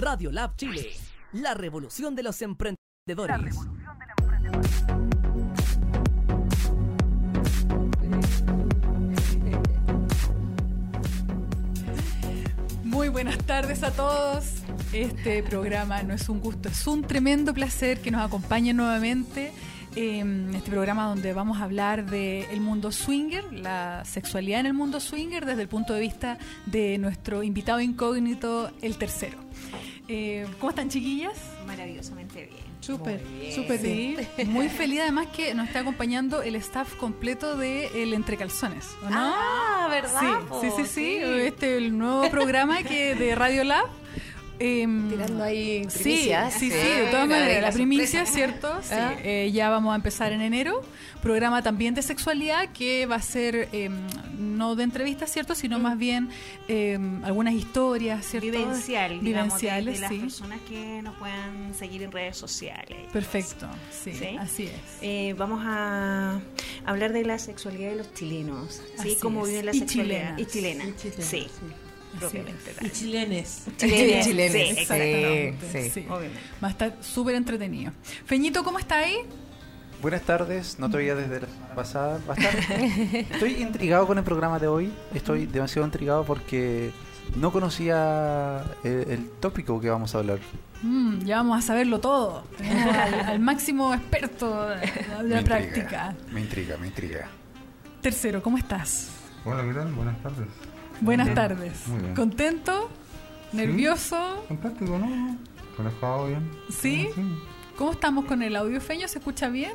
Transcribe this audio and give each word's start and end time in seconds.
Radio 0.00 0.32
Lab 0.32 0.56
Chile, 0.56 0.92
la 1.32 1.52
revolución 1.52 2.16
de 2.16 2.22
los 2.22 2.40
emprendedores. 2.40 3.54
Muy 12.82 13.10
buenas 13.10 13.36
tardes 13.44 13.82
a 13.82 13.90
todos. 13.90 14.62
Este 14.94 15.42
programa 15.42 16.02
no 16.02 16.14
es 16.14 16.30
un 16.30 16.40
gusto, 16.40 16.70
es 16.70 16.86
un 16.86 17.02
tremendo 17.02 17.52
placer 17.52 18.00
que 18.00 18.10
nos 18.10 18.22
acompañen 18.22 18.78
nuevamente 18.78 19.52
en 19.96 20.54
este 20.54 20.70
programa 20.70 21.06
donde 21.06 21.32
vamos 21.32 21.58
a 21.58 21.64
hablar 21.64 22.08
del 22.08 22.60
mundo 22.60 22.92
swinger, 22.92 23.52
la 23.52 24.04
sexualidad 24.04 24.60
en 24.60 24.66
el 24.66 24.74
mundo 24.74 25.00
swinger 25.00 25.44
desde 25.44 25.62
el 25.62 25.68
punto 25.68 25.94
de 25.94 26.00
vista 26.00 26.38
de 26.66 26.98
nuestro 26.98 27.42
invitado 27.42 27.80
incógnito, 27.80 28.70
el 28.82 28.96
tercero. 28.96 29.38
Eh, 30.08 30.46
¿Cómo 30.58 30.70
están 30.70 30.88
chiquillas? 30.88 31.34
Maravillosamente 31.66 32.46
bien. 32.46 32.70
Súper, 32.80 33.20
súper 33.54 33.78
sí. 33.78 34.16
Muy 34.46 34.68
feliz 34.68 35.00
además 35.02 35.28
que 35.28 35.54
nos 35.54 35.68
está 35.68 35.80
acompañando 35.80 36.42
el 36.42 36.56
staff 36.56 36.96
completo 36.96 37.56
de 37.56 38.02
El 38.02 38.14
Entre 38.14 38.36
Calzones, 38.36 38.88
¿o 39.04 39.10
no? 39.10 39.16
Ah, 39.16 39.86
¿verdad? 39.90 40.40
Sí, 40.60 40.70
sí, 40.70 40.72
sí, 40.76 40.86
sí. 40.86 41.16
Este 41.16 41.76
el 41.76 41.96
nuevo 41.96 42.28
programa 42.30 42.82
que 42.82 43.14
de 43.14 43.34
Radio 43.34 43.64
Lab. 43.64 43.99
Em, 44.60 45.08
Tirando 45.08 45.42
ahí 45.42 45.84
Sí, 45.88 45.98
primicias. 46.02 46.52
sí, 46.54 46.70
sí, 46.70 46.76
Sí, 46.80 46.88
de 47.00 47.06
todas 47.10 47.26
maneras. 47.28 47.62
la 47.62 47.68
La 47.68 47.72
primicia. 47.72 48.26
¿cierto? 48.26 48.78
Sí, 48.82 48.94
Ah. 48.94 49.14
eh, 49.24 49.50
ya 49.52 49.70
vamos 49.70 49.92
a 49.92 49.96
empezar 49.96 50.32
en 50.32 50.42
enero. 50.42 50.82
Programa 51.22 51.62
también 51.62 51.94
de 51.94 52.02
sexualidad 52.02 52.68
que 52.72 53.06
va 53.06 53.16
a 53.16 53.22
ser 53.22 53.68
em, 53.72 53.94
no 54.38 54.74
de 54.76 54.84
entrevistas, 54.84 55.30
¿cierto? 55.32 55.54
Sino 55.54 55.78
más 55.78 55.96
bien 55.98 56.28
em, 56.68 57.24
algunas 57.24 57.54
historias, 57.54 58.24
¿cierto? 58.26 58.50
Vivencial, 58.50 59.20
digamos, 59.20 59.54
de- 59.60 59.68
Vivenciales, 59.68 59.94
de, 59.94 60.00
las 60.00 60.10
sí. 60.10 60.18
personas 60.18 60.60
que 60.68 61.02
nos 61.02 61.14
puedan 61.16 61.74
seguir 61.74 62.02
en 62.02 62.12
redes 62.12 62.36
sociales. 62.36 62.98
Perfecto, 63.12 63.66
sí, 63.90 64.12
¿Sí? 64.14 64.36
así 64.38 64.64
es. 64.64 64.72
Eh, 65.02 65.34
vamos 65.38 65.62
a 65.64 66.38
hablar 66.84 67.12
de 67.12 67.24
la 67.24 67.38
sexualidad 67.38 67.90
de 67.90 67.96
los 67.96 68.14
chilenos, 68.14 68.74
¿sí? 68.74 68.82
Así 68.98 69.16
Cómo 69.20 69.44
es. 69.46 69.50
viven 69.50 69.66
la 69.66 69.74
Y 69.74 69.78
sexualidad. 69.80 70.36
chilenas. 70.36 70.40
Y 70.40 70.46
chilena. 70.46 70.84
Y 70.84 70.92
chilenas, 70.94 71.26
sí, 71.26 71.46
propiamente 72.18 72.70
es. 72.70 72.76
tal. 72.76 72.86
Y 72.86 72.90
chilenes. 72.90 73.64
Chilenes, 73.76 74.26
Chilenes, 74.26 74.52
sí, 74.52 74.74
sí, 74.74 74.80
exactamente. 74.80 75.82
sí. 75.82 75.90
Sí. 75.90 76.06
Obviamente. 76.08 76.40
Va 76.62 76.68
a 76.68 76.70
estar 76.70 76.96
súper 77.00 77.34
entretenido. 77.34 77.92
Feñito, 78.24 78.64
¿cómo 78.64 78.78
está 78.78 78.96
ahí? 78.98 79.16
Buenas 80.02 80.22
tardes, 80.22 80.78
no 80.78 80.88
te 80.90 80.96
veía 80.96 81.14
desde 81.14 81.40
la 81.40 81.46
semana 81.46 81.74
pasada. 81.74 82.20
Bastante. 82.26 83.20
Estoy 83.30 83.54
intrigado 83.62 84.06
con 84.06 84.16
el 84.18 84.24
programa 84.24 84.58
de 84.58 84.66
hoy. 84.66 84.92
Estoy 85.14 85.46
demasiado 85.46 85.86
intrigado 85.86 86.24
porque 86.24 86.90
no 87.36 87.52
conocía 87.52 88.64
el, 88.82 89.10
el 89.10 89.30
tópico 89.40 89.78
que 89.80 89.90
vamos 89.90 90.14
a 90.14 90.18
hablar. 90.18 90.38
Mm, 90.82 91.18
ya 91.24 91.36
vamos 91.36 91.58
a 91.58 91.62
saberlo 91.62 92.00
todo. 92.00 92.44
Tenemos 92.56 92.94
al, 92.96 93.20
al 93.20 93.40
máximo 93.40 93.92
experto 93.92 94.68
de 94.70 94.76
de 95.22 95.34
la 95.34 95.42
práctica. 95.42 96.14
Me 96.32 96.40
intriga, 96.40 96.78
me 96.78 96.86
intriga. 96.86 97.28
Tercero, 98.00 98.42
¿cómo 98.42 98.56
estás? 98.56 99.10
Hola, 99.44 99.62
¿qué 99.64 99.74
tal? 99.74 99.92
Buenas 99.92 100.18
tardes. 100.22 100.48
Buenas 101.00 101.26
Bien. 101.26 101.34
tardes. 101.34 101.86
Muy 101.88 102.00
bien. 102.02 102.14
¿Contento? 102.14 102.90
¿Nervioso? 103.52 104.44
Fantástico, 104.48 104.98
¿no? 104.98 105.36
Relajado 105.78 106.26
bien. 106.28 106.50
¿Sí? 106.70 107.08
¿Cómo 107.76 107.92
estamos 107.92 108.24
con 108.26 108.42
el 108.42 108.54
audio 108.56 108.80
feño? 108.80 109.08
¿Se 109.08 109.18
escucha 109.18 109.48
bien? 109.48 109.72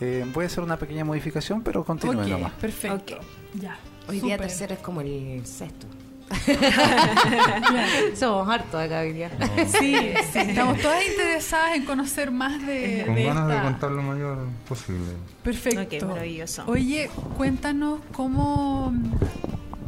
Eh, 0.00 0.24
voy 0.34 0.44
a 0.44 0.46
hacer 0.46 0.62
una 0.62 0.76
pequeña 0.76 1.04
modificación, 1.04 1.62
pero 1.62 1.84
continúe 1.84 2.20
ok, 2.22 2.28
nomás. 2.28 2.52
perfecto. 2.52 3.18
Ya. 3.54 3.78
Hoy 4.08 4.20
día 4.20 4.38
tercero 4.38 4.74
es 4.74 4.80
como 4.80 5.00
el 5.00 5.44
sexto. 5.46 5.86
Somos 8.14 8.48
hartos 8.48 8.74
acá 8.80 9.00
hoy 9.00 9.12
día. 9.14 9.30
Sí, 9.66 9.96
sí, 10.32 10.38
estamos 10.38 10.78
todas 10.80 11.02
interesadas 11.06 11.76
en 11.76 11.84
conocer 11.86 12.30
más 12.30 12.64
de, 12.66 13.04
Con 13.06 13.14
de 13.14 13.24
ganas 13.24 13.48
de 13.48 13.62
contar 13.62 13.90
lo 13.92 14.02
mayor 14.02 14.38
posible. 14.68 15.12
Perfecto. 15.42 16.06
Ok, 16.06 16.10
maravilloso. 16.10 16.64
Oye, 16.66 17.10
cuéntanos 17.36 18.00
cómo... 18.12 18.92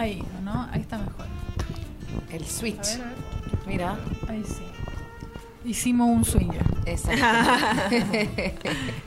Ahí, 0.00 0.22
¿no? 0.42 0.66
Ahí 0.72 0.80
está 0.80 0.96
mejor. 0.96 1.26
El 2.32 2.42
A 2.42 2.46
switch. 2.46 2.96
ver, 2.96 3.02
a 3.02 3.04
ver. 3.04 3.14
Mira, 3.66 3.98
Ahí 4.28 4.42
sí. 4.46 4.62
Hicimos 5.62 6.08
un 6.08 6.24
swinger 6.24 6.64
exacto. 6.86 7.94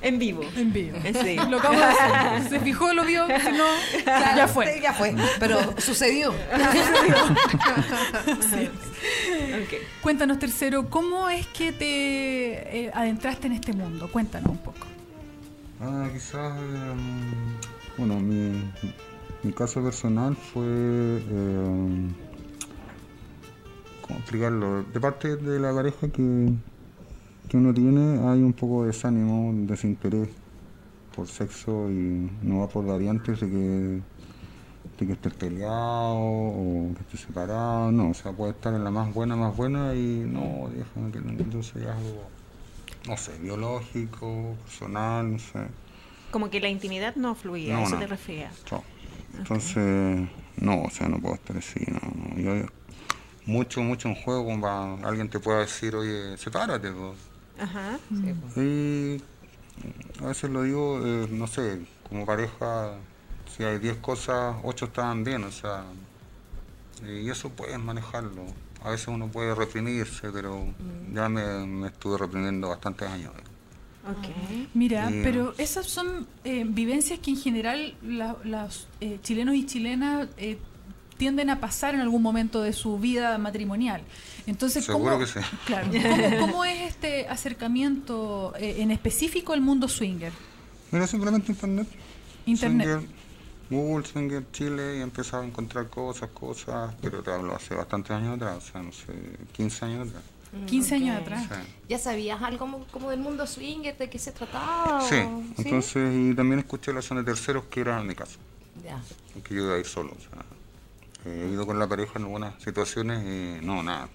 En 0.04 0.20
vivo. 0.20 0.44
en 0.56 0.72
vivo. 0.72 1.00
Sí. 1.24 1.36
Lo 1.50 1.58
acabo 1.58 1.76
de 1.76 1.84
hacer. 1.84 2.50
Se 2.50 2.60
fijó, 2.60 2.94
lo 2.94 3.06
vio, 3.06 3.26
si 3.26 3.52
no, 3.54 3.66
ya 4.06 4.48
fue. 4.48 4.80
Ya 4.80 4.94
fue. 4.94 5.16
Pero 5.40 5.74
sucedió. 5.80 6.32
Ok. 9.54 9.74
Cuéntanos, 10.02 10.40
tercero, 10.40 10.90
¿cómo 10.90 11.30
es 11.30 11.46
que 11.48 11.72
te 11.74 11.86
eh, 12.86 12.92
adentraste 12.94 13.48
en 13.48 13.54
este 13.54 13.74
mundo? 13.74 14.10
Cuéntanos 14.12 14.50
un 14.52 14.58
poco. 14.58 14.88
Ah, 15.82 16.08
quizás. 16.14 16.58
em, 16.58 17.58
bueno, 17.98 18.20
mi, 18.20 18.64
mi 19.44 19.52
caso 19.54 19.82
personal 19.84 20.36
fue. 20.36 20.64
em, 20.66 22.14
¿Cómo 24.02 24.20
explicarlo? 24.20 24.84
De 24.84 25.00
parte 25.00 25.36
de 25.38 25.60
la 25.60 25.74
pareja 25.74 26.08
que, 26.10 26.50
que 27.48 27.58
uno 27.58 27.74
tiene, 27.74 28.20
hay 28.28 28.42
un 28.42 28.54
poco 28.54 28.82
de 28.82 28.88
desánimo, 28.88 29.52
desinterés 29.66 30.30
por 31.16 31.28
sexo 31.28 31.90
y 31.90 32.30
no 32.42 32.60
va 32.60 32.68
por 32.68 32.86
variantes 32.86 33.40
de 33.40 33.50
que, 33.50 34.02
de 35.00 35.08
que 35.08 35.14
estés 35.14 35.34
peleado 35.34 36.16
o 36.16 36.92
que 36.96 37.02
estés 37.02 37.22
separado. 37.22 37.92
No, 37.92 38.10
o 38.10 38.14
sea, 38.14 38.32
puede 38.34 38.52
estar 38.52 38.74
en 38.74 38.84
la 38.84 38.92
más 38.92 39.14
buena, 39.14 39.36
más 39.36 39.56
buena 39.56 39.94
y 39.94 40.26
no, 40.28 40.70
déjame 40.76 41.12
que. 41.12 41.20
Entonces 41.20 41.76
es 41.78 41.88
algo, 41.88 42.24
no 43.08 43.16
sé, 43.18 43.38
biológico, 43.40 44.56
personal, 44.66 45.32
no 45.32 45.40
sé. 45.40 45.60
Como 46.32 46.50
que 46.50 46.60
la 46.60 46.70
intimidad 46.70 47.16
no 47.16 47.36
fluía, 47.36 47.74
No, 47.76 47.80
¿a 47.82 47.84
eso 47.84 47.96
no. 48.00 48.08
te? 48.08 48.50
Chao. 48.66 48.84
Entonces, 49.38 50.30
no, 50.58 50.84
o 50.84 50.90
sea, 50.90 51.08
no 51.10 51.20
puedo 51.20 51.36
estar 51.36 51.58
así, 51.58 51.80
no, 51.88 52.00
no. 52.16 52.40
Yo, 52.40 52.68
mucho, 53.46 53.82
mucho 53.82 54.08
en 54.08 54.16
juego, 54.16 54.46
como 54.46 54.62
para 54.62 54.94
alguien 55.08 55.30
te 55.30 55.40
pueda 55.40 55.60
decir, 55.60 55.96
oye, 55.96 56.38
sepárate, 56.38 56.92
pues. 56.92 57.18
Ajá. 57.60 58.00
Y 58.56 59.22
a 60.22 60.28
veces 60.28 60.50
lo 60.50 60.64
digo, 60.64 61.00
eh, 61.04 61.28
no 61.30 61.48
sé, 61.48 61.82
como 62.10 62.26
pareja, 62.26 62.94
si 63.56 63.64
hay 63.64 63.80
10 63.80 63.98
cosas, 63.98 64.56
8 64.64 64.86
estaban 64.86 65.24
bien, 65.24 65.44
o 65.44 65.52
sea, 65.52 65.84
y 67.06 67.30
eso 67.30 67.50
puedes 67.50 67.80
manejarlo. 67.80 68.46
A 68.84 68.92
veces 68.92 69.08
uno 69.08 69.28
puede 69.28 69.56
reprimirse, 69.56 70.30
pero 70.32 70.66
ya 71.14 71.30
me, 71.30 71.66
me 71.66 71.88
estuve 71.88 72.18
reprimiendo 72.18 72.70
bastantes 72.70 73.10
años. 73.10 73.32
Ok. 74.06 74.68
Mira, 74.74 75.10
Sí. 75.10 75.22
pero 75.24 75.54
esas 75.58 75.86
son 75.88 76.28
eh, 76.44 76.66
vivencias 76.68 77.20
que 77.20 77.32
en 77.32 77.38
general 77.38 77.96
la- 78.04 78.36
los 78.44 78.88
eh, 79.00 79.20
chilenos 79.24 79.56
y 79.56 79.66
chilenas 79.66 80.28
eh, 80.38 80.58
tienden 81.18 81.50
a 81.50 81.60
pasar 81.62 81.96
en 81.96 82.02
algún 82.02 82.22
momento 82.22 82.62
de 82.62 82.74
su 82.74 83.00
vida 83.00 83.38
matrimonial. 83.38 84.02
Entonces, 84.46 84.84
Seguro 84.84 85.14
¿cómo, 85.14 85.20
que 85.20 85.28
sí. 85.32 85.40
Claro, 85.66 85.88
¿cómo, 85.92 86.40
cómo 86.48 86.66
es 86.66 86.90
este 86.90 87.28
acercamiento 87.30 88.54
eh, 88.58 88.78
en 88.82 88.92
específico 88.92 89.54
al 89.54 89.62
mundo 89.62 89.88
swinger? 89.88 90.34
Mira, 90.92 91.08
simplemente 91.08 91.52
internet. 91.52 91.88
Internet. 92.46 92.88
Swinger, 92.88 93.10
Google, 93.70 94.06
Swinger, 94.06 94.44
Chile, 94.52 94.98
y 94.98 95.00
he 95.00 95.02
empezado 95.02 95.44
a 95.44 95.46
encontrar 95.46 95.88
cosas, 95.88 96.30
cosas, 96.32 96.94
pero 97.02 97.24
te 97.24 97.32
hablo 97.32 97.56
hace 97.56 97.74
bastantes 97.74 98.12
años 98.12 98.36
atrás, 98.36 98.58
o 98.58 98.72
sea, 98.72 98.82
no 98.84 98.92
sé, 98.92 99.06
15 99.54 99.86
años 99.86 100.08
atrás. 100.10 100.24
15 100.68 100.96
años 100.96 101.22
atrás. 101.22 101.44
Sí. 101.50 101.74
¿Ya 101.90 101.98
sabías 102.00 102.42
algo 102.42 102.60
como, 102.60 102.86
como 102.86 103.10
del 103.10 103.20
mundo 103.20 103.46
swinger, 103.48 103.98
de 103.98 104.10
qué 104.10 104.20
se 104.20 104.32
trataba? 104.32 105.02
Sí, 105.08 105.16
entonces, 105.58 106.14
y 106.16 106.34
también 106.36 106.60
escuché 106.60 106.94
la 106.94 107.02
zona 107.02 107.22
de 107.22 107.26
terceros 107.34 107.66
que 107.66 107.82
era 107.82 108.00
en 108.00 108.08
mi 108.08 108.16
caso, 108.16 108.38
Ya. 108.84 109.02
que 109.44 109.54
yo 109.56 109.66
iba 109.66 109.76
a 109.76 109.80
ir 109.80 109.86
solo, 109.86 110.12
o 110.12 110.20
sea, 110.22 111.32
he 111.32 111.50
ido 111.52 111.66
con 111.66 111.80
la 111.80 111.88
pareja 111.88 112.14
en 112.20 112.24
algunas 112.26 112.62
situaciones 112.64 113.24
y 113.62 113.66
no, 113.66 113.82
nada, 113.84 114.10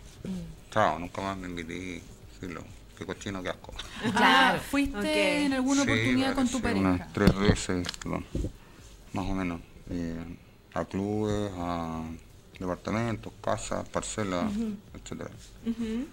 chao, 0.71 0.99
nunca 0.99 1.21
más 1.23 1.37
me 1.37 1.49
invité, 1.49 2.03
filo, 2.41 2.63
qué 2.97 3.05
cochino, 3.07 3.43
qué 3.43 3.51
asco. 3.51 3.73
Ah, 4.15 4.59
¿Fuiste 4.71 5.45
en 5.47 5.53
alguna 5.53 5.85
Sí, 5.85 5.91
oportunidad 5.91 6.35
con 6.35 6.49
tu 6.49 6.61
pareja? 6.61 6.81
Unas 6.81 7.13
tres 7.13 7.35
veces, 7.39 7.87
no, 8.05 8.23
más 9.13 9.27
o 9.27 9.35
menos, 9.35 9.61
eh, 9.91 10.37
a 10.75 10.85
clubes, 10.85 11.51
a 11.57 12.03
departamentos, 12.59 13.33
casas, 13.41 13.89
parcelas, 13.89 14.53
etcétera. 14.95 15.31
Ujú. 15.67 16.07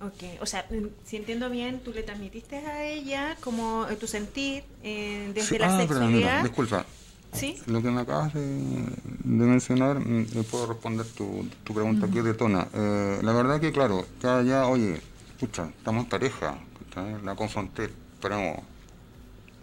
Ok, 0.00 0.40
o 0.40 0.46
sea, 0.46 0.64
si 1.04 1.16
entiendo 1.16 1.50
bien, 1.50 1.80
tú 1.80 1.92
le 1.92 2.02
transmitiste 2.04 2.56
a 2.58 2.84
ella 2.84 3.36
como 3.40 3.86
eh, 3.88 3.96
tu 3.96 4.06
sentir 4.06 4.62
eh, 4.84 5.32
desde 5.34 5.48
Sí, 5.48 5.58
la 5.58 5.66
ah, 5.66 5.70
mira, 5.76 5.88
sexualidad. 5.88 6.42
disculpa, 6.44 6.86
¿Sí? 7.32 7.60
Lo 7.66 7.82
que 7.82 7.90
me 7.90 8.00
acabas 8.00 8.32
de, 8.32 8.40
de 8.40 9.44
mencionar, 9.44 9.98
mm, 9.98 10.28
le 10.34 10.42
puedo 10.44 10.66
responder 10.66 11.04
tu, 11.06 11.46
tu 11.64 11.74
pregunta 11.74 12.06
que 12.08 12.22
detona. 12.22 12.68
Eh, 12.72 13.18
la 13.22 13.32
verdad 13.32 13.60
que, 13.60 13.70
claro, 13.72 14.06
ya, 14.22 14.40
ya, 14.42 14.66
oye, 14.66 15.00
escucha, 15.32 15.68
estamos 15.76 16.06
pareja, 16.06 16.58
la 17.24 17.34
confronté, 17.34 17.90
paremos, 18.20 18.60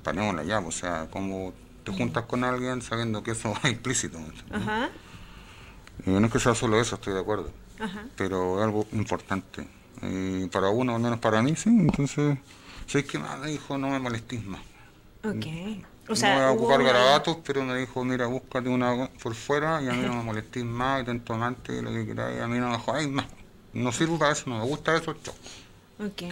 parémosla 0.04 0.44
ya, 0.44 0.60
o 0.60 0.72
sea, 0.72 1.08
como 1.10 1.54
te 1.84 1.92
juntas 1.92 2.26
con 2.26 2.44
alguien 2.44 2.81
sabiendo 2.81 3.24
que 3.24 3.31
eso 3.31 3.54
es 3.64 3.72
implícito. 3.72 4.20
Ajá, 4.52 4.90
Eh, 6.06 6.12
no 6.12 6.26
es 6.28 6.31
que 6.31 6.40
sea 6.40 6.54
solo 6.56 6.80
eso, 6.80 6.96
estoy 6.96 7.14
de 7.14 7.22
acuerdo, 7.22 7.50
ajá. 7.80 8.06
pero 8.18 8.60
es 8.60 8.66
algo 8.66 8.86
importante. 8.92 9.66
Y 10.01 10.47
para 10.47 10.69
uno, 10.69 10.95
al 10.95 11.01
menos 11.01 11.19
para 11.19 11.42
mí, 11.42 11.56
sí. 11.56 11.69
Entonces, 11.69 12.38
sé 12.88 13.06
que 13.06 13.18
me 13.19 13.47
dijo, 13.47 13.77
no 13.77 13.89
me 13.89 14.00
molestes 14.00 14.44
más. 14.45 14.62
Ok. 15.24 15.45
O 16.07 16.09
no 16.09 16.15
sea, 16.15 16.36
voy 16.36 16.44
a 16.44 16.51
ocupar 16.51 16.80
una- 16.81 16.92
garabatos, 16.92 17.38
pero 17.45 17.63
me 17.63 17.75
dijo, 17.77 18.03
mira, 18.06 18.27
búscate 18.27 18.69
una 18.69 19.09
por 19.24 19.33
fuera 19.33 19.81
y 19.81 19.88
a 19.89 19.94
mí 19.94 20.03
no 20.06 20.13
me 20.15 20.24
molestes 20.24 20.63
más, 20.63 21.01
y 21.01 21.06
tanto 21.06 21.33
amante, 21.33 21.81
lo 21.81 21.92
que 21.92 22.06
queráis, 22.06 22.39
a 22.42 22.47
mí 22.47 22.59
no 22.59 22.69
me 22.69 22.77
jodáis 22.77 23.09
más. 23.09 23.25
No 23.74 23.92
sirvo 23.92 24.19
para 24.19 24.33
eso, 24.33 24.50
no 24.50 24.59
me 24.59 24.65
gusta 24.65 24.95
eso, 24.95 25.13
chao. 25.24 25.33
Ok. 26.00 26.24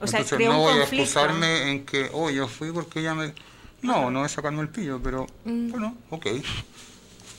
O 0.00 0.06
sea, 0.06 0.20
Entonces 0.20 0.36
creó 0.36 0.52
no 0.52 0.58
voy 0.58 0.78
a 0.78 0.82
excusarme 0.82 1.70
en 1.70 1.86
que, 1.86 2.10
oh, 2.12 2.28
yo 2.30 2.48
fui 2.48 2.70
porque 2.72 3.00
ella 3.00 3.14
me... 3.14 3.32
No, 3.80 4.10
no 4.10 4.24
es 4.26 4.32
sacarme 4.32 4.60
el 4.60 4.68
pillo, 4.68 5.00
pero 5.02 5.26
Mm. 5.44 5.70
bueno, 5.70 5.96
ok. 6.10 6.26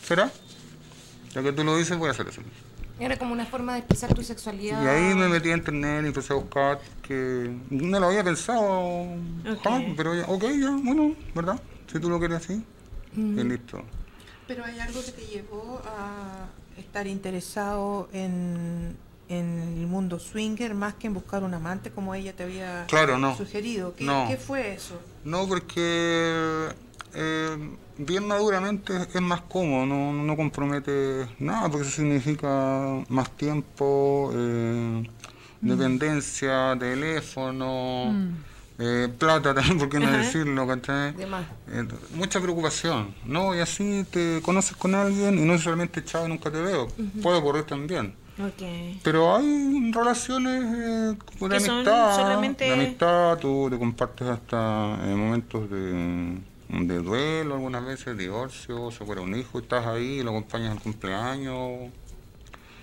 ¿Será? 0.07 0.31
Ya 1.33 1.44
que 1.44 1.51
tú 1.51 1.63
lo 1.63 1.75
dices, 1.77 1.98
voy 1.98 2.07
a 2.07 2.12
hacer 2.12 2.27
eso. 2.30 2.42
Era 3.00 3.18
como 3.18 3.34
una 3.34 3.46
forma 3.46 3.74
de 3.74 3.80
expresar 3.80 4.14
tu 4.14 4.24
sexualidad. 4.24 4.82
Y 4.84 4.88
ahí 4.88 5.14
me 5.16 5.28
metí 5.28 5.50
a 5.52 5.56
internet 5.58 6.04
y 6.06 6.08
empecé 6.08 6.32
a 6.34 6.38
buscar 6.38 6.80
que 7.02 7.54
no 7.70 8.00
lo 8.00 8.08
había 8.08 8.24
pensado, 8.24 9.06
jamás, 9.64 9.84
pero 9.98 10.16
ya, 10.16 10.24
ok, 10.28 10.44
ya, 10.60 10.70
bueno, 10.82 11.14
¿verdad? 11.34 11.60
Si 11.92 12.00
tú 12.00 12.10
lo 12.10 12.20
quieres 12.20 12.38
así, 12.38 12.64
y 13.16 13.44
listo. 13.44 13.82
Pero 14.48 14.64
hay 14.64 14.80
algo 14.80 15.04
que 15.04 15.12
te 15.12 15.26
llevó 15.26 15.82
a 15.86 16.48
estar 16.80 17.06
interesado 17.08 18.08
en, 18.14 18.96
en 19.28 19.60
el 19.80 19.88
mundo 19.88 20.20
swinger 20.20 20.74
más 20.74 20.94
que 20.94 21.08
en 21.08 21.14
buscar 21.16 21.44
un 21.44 21.54
amante 21.54 21.90
como 21.92 22.14
ella 22.16 22.34
te 22.34 22.44
había 22.44 22.86
Claro, 22.88 23.18
no. 23.18 23.36
sugerido. 23.36 23.94
¿Qué, 23.96 24.04
No. 24.06 24.26
qué 24.30 24.38
fue 24.38 24.74
eso? 24.74 25.00
No, 25.24 25.48
porque 25.48 26.70
eh, 27.14 27.70
bien 27.98 28.28
maduramente 28.28 28.94
es 29.14 29.22
más 29.22 29.42
cómodo, 29.42 29.86
no, 29.86 30.12
no 30.14 30.36
compromete 30.36 31.28
nada, 31.40 31.70
porque 31.70 31.88
eso 31.88 31.98
significa 31.98 33.04
más 33.10 33.30
tiempo, 33.38 34.32
eh, 34.34 35.04
dependencia, 35.62 36.76
teléfono, 36.80 38.16
eh, 38.78 39.08
plata 39.18 39.54
también, 39.54 39.78
¿por 39.80 39.90
qué 39.90 40.00
no 40.00 40.08
Ajá. 40.08 40.18
decirlo? 40.18 40.68
Eh, 41.68 41.88
mucha 42.14 42.42
preocupación, 42.42 43.16
¿no? 43.26 43.56
Y 43.56 43.60
así 43.60 44.06
te 44.12 44.42
conoces 44.42 44.76
con 44.78 44.94
alguien 44.96 45.40
y 45.40 45.44
no 45.44 45.58
solamente 45.58 46.04
chao, 46.04 46.28
nunca 46.28 46.52
te 46.52 46.62
veo. 46.62 46.88
Puede 47.22 47.38
ocurrir 47.38 47.64
también. 47.64 48.14
Pero 49.02 49.36
hay 49.36 49.92
relaciones 49.94 50.64
eh, 50.64 51.18
de 51.40 51.56
amistad, 51.56 52.16
solamente- 52.16 52.66
de 52.66 52.74
amistad, 52.74 53.38
tú 53.38 53.70
te 53.70 53.78
compartes 53.80 54.28
hasta 54.28 55.00
en 55.06 55.18
momentos 55.18 55.70
de, 55.70 56.38
de 56.70 57.00
duelo, 57.00 57.56
algunas 57.56 57.86
veces 57.86 58.18
divorcio, 58.18 58.92
se 58.92 59.06
fuera 59.06 59.22
un 59.22 59.36
hijo 59.36 59.60
y 59.60 59.62
estás 59.64 59.86
ahí, 59.86 60.24
lo 60.24 60.32
acompañas 60.32 60.72
al 60.72 60.80
cumpleaños. 60.82 61.92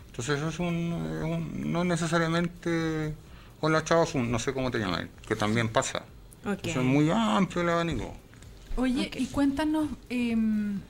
Entonces 0.06 0.36
eso 0.38 0.48
es 0.48 0.58
un, 0.58 0.92
es 1.18 1.24
un- 1.24 1.72
no 1.72 1.84
necesariamente, 1.84 3.14
hola 3.60 3.82
chao, 3.84 4.06
un- 4.14 4.30
no 4.30 4.38
sé 4.38 4.52
cómo 4.52 4.70
te 4.70 4.78
llamas, 4.78 5.06
que 5.26 5.34
también 5.36 5.68
pasa. 5.68 6.04
Ok. 6.44 6.58
Eso 6.66 6.80
es 6.80 6.86
muy 6.86 7.10
amplio 7.10 7.62
el 7.62 7.68
abanico. 7.70 8.14
Oye, 8.76 9.10
y 9.16 9.26
cuéntanos 9.26 9.88
em, 10.08 10.80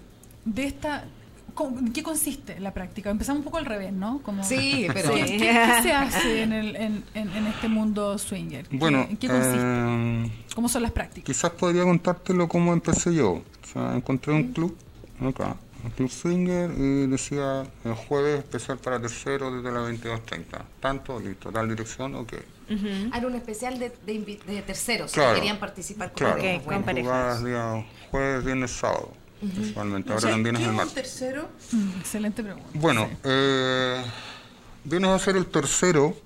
de 0.44 0.64
esta... 0.66 1.04
¿cómo- 1.54 1.78
¿en 1.78 1.92
¿Qué 1.92 2.02
consiste 2.02 2.58
la 2.60 2.72
práctica? 2.74 3.10
Empezamos 3.10 3.40
un 3.40 3.44
poco 3.44 3.58
al 3.58 3.64
revés, 3.66 3.92
¿no? 3.92 4.20
Como, 4.22 4.42
Sí, 4.44 4.86
pero 4.94 5.14
¿Qué, 5.14 5.24
qué- 5.24 5.38
qué 5.38 5.82
se 5.82 5.92
hace 5.92 6.42
en, 6.42 6.52
el, 6.52 6.76
en, 6.76 7.04
en- 7.14 7.30
en 7.30 7.46
este 7.46 7.68
mundo 7.68 8.18
swinger? 8.18 8.66
¿Qué- 8.68 8.76
Bueno, 8.76 9.06
¿En 9.08 9.16
qué 9.16 9.28
consiste? 9.28 9.58
eh, 9.60 10.30
¿Cómo 10.54 10.68
son 10.68 10.82
las 10.82 10.92
prácticas? 10.92 11.24
Quizás 11.26 11.50
podría 11.52 11.82
contártelo 11.84 12.48
cómo 12.48 12.72
empecé 12.72 13.14
yo. 13.14 13.30
O 13.32 13.66
sea, 13.72 13.94
encontré 13.96 14.32
un 14.32 14.52
club 14.52 14.76
acá, 15.20 15.56
un 15.84 15.90
club 15.90 16.10
swinger, 16.10 16.70
y 16.76 17.06
decía 17.06 17.64
el 17.84 17.94
jueves 17.94 18.38
especial 18.40 18.78
para 18.78 19.00
terceros 19.00 19.54
desde 19.62 19.72
las 19.74 19.88
22.30. 19.88 20.62
Tanto, 20.80 21.18
listo, 21.20 21.50
tal 21.50 21.68
dirección, 21.68 22.14
ok. 22.16 22.32
Era 23.14 23.26
un 23.26 23.34
especial 23.34 23.78
de, 23.78 23.92
de, 24.06 24.40
de 24.46 24.62
terceros 24.62 25.12
Claro. 25.12 25.30
que 25.34 25.40
querían 25.40 25.58
participar 25.58 26.08
con 26.08 26.16
Claro, 26.16 26.36
parejas. 26.36 26.58
Ok, 26.58 26.64
Bueno. 26.64 26.78
con 26.80 26.84
parejas. 26.86 27.12
jugadas 27.12 27.44
día 27.44 27.86
jueves, 28.10 28.44
viernes, 28.44 28.70
sábado. 28.70 29.12
Principalmente. 29.50 30.08
O 30.10 30.12
Ahora 30.12 30.20
sea, 30.22 30.30
también 30.30 30.56
es 30.56 30.62
¿qué 30.68 30.82
el 30.82 30.88
tercero? 30.90 31.48
Mm, 31.72 31.98
excelente 32.00 32.42
pregunta. 32.42 32.68
Bueno, 32.74 33.08
Sí. 33.10 33.16
eh, 33.24 34.02
vienes 34.84 35.10
a 35.10 35.18
ser 35.18 35.36
el 35.36 35.46
tercero 35.46 36.16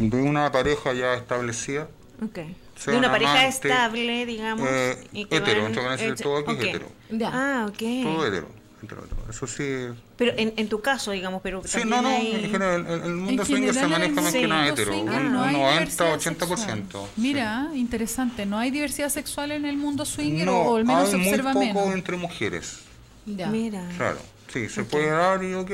de 0.00 0.20
una 0.22 0.50
pareja 0.52 0.92
ya 0.92 1.14
establecida. 1.14 1.88
Ok. 2.22 2.38
Sea 2.76 2.92
de 2.92 2.98
una 2.98 3.06
un 3.08 3.12
pareja 3.12 3.30
amante, 3.32 3.48
estable, 3.68 4.26
digamos. 4.26 4.68
eh, 4.70 5.06
y 5.12 5.24
que 5.26 5.36
hetero, 5.36 5.62
van- 5.62 5.98
eh, 5.98 6.14
todo 6.22 6.38
aquí 6.38 6.50
es 6.52 6.56
ok. 6.58 6.62
hetero. 6.64 6.86
Ya. 7.10 7.30
Ah, 7.32 7.66
ok. 7.68 7.78
Todo 8.02 8.26
hetero. 8.26 8.48
hetero, 8.82 9.04
hetero. 9.04 9.30
Eso 9.30 9.46
sí, 9.46 9.88
Pero 10.16 10.32
en, 10.36 10.54
en 10.56 10.68
tu 10.68 10.80
caso, 10.80 11.10
digamos, 11.10 11.42
pero 11.42 11.62
Sí, 11.66 11.80
no, 11.84 12.00
no, 12.00 12.08
hay- 12.08 12.32
en 12.36 12.50
general, 12.50 12.86
el, 12.88 13.02
el 13.02 13.14
mundo 13.14 13.42
En 13.42 13.48
swinger 13.48 13.74
se 13.74 13.86
maneja 13.86 14.20
más 14.22 14.32
que 14.32 14.48
nada 14.48 14.68
hetero, 14.68 14.98
un, 15.00 15.06
no 15.32 15.42
hay 15.42 15.54
un 15.54 15.60
90, 15.60 16.04
diversidad 16.04 16.14
80%. 16.16 16.56
sexual. 16.56 16.84
sí. 17.14 17.20
Mira, 17.20 17.70
interesante. 17.74 18.46
¿No 18.46 18.58
hay 18.58 18.70
diversidad 18.70 19.10
sexual 19.10 19.52
en 19.52 19.66
el 19.66 19.76
mundo 19.76 20.04
swinger 20.06 20.46
no, 20.46 20.62
o 20.62 20.76
al 20.76 20.84
menos 20.86 21.04
hay 21.04 21.10
se 21.10 21.16
muy 21.18 21.26
observa 21.28 21.52
poco 21.52 21.64
menos? 21.66 21.94
entre 21.94 22.16
mujeres, 22.16 22.78
Ya. 23.26 23.48
Mira. 23.48 23.86
claro. 23.96 24.18
Sí, 24.52 24.68
se 24.70 24.84
puede 24.84 25.10
dar 25.10 25.42
y 25.44 25.52
ok, 25.54 25.70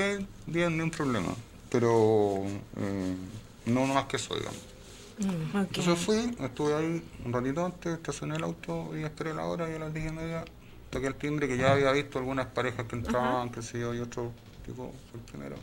bien, 0.47 0.77
ni 0.77 0.83
un 0.83 0.91
problema. 0.91 1.35
Pero 1.71 2.43
eh, 2.79 3.15
no 3.67 3.87
más 3.87 4.07
que 4.07 4.17
eso, 4.17 4.35
digamos. 4.35 4.59
Ok. 5.55 5.77
Entonces 5.77 5.99
fui, 6.05 6.37
estuve 6.41 6.75
ahí 6.75 7.03
un 7.25 7.33
ratito 7.33 7.65
antes, 7.65 7.93
estacioné 7.95 8.37
el 8.37 8.43
auto 8.43 8.91
y 8.99 9.05
esperé 9.05 9.35
la 9.35 9.45
hora 9.45 9.71
y 9.71 9.75
a 9.75 9.79
las 9.79 9.95
10 9.95 10.09
y 10.11 10.13
media 10.15 10.45
toqué 10.93 11.07
el 11.07 11.15
timbre 11.15 11.49
que 11.49 11.57
ya 11.57 11.73
había 11.73 11.91
visto 11.91 12.19
algunas 12.19 12.47
parejas 12.47 12.87
que 12.87 12.97
entraban, 12.97 13.51
qué 13.51 13.63
sé 13.63 13.81
yo, 13.81 13.95
y 13.95 14.01
otro 14.01 14.31
tipo, 14.65 14.93
fue 15.11 15.21
el 15.21 15.27
primero. 15.27 15.57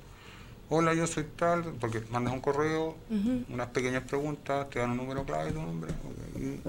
Hola, 0.70 0.94
yo 0.96 1.06
soy 1.06 1.24
tal, 1.36 1.64
porque 1.80 2.02
mandas 2.10 2.34
un 2.34 2.42
correo, 2.42 2.96
unas 3.48 3.68
pequeñas 3.68 4.04
preguntas, 4.04 4.70
te 4.72 4.80
dan 4.80 4.92
un 4.92 4.98
número 4.98 5.24
clave, 5.24 5.52
tu 5.52 5.62
nombre, 5.62 5.92
y 6.36 6.60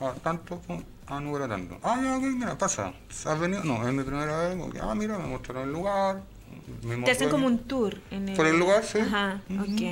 ah, 0.00 0.12
tanto, 0.22 0.60
ah, 1.06 1.20
número 1.20 1.48
tanto. 1.48 1.78
Ah, 1.82 1.98
ya, 2.02 2.18
ok, 2.18 2.24
mira, 2.24 2.58
pasa, 2.58 2.92
¿has 3.24 3.40
venido? 3.40 3.62
No, 3.62 3.86
es 3.86 3.94
mi 3.94 4.02
primera 4.02 4.36
vez, 4.48 4.60
ok, 4.60 4.76
ah, 4.82 4.94
mira, 4.94 5.16
me 5.18 5.28
mostraron 5.28 5.68
el 5.68 5.72
lugar. 5.72 6.22
Te 7.04 7.10
hacen 7.12 7.28
como 7.28 7.46
un 7.46 7.58
tour. 7.58 7.96
En 8.10 8.28
el... 8.28 8.36
Por 8.36 8.46
el 8.46 8.58
lugar, 8.58 8.84
sí. 8.84 8.98
Ajá. 8.98 9.40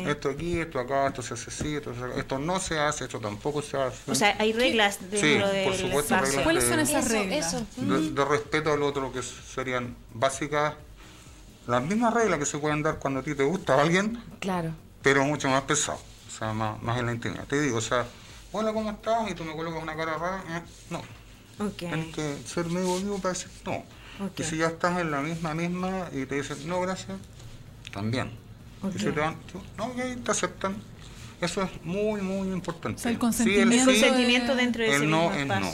Esto 0.09 0.31
aquí, 0.31 0.59
esto 0.59 0.81
acá, 0.81 1.07
esto 1.07 1.23
se 1.23 1.35
hace 1.35 1.51
así, 1.51 1.77
esto, 1.77 1.95
se 1.95 2.03
hace- 2.05 2.19
esto 2.21 2.39
no 2.39 2.59
se 2.59 2.79
hace, 2.81 3.05
esto 3.05 3.21
tampoco 3.21 3.63
se 3.63 3.77
hace. 3.77 4.11
O 4.11 4.15
sea, 4.15 4.35
hay 4.41 4.53
reglas 4.53 4.99
Sí, 5.13 5.17
dentro 5.21 5.47
por 5.47 5.55
del 5.55 5.75
supuesto, 5.75 6.15
espacio. 6.15 6.25
reglas. 6.27 6.43
¿Cuáles 6.45 6.65
son 6.65 6.77
de- 6.79 6.83
esas 6.83 7.11
reglas? 7.11 7.55
eso. 7.55 7.67
de, 7.77 8.11
de 8.11 8.25
respeto 8.25 8.73
al 8.73 8.83
otro, 8.83 9.13
que 9.13 9.23
serían 9.23 9.95
básicas, 10.13 10.75
las 11.67 11.83
mismas 11.83 12.13
reglas 12.13 12.39
que 12.41 12.47
se 12.47 12.59
pueden 12.59 12.83
dar 12.83 12.99
cuando 12.99 13.21
a 13.21 13.23
ti 13.23 13.35
te 13.35 13.45
gusta 13.45 13.81
alguien, 13.81 14.21
Claro. 14.41 14.73
pero 15.03 15.25
mucho 15.25 15.49
más 15.49 15.63
pesado, 15.63 15.99
o 16.29 16.31
sea, 16.39 16.53
más, 16.53 16.83
más 16.83 16.99
en 16.99 17.07
la 17.07 17.13
intimidad. 17.13 17.45
Te 17.45 17.61
digo, 17.61 17.79
o 17.79 17.81
sea, 17.81 18.05
hola, 18.53 18.73
¿cómo 18.73 18.91
estás? 18.91 19.31
Y 19.31 19.35
tú 19.35 19.45
me 19.45 19.55
colocas 19.55 19.83
una 19.83 19.95
cara 19.97 20.19
rara, 20.19 20.43
eh, 20.49 20.63
no. 20.91 20.99
Ok. 21.65 21.77
Tienes 21.77 22.15
que 22.15 22.37
ser 22.47 22.67
medio 22.67 22.97
vivo 22.97 23.19
para 23.19 23.33
decir 23.33 23.49
no. 23.65 23.85
Ok. 24.21 24.41
Y 24.41 24.45
si 24.45 24.57
ya 24.59 24.67
estás 24.69 25.01
en 25.01 25.11
la 25.11 25.21
misma, 25.21 25.55
misma, 25.55 26.09
y 26.13 26.27
te 26.27 26.37
dicen, 26.37 26.69
no, 26.69 26.81
gracias, 26.81 27.19
también. 27.93 28.31
Y 28.95 28.99
si 28.99 29.07
te 29.07 29.21
van, 29.21 29.37
tú, 29.51 29.63
no, 29.77 29.87
ok, 29.87 30.23
te 30.25 30.31
aceptan. 30.31 30.77
Eso 31.41 31.63
es 31.63 31.71
muy, 31.85 32.21
muy 32.21 32.49
importante. 32.49 32.99
O 32.99 33.03
sea, 33.03 33.11
el 33.11 33.17
Sí, 33.17 33.21
consentimiento 33.21 33.75
El 33.75 33.81
sí, 33.97 34.01
consentimiento 34.03 34.55
dentro 34.55 34.83
de 34.83 34.89
ese 34.91 35.05
el 35.05 35.11
no 35.11 35.31
mismo 35.31 35.55
no. 35.55 35.73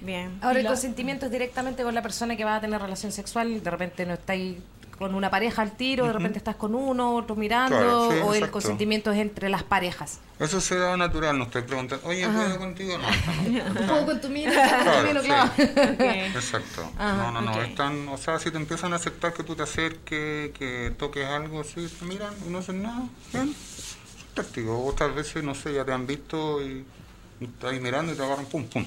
Bien. 0.00 0.38
Ahora, 0.40 0.60
el 0.60 0.66
consentimiento 0.66 1.26
es 1.26 1.32
directamente 1.32 1.82
con 1.82 1.94
la 1.94 2.02
persona 2.02 2.36
que 2.36 2.44
va 2.44 2.56
a 2.56 2.60
tener 2.60 2.80
relación 2.80 3.12
sexual. 3.12 3.62
De 3.62 3.70
repente 3.70 4.06
no 4.06 4.14
estáis 4.14 4.56
con 4.98 5.14
una 5.14 5.30
pareja 5.30 5.62
al 5.62 5.72
tiro, 5.76 6.06
de 6.06 6.12
repente 6.12 6.38
estás 6.38 6.56
con 6.56 6.74
uno, 6.74 7.14
otro 7.14 7.36
mirando, 7.36 7.76
Claro, 7.76 8.10
sí, 8.10 8.18
o 8.24 8.34
el 8.34 8.50
consentimiento 8.50 9.12
es 9.12 9.18
entre 9.18 9.48
las 9.48 9.62
parejas. 9.62 10.18
Eso 10.40 10.60
se 10.60 10.76
da 10.76 10.96
natural, 10.96 11.38
no 11.38 11.44
estoy 11.44 11.62
preguntando, 11.62 12.06
oye, 12.06 12.26
¿puedo 12.28 12.58
contigo? 12.58 12.98
No, 12.98 13.08
no, 13.08 13.80
no. 13.80 13.86
Puedo 13.86 14.06
con 14.06 14.20
tu 14.20 14.28
mina, 14.28 14.50
Claro, 14.52 15.22
claro. 15.22 15.50
sí. 15.56 15.62
Ok. 15.92 16.00
Exacto. 16.00 16.90
no, 16.98 17.30
no, 17.32 17.40
no. 17.40 17.62
Están, 17.62 18.08
o 18.08 18.16
sea, 18.18 18.38
si 18.40 18.50
te 18.50 18.56
empiezan 18.56 18.92
a 18.92 18.96
aceptar 18.96 19.32
que 19.32 19.44
tú 19.44 19.54
te 19.54 19.62
acerques, 19.62 20.50
que 20.50 20.92
toques 20.98 21.24
algo, 21.26 21.62
sí, 21.62 21.88
te 21.98 22.04
miran 22.04 22.34
y 22.44 22.50
no 22.50 22.58
hacen 22.58 22.82
nada, 22.82 23.02
bien. 23.32 23.54
Fantástico. 24.34 24.84
Otras 24.84 25.14
veces, 25.14 25.44
no 25.44 25.54
sé, 25.54 25.74
ya 25.74 25.84
te 25.84 25.92
han 25.92 26.06
visto 26.06 26.60
y 26.60 26.84
estás 27.40 27.72
ahí 27.72 27.80
mirando 27.80 28.12
y 28.12 28.16
te 28.16 28.22
agarran, 28.22 28.46
pum, 28.46 28.64
pum. 28.64 28.84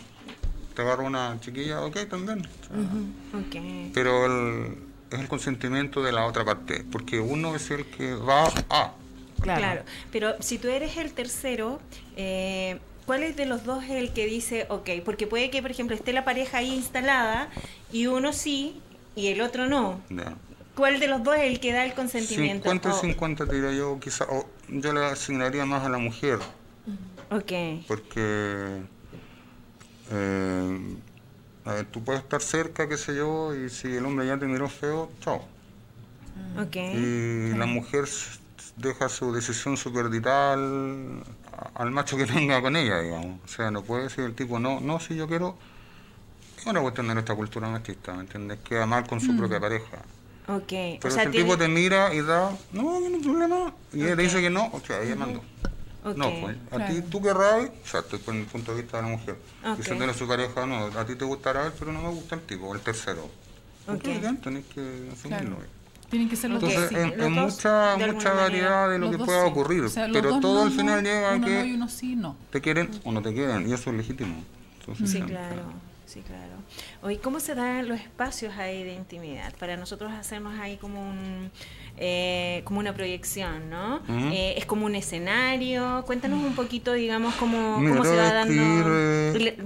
Te 0.76 0.82
agarra 0.82 1.04
una 1.04 1.38
chiquilla, 1.40 1.82
ok, 1.82 1.98
también. 2.10 2.40
O 2.40 3.52
sea. 3.52 3.62
Pero 3.94 4.26
el, 4.26 4.91
es 5.12 5.20
el 5.20 5.28
consentimiento 5.28 6.02
de 6.02 6.12
la 6.12 6.26
otra 6.26 6.46
parte, 6.46 6.84
porque 6.92 7.20
uno 7.20 7.56
es 7.56 7.70
el 7.72 7.86
que 7.86 8.14
va 8.16 8.48
a. 8.70 8.94
Claro. 9.42 9.82
Pero 10.12 10.36
si 10.42 10.58
tú 10.58 10.68
eres 10.70 10.98
el 10.98 11.14
tercero, 11.14 11.80
eh, 12.16 12.80
¿cuál 13.06 13.24
es 13.24 13.36
de 13.36 13.46
los 13.48 13.64
dos 13.66 13.84
es 13.84 13.92
el 13.92 14.14
que 14.14 14.26
dice, 14.28 14.68
ok? 14.70 14.90
Porque 15.04 15.26
puede 15.28 15.50
que, 15.50 15.62
por 15.62 15.72
ejemplo, 15.72 15.96
esté 15.96 16.14
la 16.14 16.24
pareja 16.24 16.60
ahí 16.60 16.74
instalada 16.74 17.50
y 17.92 18.06
uno 18.08 18.34
sí 18.34 18.80
y 19.16 19.28
el 19.28 19.42
otro 19.42 19.68
no. 19.68 20.00
¿Cuál 20.76 21.00
de 21.00 21.08
los 21.08 21.24
dos 21.24 21.36
es 21.36 21.42
el 21.44 21.60
que 21.60 21.74
da 21.74 21.84
el 21.84 21.94
consentimiento? 21.94 22.70
50 22.70 22.90
y 22.90 22.92
O- 22.92 23.02
50 23.02 23.46
diría 23.46 23.72
yo, 23.74 24.00
quizá, 24.00 24.26
o 24.30 24.48
yo 24.70 24.94
le 24.94 25.04
asignaría 25.06 25.66
más 25.66 25.84
a 25.84 25.90
la 25.90 25.98
mujer, 25.98 26.40
ok. 27.30 27.52
porque 27.88 28.82
eh, 30.12 30.96
a 31.66 31.74
ver, 31.74 31.86
tú 31.86 32.04
puedes 32.04 32.22
estar 32.24 32.42
cerca, 32.42 32.88
qué 32.90 32.98
sé 32.98 33.16
yo, 33.16 33.56
y 33.56 33.70
si 33.70 33.96
el 33.96 34.06
hombre 34.06 34.26
ya 34.28 34.38
te 34.38 34.46
miró 34.46 34.68
feo, 34.70 35.12
chao. 35.22 35.46
Ok. 36.60 36.76
Y 36.76 37.54
la 37.56 37.66
mujer 37.66 38.06
deja 38.78 39.10
su 39.10 39.34
decisión 39.34 39.78
superdital 39.78 41.24
al 41.76 41.92
macho 41.92 42.18
que 42.18 42.26
tenga 42.26 42.62
con 42.62 42.76
ella, 42.76 43.00
digamos. 43.00 43.40
O 43.46 43.48
sea, 43.48 43.70
no 43.72 43.84
puede 43.84 44.04
decir 44.04 44.24
el 44.24 44.34
tipo, 44.36 44.60
no, 44.60 44.80
no, 44.80 45.00
si 45.00 45.16
yo 45.16 45.28
quiero. 45.28 45.56
Es 46.58 46.66
una 46.66 46.82
cuestión 46.82 47.08
de 47.08 47.16
nuestra 47.16 47.36
cultura 47.36 47.68
machista, 47.70 48.14
¿me 48.14 48.22
entiendes? 48.22 48.60
Queda 48.60 48.86
mal 48.86 49.08
con 49.08 49.20
su 49.20 49.36
propia 49.36 49.60
pareja. 49.60 49.98
Ok. 50.48 50.68
Pero 50.68 51.00
o 51.08 51.12
sea, 51.12 51.22
si 51.24 51.26
el 51.28 51.32
tiene- 51.32 51.46
tipo 51.46 51.58
te 51.58 51.68
mira 51.68 52.14
y 52.14 52.22
da, 52.22 52.52
no, 52.72 53.00
no 53.00 53.06
hay 53.08 53.20
problema, 53.22 53.74
y 53.94 54.04
ella 54.04 54.16
te 54.16 54.22
dice 54.24 54.42
que 54.42 54.50
no, 54.50 54.70
o 54.72 54.80
sea, 54.80 55.02
ella 55.02 55.16
mandó. 55.16 55.42
No, 56.04 56.32
pues, 56.42 56.58
a 56.72 56.88
ti 56.88 57.02
tú 57.04 57.22
querrás, 57.22 57.70
o 57.84 57.88
sea, 57.88 58.00
estoy 58.00 58.20
con 58.20 58.38
el 58.38 58.46
punto 58.46 58.74
de 58.74 58.82
vista 58.82 58.98
de 58.98 59.04
la 59.04 59.10
mujer. 59.10 59.36
Ok. 59.66 59.80
Y 59.80 59.84
si 59.84 59.92
tiene 59.92 60.14
su 60.14 60.28
pareja, 60.28 60.66
no, 60.66 60.86
a 60.86 61.06
ti 61.06 61.16
te 61.16 61.26
gustará 61.26 61.68
él, 61.68 61.74
pero 61.78 61.94
no 61.94 62.02
me 62.02 62.10
gusta 62.10 62.36
el 62.36 62.42
tipo, 62.42 62.74
el 62.74 62.82
tercero. 62.82 63.30
Ok. 63.88 64.06
Entonces, 64.06 64.42
tenés 64.42 64.66
que 64.66 65.10
asumirlo. 65.14 65.58
Claro. 65.58 65.72
Tienen 66.10 66.28
que 66.28 66.36
ser 66.36 66.50
los 66.52 66.62
Entonces, 66.62 66.92
dos. 66.92 67.00
sí. 67.00 67.12
en, 67.22 67.36
dos, 67.36 67.54
mucha, 67.56 67.96
mucha 67.98 68.34
variedad 68.34 68.90
de 68.90 69.00
lo 69.00 69.12
que 69.12 69.18
pueda 69.18 69.44
sí. 69.46 69.50
ocurrir, 69.50 69.84
O 69.86 69.90
sea, 69.90 70.08
los 70.08 70.18
pero 70.18 70.40
todo 70.42 70.56
no, 70.56 70.62
al 70.64 70.72
final 70.72 71.04
llega 71.04 71.32
a 71.32 71.36
uno 71.36 71.48
no 71.48 71.54
y 71.62 71.64
que 71.64 71.74
uno 71.76 71.88
sí, 71.90 72.16
no. 72.16 72.36
te 72.50 72.60
quieren 72.62 72.90
o 73.06 73.12
no 73.14 73.22
te 73.22 73.34
quieren, 73.34 73.70
y 73.70 73.74
eso 73.74 73.92
es 73.92 73.96
legítimo. 73.96 74.44
Entonces, 74.82 75.10
Sí, 75.10 75.22
claro, 75.22 75.62
sí, 76.12 76.22
claro. 76.22 76.54
Oye, 77.04 77.20
¿cómo 77.20 77.40
se 77.40 77.56
dan 77.56 77.88
los 77.88 78.00
espacios 78.00 78.56
ahí 78.58 78.84
de 78.84 78.94
intimidad? 78.94 79.54
Para 79.58 79.78
nosotros 79.78 80.12
hacernos 80.12 80.60
ahí 80.60 80.78
como 80.78 81.02
un 81.02 81.52
eh, 81.98 82.62
como 82.66 82.80
una 82.80 82.94
proyección, 82.94 83.70
¿no? 83.70 84.02
Eh, 84.32 84.56
es 84.58 84.66
como 84.66 84.86
un 84.86 84.96
escenario. 84.96 86.04
Cuéntanos 86.06 86.44
un 86.44 86.56
poquito, 86.56 86.94
digamos, 86.94 87.36
cómo, 87.36 87.80
Mira, 87.80 87.92
cómo 87.98 88.06
se 88.06 88.18
va 88.18 88.34
dando. 88.34 88.54
eh, 88.54 89.58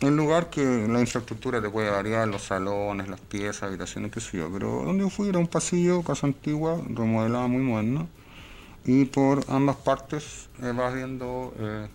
El 0.00 0.16
lugar 0.16 0.50
que 0.50 0.62
la 0.88 1.00
infraestructura 1.00 1.62
te 1.62 1.70
puede 1.70 1.88
variar, 1.90 2.28
los 2.28 2.42
salones, 2.42 3.08
las 3.08 3.20
piezas, 3.20 3.62
habitaciones, 3.64 4.12
qué 4.12 4.20
sé 4.20 4.38
yo, 4.38 4.50
pero 4.52 4.82
donde 4.84 5.04
yo 5.04 5.10
fui 5.10 5.28
era 5.28 5.38
un 5.38 5.46
pasillo, 5.46 6.02
casa 6.02 6.26
antigua, 6.26 6.78
remodelada, 6.88 7.46
muy 7.46 7.62
moderna, 7.62 8.06
y 8.84 9.06
por 9.06 9.44
ambas 9.48 9.76
partes 9.76 10.48
eh, 10.62 10.72
vas 10.76 10.94
viendo 10.94 11.54
eh, 11.58 11.88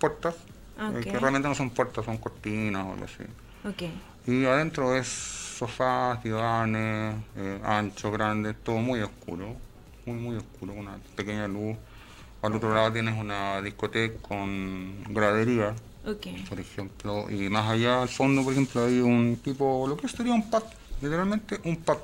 puertas, 0.00 0.34
eh, 0.78 1.00
Ok. 1.00 1.02
que 1.12 1.18
realmente 1.18 1.48
no 1.48 1.54
son 1.54 1.70
puertas, 1.70 2.04
son 2.04 2.18
cortinas 2.18 2.84
o 2.86 2.92
algo 2.92 3.04
así. 3.04 3.24
Ok, 3.64 3.82
Y 4.26 4.44
adentro 4.44 4.94
es 4.94 5.08
sofás, 5.08 6.22
divanes, 6.22 7.16
eh, 7.36 7.60
anchos, 7.64 8.12
grandes, 8.12 8.56
todo 8.62 8.76
muy 8.76 9.00
oscuro, 9.00 9.56
muy, 10.06 10.16
muy 10.16 10.36
oscuro, 10.36 10.74
con 10.74 10.86
una 10.86 10.98
pequeña 11.16 11.48
luz. 11.48 11.76
Al 12.40 12.54
otro 12.54 12.72
lado 12.72 12.92
tienes 12.92 13.18
una 13.18 13.60
discoteca 13.60 14.16
con 14.28 15.02
gradería, 15.12 15.74
ok. 16.04 16.26
por 16.48 16.60
ejemplo, 16.60 17.28
y 17.30 17.48
más 17.50 17.68
allá 17.68 18.02
al 18.02 18.08
fondo, 18.08 18.44
por 18.44 18.52
ejemplo, 18.52 18.84
hay 18.84 19.00
un 19.00 19.36
tipo, 19.42 19.86
lo 19.88 19.96
que 19.96 20.06
sería 20.08 20.34
un 20.34 20.48
pub, 20.48 20.62
literalmente 21.02 21.60
un 21.64 21.76
pub, 21.76 21.98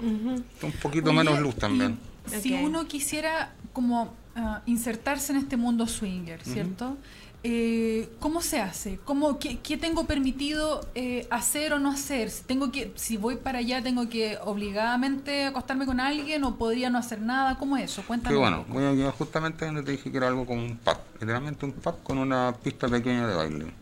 Ujú. 0.00 0.42
un 0.62 0.72
poquito 0.82 1.10
Oye, 1.10 1.18
menos 1.18 1.38
luz 1.38 1.54
también. 1.54 2.00
y 2.26 2.34
Si 2.34 2.52
uno 2.52 2.88
quisiera 2.88 3.52
como 3.72 4.12
ah, 4.40 4.62
insertarse 4.66 5.32
en 5.32 5.38
este 5.38 5.56
mundo 5.56 5.86
swinger, 5.86 6.42
¿cierto? 6.42 6.96
Eh, 7.42 8.10
¿Cómo 8.18 8.42
se 8.42 8.60
hace? 8.60 8.98
¿Cómo, 9.04 9.38
qué, 9.38 9.60
qué 9.60 9.78
tengo 9.78 10.04
permitido 10.04 10.86
eh, 10.94 11.26
hacer 11.30 11.72
o 11.72 11.78
no 11.78 11.90
hacer? 11.90 12.28
Si, 12.28 12.44
tengo 12.44 12.70
que, 12.70 12.92
si 12.96 13.16
voy 13.16 13.36
para 13.36 13.60
allá, 13.60 13.82
¿tengo 13.82 14.10
que 14.10 14.36
obligadamente 14.44 15.46
acostarme 15.46 15.86
con 15.86 16.00
alguien 16.00 16.44
o 16.44 16.56
podría 16.56 16.90
no 16.90 16.98
hacer 16.98 17.22
nada? 17.22 17.56
¿Cómo 17.56 17.78
es 17.78 17.84
eso? 17.84 18.02
Cuéntame. 18.06 18.36
Bueno, 18.36 18.66
voy 18.68 18.84
a 18.84 18.92
llegar 18.92 19.14
justamente 19.14 19.64
donde 19.64 19.82
te 19.82 19.92
dije 19.92 20.10
que 20.10 20.18
era 20.18 20.28
algo 20.28 20.44
como 20.44 20.62
un 20.62 20.76
pub, 20.76 20.98
literalmente 21.18 21.64
un 21.64 21.72
pub 21.72 22.02
con 22.02 22.18
una 22.18 22.54
pista 22.62 22.88
pequeña 22.88 23.26
de 23.26 23.34
baile. 23.34 23.72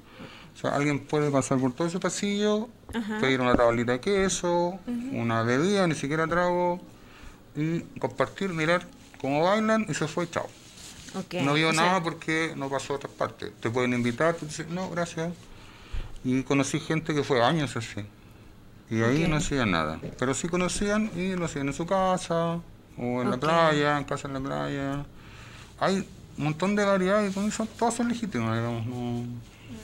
O 0.55 0.61
sea, 0.61 0.77
alguien 0.77 1.01
puede 1.01 1.31
pasar 1.31 1.59
por 1.59 1.73
todo 1.73 1.89
ese 1.89 1.99
pasillo, 1.99 2.69
pedir 3.21 3.41
una 3.41 3.57
tablita 3.57 3.93
de 3.93 4.01
queso, 4.01 4.79
una 5.13 5.43
bebida, 5.43 5.87
ni 5.89 5.95
siquiera 5.95 6.29
trago, 6.29 6.81
y 7.57 7.81
compartir, 7.99 8.51
mirar 8.51 8.87
cómo 9.21 9.43
bailan 9.43 9.87
y 9.89 9.95
se 9.95 10.09
fue, 10.09 10.29
chao. 10.31 10.49
No 11.43 11.55
vio 11.55 11.71
o 11.71 11.73
sea, 11.73 11.83
nada 11.83 12.03
porque 12.03 12.53
no 12.57 12.69
pasó 12.69 12.93
a 12.93 12.97
otras 12.97 13.13
partes. 13.13 13.53
Te 13.61 13.71
pueden 13.71 13.95
invitar, 13.95 14.35
tú 14.35 14.47
dices, 14.47 14.69
no, 14.69 14.91
gracias. 14.91 15.33
Y 16.25 16.43
conocí 16.43 16.81
gente 16.81 17.15
que 17.15 17.23
fue 17.23 17.43
años 17.43 17.77
así. 17.77 18.05
Y 18.91 19.03
ahí 19.03 19.27
no 19.29 19.37
hacían 19.37 19.71
nada. 19.71 20.01
Pero 20.19 20.35
sí 20.35 20.49
conocían 20.49 21.11
y 21.17 21.35
lo 21.35 21.45
hacían 21.45 21.69
en 21.69 21.75
su 21.75 21.87
casa, 21.87 22.61
o 22.97 23.23
en 23.23 23.31
la 23.31 23.37
playa, 23.37 23.99
en 23.99 24.05
casa 24.05 24.29
en 24.29 24.35
la 24.35 24.41
playa. 24.41 25.07
Hay 25.79 26.07
un 26.37 26.45
montón 26.45 26.75
de 26.75 26.85
variedad 26.85 27.25
y 27.27 27.33
con 27.33 27.47
eso 27.47 27.67
todas 27.79 27.95
son 27.95 28.09
legítimas, 28.09 28.57
digamos. 28.57 28.87
No, 28.87 29.25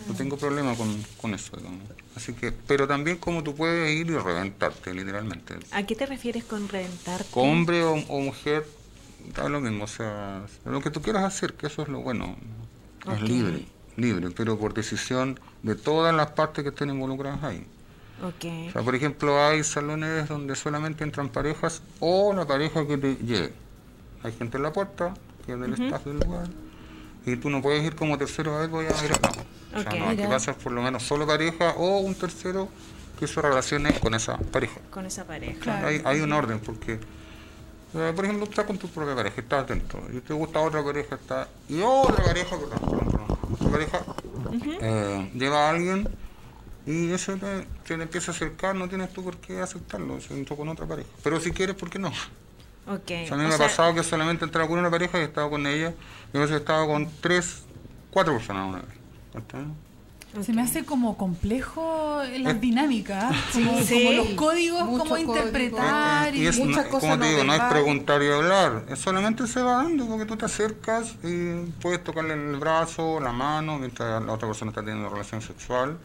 no 0.08 0.14
tengo 0.16 0.36
problema 0.36 0.74
con, 0.74 1.04
con 1.20 1.34
eso, 1.34 1.56
digamos. 1.56 1.80
Así 2.16 2.32
que, 2.32 2.52
pero 2.52 2.86
también 2.86 3.18
como 3.18 3.42
tú 3.42 3.54
puedes 3.54 3.90
ir 3.94 4.08
y 4.08 4.16
reventarte, 4.16 4.94
literalmente. 4.94 5.54
¿A 5.72 5.82
qué 5.84 5.94
te 5.94 6.06
refieres 6.06 6.44
con 6.44 6.68
reventar? 6.68 7.24
Con 7.30 7.48
hombre 7.48 7.84
o, 7.84 7.94
o 7.94 8.20
mujer, 8.20 8.66
da 9.34 9.48
lo 9.48 9.60
mismo, 9.60 9.84
o 9.84 9.88
sea, 9.88 10.42
lo 10.64 10.80
que 10.80 10.90
tú 10.90 11.00
quieras 11.02 11.24
hacer, 11.24 11.54
que 11.54 11.66
eso 11.66 11.82
es 11.82 11.88
lo 11.88 12.00
bueno, 12.00 12.36
es 13.12 13.22
Ok. 13.22 13.28
libre, 13.28 13.66
libre, 13.96 14.30
pero 14.30 14.58
por 14.58 14.74
decisión 14.74 15.38
de 15.62 15.74
todas 15.74 16.14
las 16.14 16.32
partes 16.32 16.62
que 16.64 16.70
estén 16.70 16.90
involucradas 16.90 17.42
ahí. 17.44 17.66
O 18.22 18.28
Ok, 18.28 18.72
sea, 18.72 18.82
por 18.82 18.94
ejemplo, 18.94 19.42
hay 19.44 19.64
salones 19.64 20.28
donde 20.28 20.54
solamente 20.56 21.02
entran 21.04 21.28
parejas 21.28 21.82
o 22.00 22.32
la 22.32 22.46
pareja 22.46 22.86
que 22.86 22.96
te 22.96 23.16
lleve. 23.16 23.52
Hay 24.22 24.32
gente 24.32 24.56
en 24.56 24.62
la 24.62 24.72
puerta, 24.72 25.14
que 25.44 25.52
es 25.52 25.60
del 25.60 25.74
staff 25.74 26.04
del 26.04 26.18
lugar, 26.20 26.46
y 27.26 27.36
tú 27.36 27.50
no 27.50 27.60
puedes 27.60 27.84
ir 27.84 27.94
como 27.96 28.16
tercero 28.18 28.54
a 28.56 28.60
ver, 28.60 28.70
voy 28.70 28.86
a 28.86 29.04
ir 29.04 29.12
acá. 29.12 29.30
O 29.74 29.80
sea, 29.82 29.92
no, 29.98 30.06
aquí 30.06 30.16
Mira. 30.18 30.28
pasas 30.28 30.56
por 30.56 30.72
lo 30.72 30.80
menos 30.82 31.02
solo 31.02 31.26
pareja 31.26 31.70
o 31.76 31.98
un 31.98 32.14
tercero 32.14 32.68
que 33.18 33.24
hizo 33.26 33.42
relaciones 33.42 33.98
con 33.98 34.14
esa 34.14 34.38
pareja. 34.38 34.80
con 34.90 35.04
esa 35.06 35.24
pareja. 35.24 35.58
Claro. 35.60 35.88
Hay, 35.88 36.00
hay 36.04 36.20
un 36.20 36.32
orden, 36.32 36.60
porque, 36.60 37.00
eh, 37.94 38.12
por 38.14 38.24
ejemplo, 38.24 38.46
tú 38.46 38.52
estás 38.52 38.66
con 38.66 38.78
tu 38.78 38.88
propia 38.88 39.14
pareja, 39.14 39.40
estás 39.40 39.64
atento, 39.64 40.00
y 40.12 40.20
te 40.20 40.34
gusta 40.34 40.60
otra 40.60 40.82
pareja, 40.82 41.14
está, 41.16 41.48
y 41.68 41.80
otra 41.82 42.24
pareja, 42.24 42.56
perdón, 42.56 43.28
otra 43.52 43.70
pareja, 43.70 44.00
eh, 44.80 45.30
lleva 45.34 45.66
a 45.66 45.70
alguien, 45.70 46.08
y 46.86 47.12
eso 47.12 47.36
te, 47.36 47.66
te 47.84 47.94
empieza 47.94 48.32
a 48.32 48.34
acercar, 48.34 48.74
no 48.74 48.88
tienes 48.88 49.12
tú 49.12 49.24
por 49.24 49.36
qué 49.38 49.60
aceptarlo, 49.60 50.20
se 50.20 50.34
entró 50.34 50.56
con 50.56 50.68
otra 50.68 50.86
pareja. 50.86 51.08
Pero 51.22 51.40
si 51.40 51.50
quieres, 51.52 51.76
¿por 51.76 51.88
qué 51.90 51.98
no? 51.98 52.12
Ok. 52.86 53.10
O 53.22 53.26
sea, 53.26 53.34
a 53.34 53.36
mí 53.36 53.44
o 53.44 53.48
me 53.48 53.54
ha 53.54 53.58
sea, 53.58 53.66
pasado 53.68 53.94
que 53.94 54.02
solamente 54.02 54.44
he 54.44 54.46
entrado 54.46 54.68
con 54.68 54.78
una 54.78 54.90
pareja 54.90 55.18
y 55.18 55.22
he 55.22 55.24
estado 55.24 55.48
con 55.50 55.66
ella, 55.66 55.94
y 56.32 56.36
a 56.36 56.40
veces 56.40 56.56
he 56.56 56.58
estado 56.58 56.86
con 56.86 57.10
tres, 57.20 57.62
cuatro 58.10 58.34
personas 58.34 58.68
una 58.68 58.78
vez. 58.80 58.94
Se 60.42 60.52
me 60.52 60.62
hace 60.62 60.84
como 60.84 61.16
complejo 61.16 62.20
las 62.40 62.54
Eh, 62.54 62.58
dinámicas, 62.60 63.34
como, 63.52 63.78
Sí. 63.82 63.94
como 63.94 64.12
los 64.12 64.28
códigos, 64.30 64.84
Mucho 64.86 65.02
cómo 65.04 65.16
interpretar. 65.16 66.34
Y, 66.34 66.42
y 66.42 66.46
es, 66.46 66.58
muchas 66.58 66.84
no- 66.86 66.90
cosas 66.90 67.00
como 67.00 67.12
te 67.14 67.18
no 67.24 67.30
digo, 67.30 67.44
no 67.44 67.54
es 67.54 67.60
preguntar 67.62 68.22
y 68.22 68.28
hablar, 68.30 68.84
es 68.88 68.98
solamente 68.98 69.46
se 69.46 69.62
va 69.62 69.76
dando 69.82 70.06
porque 70.06 70.24
tú 70.26 70.36
te 70.36 70.46
acercas 70.46 71.14
y 71.22 71.66
puedes 71.80 72.02
tocarle 72.02 72.34
el 72.34 72.56
brazo, 72.56 73.20
la 73.20 73.32
mano, 73.32 73.78
mientras 73.78 74.22
la 74.22 74.32
otra 74.32 74.48
persona 74.48 74.70
está 74.70 74.82
teniendo 74.82 75.08
relación 75.08 75.40
sexual. 75.40 75.98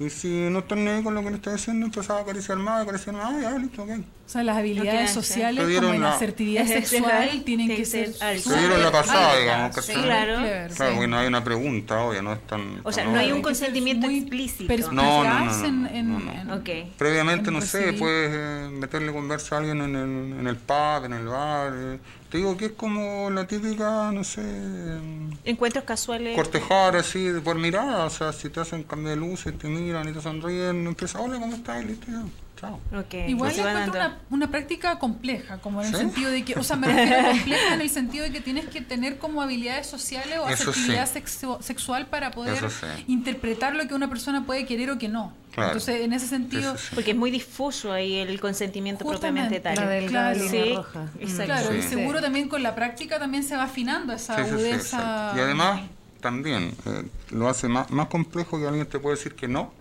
Y 0.00 0.10
si 0.10 0.26
no 0.50 0.58
estás 0.58 0.76
ni 0.76 0.88
ahí 0.88 1.02
con 1.04 1.14
lo 1.14 1.22
que 1.22 1.30
le 1.30 1.36
estás 1.36 1.54
diciendo, 1.54 1.86
empiezas 1.86 2.10
a 2.16 2.20
acariciar 2.20 2.56
más, 2.58 2.82
acariciar 2.82 3.14
más, 3.14 3.40
ya, 3.40 3.56
listo, 3.56 3.84
ok. 3.84 3.90
o 3.90 4.28
sea, 4.28 4.42
las 4.42 4.56
habilidades 4.56 5.08
que 5.10 5.14
sociales, 5.14 5.64
como 5.80 5.94
en 5.94 6.00
la- 6.02 6.14
asertividad 6.14 6.66
sexual, 6.66 7.28
tienen 7.28 7.44
tiene 7.44 7.68
que 7.68 7.76
que 7.76 7.84
ser. 7.84 8.12
Te 8.12 8.58
dieron 8.58 8.82
la 8.82 8.90
pasada, 8.90 9.38
digamos, 9.38 9.72
sí, 9.76 9.80
¿cachai? 9.92 10.02
Claro. 10.02 10.34
claro. 10.38 10.74
Claro, 10.74 10.96
bueno, 10.96 11.16
hay 11.18 11.28
una 11.28 11.44
pregunta, 11.44 12.00
obvio, 12.02 12.22
no 12.22 12.32
es 12.32 12.44
tan... 12.44 12.80
O 12.82 12.90
sea, 12.90 13.04
tan 13.04 13.12
no 13.12 13.18
hay 13.20 13.26
obvio. 13.26 13.36
un 13.36 13.42
consentimiento 13.42 14.06
muy 14.08 14.18
explícito. 14.18 14.92
No, 14.92 15.22
no, 15.22 15.24
no, 15.24 15.44
no, 15.44 15.64
en- 15.64 15.82
no, 15.84 15.88
en- 15.88 16.12
no, 16.12 16.18
no. 16.18 16.32
en- 16.32 16.50
Ok. 16.50 16.68
Previamente, 16.98 17.50
en 17.50 17.54
no 17.54 17.60
sé, 17.60 17.92
puedes 17.92 18.32
eh, 18.34 18.70
meterle 18.72 19.12
conversa 19.12 19.54
a 19.54 19.58
alguien 19.58 19.80
en 19.80 19.94
el, 19.94 20.40
en 20.40 20.46
el 20.48 20.56
pub, 20.56 21.04
en 21.04 21.12
el 21.12 21.26
bar. 21.28 21.72
eh. 21.76 21.98
Te 22.34 22.38
digo 22.38 22.56
que 22.56 22.64
es 22.66 22.72
como 22.72 23.30
la 23.30 23.46
típica, 23.46 24.10
no 24.10 24.24
sé, 24.24 24.40
em, 24.40 25.30
Encuentros 25.44 25.84
casuales. 25.84 26.34
cortejar 26.34 26.96
así 26.96 27.30
por 27.44 27.56
mirada. 27.56 28.06
O 28.06 28.10
sea, 28.10 28.32
si 28.32 28.50
te 28.50 28.58
hacen 28.58 28.82
cambio 28.82 29.10
de 29.10 29.14
luces, 29.16 29.56
te 29.56 29.68
miran 29.68 30.08
y 30.08 30.12
te 30.12 30.20
sonríen, 30.20 30.84
empieza, 30.84 31.20
hola, 31.20 31.38
¿cómo 31.38 31.54
estás? 31.54 31.84
Y 31.84 31.86
listo, 31.86 32.06
ya, 32.08 32.24
chao. 32.56 32.80
Ok. 32.96 33.14
Igual 33.28 33.52
va 33.58 33.70
encuentro 33.70 34.00
una, 34.00 34.18
una 34.30 34.50
práctica 34.50 34.98
compleja, 34.98 35.58
como 35.58 35.80
en 35.80 35.88
el 35.88 35.92
¿Sí? 35.94 35.98
sentido 36.00 36.30
de 36.30 36.44
que, 36.44 36.54
o 36.58 36.62
sea, 36.62 36.76
me 36.76 36.86
refiero 36.86 37.28
compleja 37.30 37.74
en 37.74 37.80
el 37.80 37.90
sentido 37.90 38.24
de 38.24 38.32
que 38.32 38.40
tienes 38.40 38.66
que 38.66 38.80
tener 38.80 39.18
como 39.18 39.42
habilidades 39.42 39.86
sociales 39.86 40.38
o 40.38 40.48
Eso 40.48 40.70
asertividad 40.70 41.08
sí. 41.10 41.18
sexu- 41.20 41.60
sexual 41.62 42.06
para 42.06 42.30
poder 42.30 42.58
sí. 42.70 42.86
interpretar 43.08 43.74
lo 43.74 43.86
que 43.88 43.94
una 43.94 44.08
persona 44.08 44.44
puede 44.46 44.66
querer 44.66 44.90
o 44.90 44.98
que 44.98 45.08
no. 45.08 45.32
Claro. 45.52 45.68
Entonces, 45.70 46.00
en 46.00 46.12
ese 46.12 46.26
sentido. 46.26 46.74
Porque 46.94 47.12
es 47.12 47.16
muy 47.16 47.30
difuso 47.30 47.92
ahí 47.92 48.16
el 48.16 48.40
consentimiento 48.40 49.04
propiamente 49.06 49.60
tal. 49.60 49.74
Claro. 50.08 50.40
Sí, 50.48 50.72
roja. 50.74 51.06
exacto. 51.20 51.44
claro, 51.44 51.68
Sí. 51.70 51.78
y 51.78 51.82
seguro 51.82 52.20
también 52.20 52.48
con 52.48 52.62
la 52.62 52.74
práctica 52.74 53.18
también 53.20 53.44
se 53.44 53.56
va 53.56 53.64
afinando 53.64 54.12
esa 54.12 54.34
Sí, 54.36 54.42
sí, 54.42 54.48
sí, 54.48 54.54
agudeza. 54.54 55.32
Y 55.36 55.40
además, 55.40 55.80
también, 56.20 56.74
eh, 56.86 57.04
lo 57.30 57.48
hace 57.48 57.68
más, 57.68 57.90
más 57.90 58.08
complejo 58.08 58.58
que 58.58 58.66
alguien 58.66 58.86
te 58.86 58.98
puede 58.98 59.16
decir 59.16 59.34
que 59.36 59.46
no. 59.46 59.72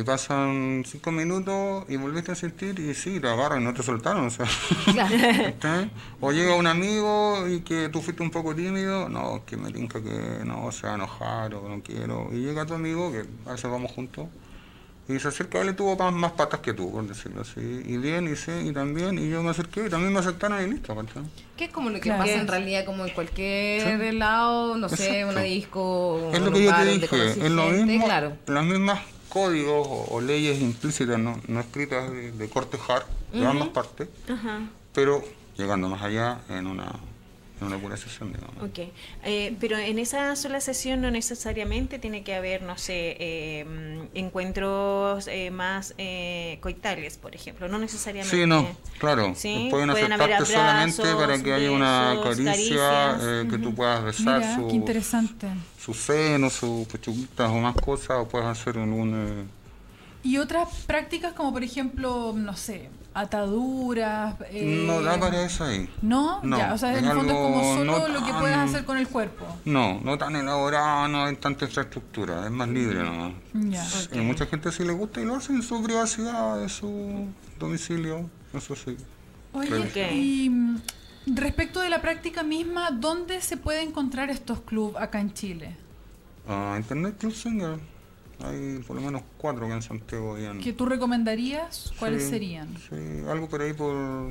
Y 0.00 0.02
pasan 0.02 0.82
cinco 0.86 1.10
minutos 1.12 1.84
y 1.88 1.96
volviste 1.96 2.32
a 2.32 2.34
sentir 2.34 2.78
y 2.80 2.94
sí, 2.94 3.20
te 3.20 3.28
agarran 3.28 3.60
y 3.60 3.64
no 3.66 3.74
te 3.74 3.82
soltaron. 3.82 4.26
O, 4.26 4.30
sea, 4.30 4.46
o 6.20 6.32
llega 6.32 6.54
un 6.54 6.66
amigo 6.66 7.46
y 7.46 7.60
que 7.60 7.90
tú 7.90 8.00
fuiste 8.00 8.22
un 8.22 8.30
poco 8.30 8.54
tímido, 8.54 9.10
no, 9.10 9.42
que 9.44 9.58
me 9.58 9.70
tinca 9.70 10.02
que 10.02 10.42
no 10.44 10.72
se 10.72 10.86
va 10.86 10.92
a 10.92 10.96
enojar 10.96 11.54
o 11.54 11.62
que 11.64 11.68
no 11.68 11.82
quiero. 11.82 12.28
Y 12.32 12.36
llega 12.40 12.64
tu 12.64 12.72
amigo, 12.74 13.12
que 13.12 13.24
a 13.46 13.52
veces 13.52 13.70
vamos 13.70 13.90
juntos, 13.92 14.26
Y 15.08 15.18
se 15.18 15.28
acerca 15.28 15.58
a 15.58 15.62
él 15.62 15.70
y 15.70 15.72
tuvo 15.74 15.96
más, 15.96 16.12
más 16.14 16.32
patas 16.32 16.60
que 16.60 16.72
tú, 16.72 16.92
por 16.92 17.04
decirlo 17.06 17.42
así. 17.42 17.60
Y 17.84 17.96
bien, 17.98 18.26
y 18.32 18.36
sí, 18.36 18.52
y 18.64 18.72
también. 18.72 19.18
Y 19.18 19.28
yo 19.28 19.42
me 19.42 19.50
acerqué 19.50 19.86
y 19.86 19.90
también 19.90 20.12
me 20.12 20.20
aceptaron 20.20 20.62
y 20.64 20.70
listo, 20.70 20.94
¿cachai? 20.94 21.24
Que 21.56 21.64
es 21.64 21.70
como 21.72 21.90
lo 21.90 21.96
que 21.96 22.02
Claro. 22.02 22.22
pasa 22.22 22.34
en 22.40 22.46
realidad 22.48 22.84
como 22.86 23.04
en 23.04 23.12
cualquier 23.12 24.14
lado, 24.14 24.76
no 24.78 24.88
sé, 24.88 25.08
Exacto. 25.20 25.28
una 25.32 25.40
disco, 25.42 26.30
Es 26.32 26.38
un 26.38 26.44
lo 26.46 26.52
que 26.52 26.64
yo 26.64 26.74
te 26.74 26.84
dije, 26.86 27.30
es 27.46 27.50
lo 27.50 27.66
mismo, 27.70 28.06
claro. 28.06 28.36
las 28.46 28.64
mismas 28.64 29.00
códigos 29.30 29.86
o, 29.86 30.14
o 30.16 30.20
leyes 30.20 30.60
implícitas, 30.60 31.18
no, 31.18 31.40
no 31.48 31.60
escritas 31.60 32.10
de, 32.10 32.32
de 32.32 32.48
corte 32.50 32.78
hard, 32.86 33.04
de 33.32 33.46
ambas 33.46 33.68
partes, 33.68 34.08
pero 34.92 35.24
llegando 35.56 35.88
más 35.88 36.02
allá 36.02 36.40
en 36.50 36.66
una, 36.66 36.92
en 37.60 37.66
una 37.66 37.78
pura 37.78 37.96
sesión, 37.96 38.32
digamos. 38.32 38.56
Ok, 38.62 38.78
Eh, 39.24 39.56
pero 39.60 39.76
en 39.78 39.98
esa 39.98 40.34
sola 40.36 40.60
sesión 40.60 41.00
no 41.00 41.10
necesariamente 41.10 41.98
tiene 41.98 42.22
que 42.22 42.34
haber, 42.34 42.62
no 42.62 42.78
sé, 42.78 43.16
eh, 43.20 44.08
encuentros 44.14 45.26
eh, 45.28 45.50
más 45.50 45.94
eh, 45.98 46.58
coitales, 46.60 47.18
por 47.18 47.34
ejemplo, 47.34 47.68
no 47.68 47.78
necesariamente. 47.78 48.36
Sí, 48.36 48.46
no, 48.46 48.66
claro. 48.98 49.34
Sí, 49.36 49.68
Pueden 49.70 49.90
acercarte 49.90 50.46
solamente 50.46 51.02
para 51.14 51.42
que 51.42 51.52
haya 51.52 51.70
una 51.70 52.18
caricia, 52.22 52.44
caricias. 52.52 53.20
eh, 53.22 53.46
que 53.50 53.58
tú 53.58 53.74
puedas 53.74 54.02
besar 54.04 54.40
Mira, 54.40 54.56
su, 54.56 54.68
qué 54.68 54.74
interesante. 54.74 55.46
sus 55.78 55.96
senos, 55.98 56.52
sus 56.54 56.86
pechuguitas 56.86 57.50
o 57.50 57.54
más 57.58 57.74
cosas, 57.76 58.18
o 58.18 58.28
puedes 58.28 58.46
hacer 58.48 58.78
algún... 58.78 59.48
Y 60.22 60.36
otras 60.38 60.68
prácticas 60.86 61.32
como 61.32 61.52
por 61.52 61.62
ejemplo, 61.64 62.32
no 62.36 62.54
sé, 62.56 62.90
ataduras. 63.14 64.34
eh, 64.50 64.84
no 64.86 65.00
da 65.02 65.18
para 65.18 65.44
eso 65.44 65.64
ahí. 65.64 65.88
¿No? 66.02 66.40
No, 66.42 66.58
ya, 66.58 66.74
o 66.74 66.78
sea, 66.78 66.96
en 66.98 67.04
el 67.04 67.12
fondo 67.16 67.32
es 67.32 67.38
como 67.38 67.74
solo 67.74 67.98
no 67.98 68.08
lo 68.08 68.24
que 68.26 68.32
puedes 68.34 68.56
hacer 68.56 68.84
con 68.84 68.98
el 68.98 69.08
cuerpo. 69.08 69.46
No, 69.64 69.98
no 70.00 70.18
tan 70.18 70.36
elaborado, 70.36 71.08
no 71.08 71.24
hay 71.24 71.36
tanta 71.36 71.64
infraestructura, 71.64 72.44
es 72.44 72.50
más 72.50 72.68
libre 72.68 73.02
nomás. 73.02 73.32
Ya. 73.54 73.86
Y 74.12 74.18
mucha 74.20 74.46
gente 74.46 74.70
sí 74.72 74.84
le 74.84 74.92
gusta 74.92 75.20
y 75.20 75.24
lo 75.24 75.36
hace 75.36 75.52
en 75.52 75.62
su 75.62 75.82
privacidad, 75.82 76.58
de 76.60 76.68
su 76.68 77.26
domicilio, 77.58 78.28
eso 78.52 78.76
sí. 78.76 78.96
Oye, 79.52 79.78
Ok. 79.78 80.12
y 80.12 80.50
mm, 80.50 80.80
respecto 81.34 81.80
de 81.80 81.88
la 81.88 82.00
práctica 82.00 82.42
misma, 82.42 82.90
¿dónde 82.90 83.40
se 83.40 83.56
puede 83.56 83.82
encontrar 83.82 84.30
estos 84.30 84.60
clubes 84.60 85.00
acá 85.02 85.18
en 85.20 85.32
Chile? 85.32 85.76
Ah, 86.48 86.74
Internet 86.78 87.16
Club 87.18 87.32
Singer, 87.32 87.78
hay 88.42 88.78
por 88.86 88.96
lo 88.96 89.02
menos 89.02 89.22
cuatro 89.38 89.66
que 89.66 89.72
en 89.74 89.82
Santiago 89.82 90.34
habían. 90.34 90.60
¿Que 90.60 90.72
tú 90.72 90.86
recomendarías? 90.86 91.92
¿Cuáles 91.98 92.24
Sí, 92.24 92.30
serían? 92.30 92.68
Sí, 92.78 92.96
algo 93.28 93.48
por 93.48 93.60
ahí 93.62 93.72
por, 93.72 94.30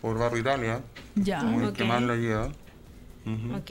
por 0.00 0.18
Barrio 0.18 0.40
Italia, 0.40 0.80
Ya. 1.16 1.40
como 1.40 1.60
el 1.60 1.66
ok. 1.68 1.74
que 1.74 1.84
más 1.84 2.02
la 2.02 2.16
lleva. 2.16 2.46
Ujú, 3.26 3.56
Ok. 3.56 3.70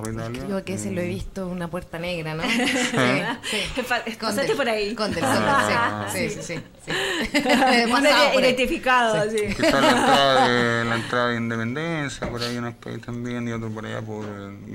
Creo 0.00 0.64
que 0.64 0.74
ese 0.74 0.90
lo 0.90 1.02
he 1.02 1.06
Mm. 1.06 1.08
visto, 1.14 1.46
una 1.48 1.68
puerta 1.68 1.98
negra, 1.98 2.34
¿no? 2.34 2.42
Sí. 3.42 3.82
Pasaste 4.18 4.54
por 4.56 4.68
ahí. 4.68 4.94
Condel, 4.94 5.22
Ah. 5.24 6.08
sí, 6.10 6.30
sí, 6.30 6.40
sí. 6.42 6.54
identificado, 8.38 9.30
sí. 9.30 9.54
Quizás 9.54 9.80
la 9.82 9.90
entrada 9.96 10.48
de 10.48 10.84
la 10.84 10.94
entrada 10.96 11.28
de 11.28 11.36
Independencia, 11.36 12.28
por 12.30 12.42
ahí 12.42 12.56
en 12.56 12.64
el 12.66 12.74
país 12.74 13.00
también, 13.02 13.46
y 13.48 13.52
otro 13.52 13.70
por 13.70 13.84
allá 13.86 14.00
por. 14.00 14.24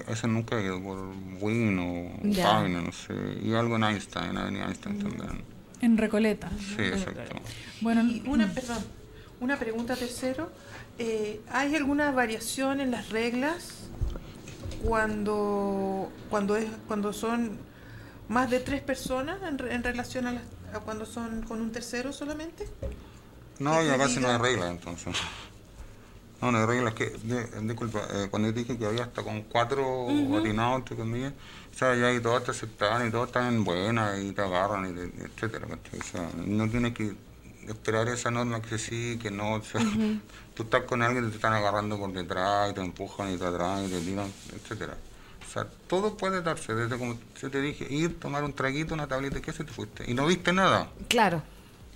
Ese 0.07 0.27
nunca 0.27 0.57
he 0.59 0.63
ido, 0.65 0.81
por 0.81 0.99
Win 1.41 1.79
o. 1.79 2.43
Pavine, 2.43 2.81
no 2.81 2.91
sé. 2.91 3.13
Y 3.43 3.53
algo 3.55 3.75
en 3.77 3.83
Einstein, 3.85 4.29
en 4.31 4.37
Avenida 4.37 4.65
Einstein 4.65 4.99
también. 4.99 5.43
En 5.81 5.97
Recoleta. 5.97 6.49
Sí, 6.75 6.83
exacto. 6.83 7.35
Bueno, 7.81 8.01
Y 8.03 8.23
una, 8.27 8.47
perdón, 8.51 8.83
una 9.39 9.57
pregunta 9.57 9.95
tercero. 9.95 10.51
Eh, 10.99 11.41
¿Hay 11.51 11.75
alguna 11.75 12.09
variación 12.11 12.79
en 12.81 12.89
las 12.91 13.09
reglas 13.09 13.83
cuando 14.83 16.11
cuando 16.29 16.55
es 16.55 16.67
cuando 16.87 17.13
son 17.13 17.57
más 18.29 18.49
de 18.49 18.59
tres 18.59 18.81
personas 18.81 19.37
en, 19.43 19.59
en 19.71 19.83
relación 19.83 20.27
a, 20.27 20.33
las- 20.33 20.43
a 20.73 20.79
cuando 20.79 21.05
son 21.05 21.43
con 21.43 21.61
un 21.61 21.71
tercero 21.71 22.11
solamente? 22.11 22.67
No, 23.59 23.81
ya 23.83 23.93
te 23.93 23.97
casi 23.99 24.19
no 24.19 24.29
hay 24.29 24.37
reglas 24.37 24.69
entonces. 24.71 25.15
No, 26.41 26.51
no 26.51 26.59
hay 26.59 26.65
reglas 26.65 26.93
que. 26.93 27.09
de- 27.23 27.61
disculpa, 27.61 28.01
eh, 28.13 28.27
cuando 28.29 28.49
yo 28.49 28.53
dije 28.53 28.77
que 28.77 28.85
había 28.85 29.03
hasta 29.05 29.23
con 29.23 29.41
cuatro 29.43 29.83
orinados, 30.31 30.79
entre 30.79 30.95
comillas, 30.95 31.33
o 31.73 31.77
sea, 31.77 31.95
ya 31.95 32.07
ahí 32.07 32.19
todos 32.19 32.43
te 32.43 32.51
aceptan 32.51 33.07
y 33.07 33.11
todos 33.11 33.27
están 33.27 33.63
buenas 33.63 34.19
y 34.19 34.31
te 34.33 34.41
agarran, 34.41 34.89
y 34.91 34.93
te- 34.93 35.23
etcétera. 35.25 35.67
O 35.67 36.03
sea, 36.03 36.29
no 36.45 36.69
tienes 36.69 36.93
que 36.93 37.15
esperar 37.67 38.07
esa 38.09 38.29
norma 38.29 38.61
que 38.61 38.77
sí, 38.77 39.17
que 39.21 39.31
no. 39.31 39.53
O 39.55 39.61
sea, 39.63 39.81
tú 40.57 40.63
estás 40.63 40.83
con 40.83 41.01
alguien 41.03 41.27
y 41.27 41.29
te 41.29 41.35
están 41.35 41.53
agarrando 41.53 41.97
por 41.99 42.11
detrás 42.11 42.71
y 42.71 42.73
te 42.73 42.81
empujan 42.81 43.31
y 43.33 43.37
te 43.37 43.45
atraen 43.45 43.85
y 43.85 43.89
te 43.89 43.99
tiran, 44.01 44.31
etcétera. 44.55 44.97
O 45.47 45.49
sea, 45.53 45.65
todo 45.87 46.17
puede 46.17 46.41
darse, 46.41 46.73
desde 46.75 46.97
como 46.97 47.15
yo 47.41 47.49
te 47.49 47.61
dije, 47.61 47.87
ir, 47.89 48.19
tomar 48.19 48.43
un 48.43 48.51
traguito, 48.53 48.93
una 48.93 49.07
tableta 49.07 49.35
de 49.35 49.41
queso 49.41 49.63
y 49.63 49.65
te 49.67 49.71
fuiste. 49.71 50.03
Y 50.09 50.13
no 50.13 50.25
viste 50.25 50.51
nada. 50.51 50.89
Claro. 51.07 51.41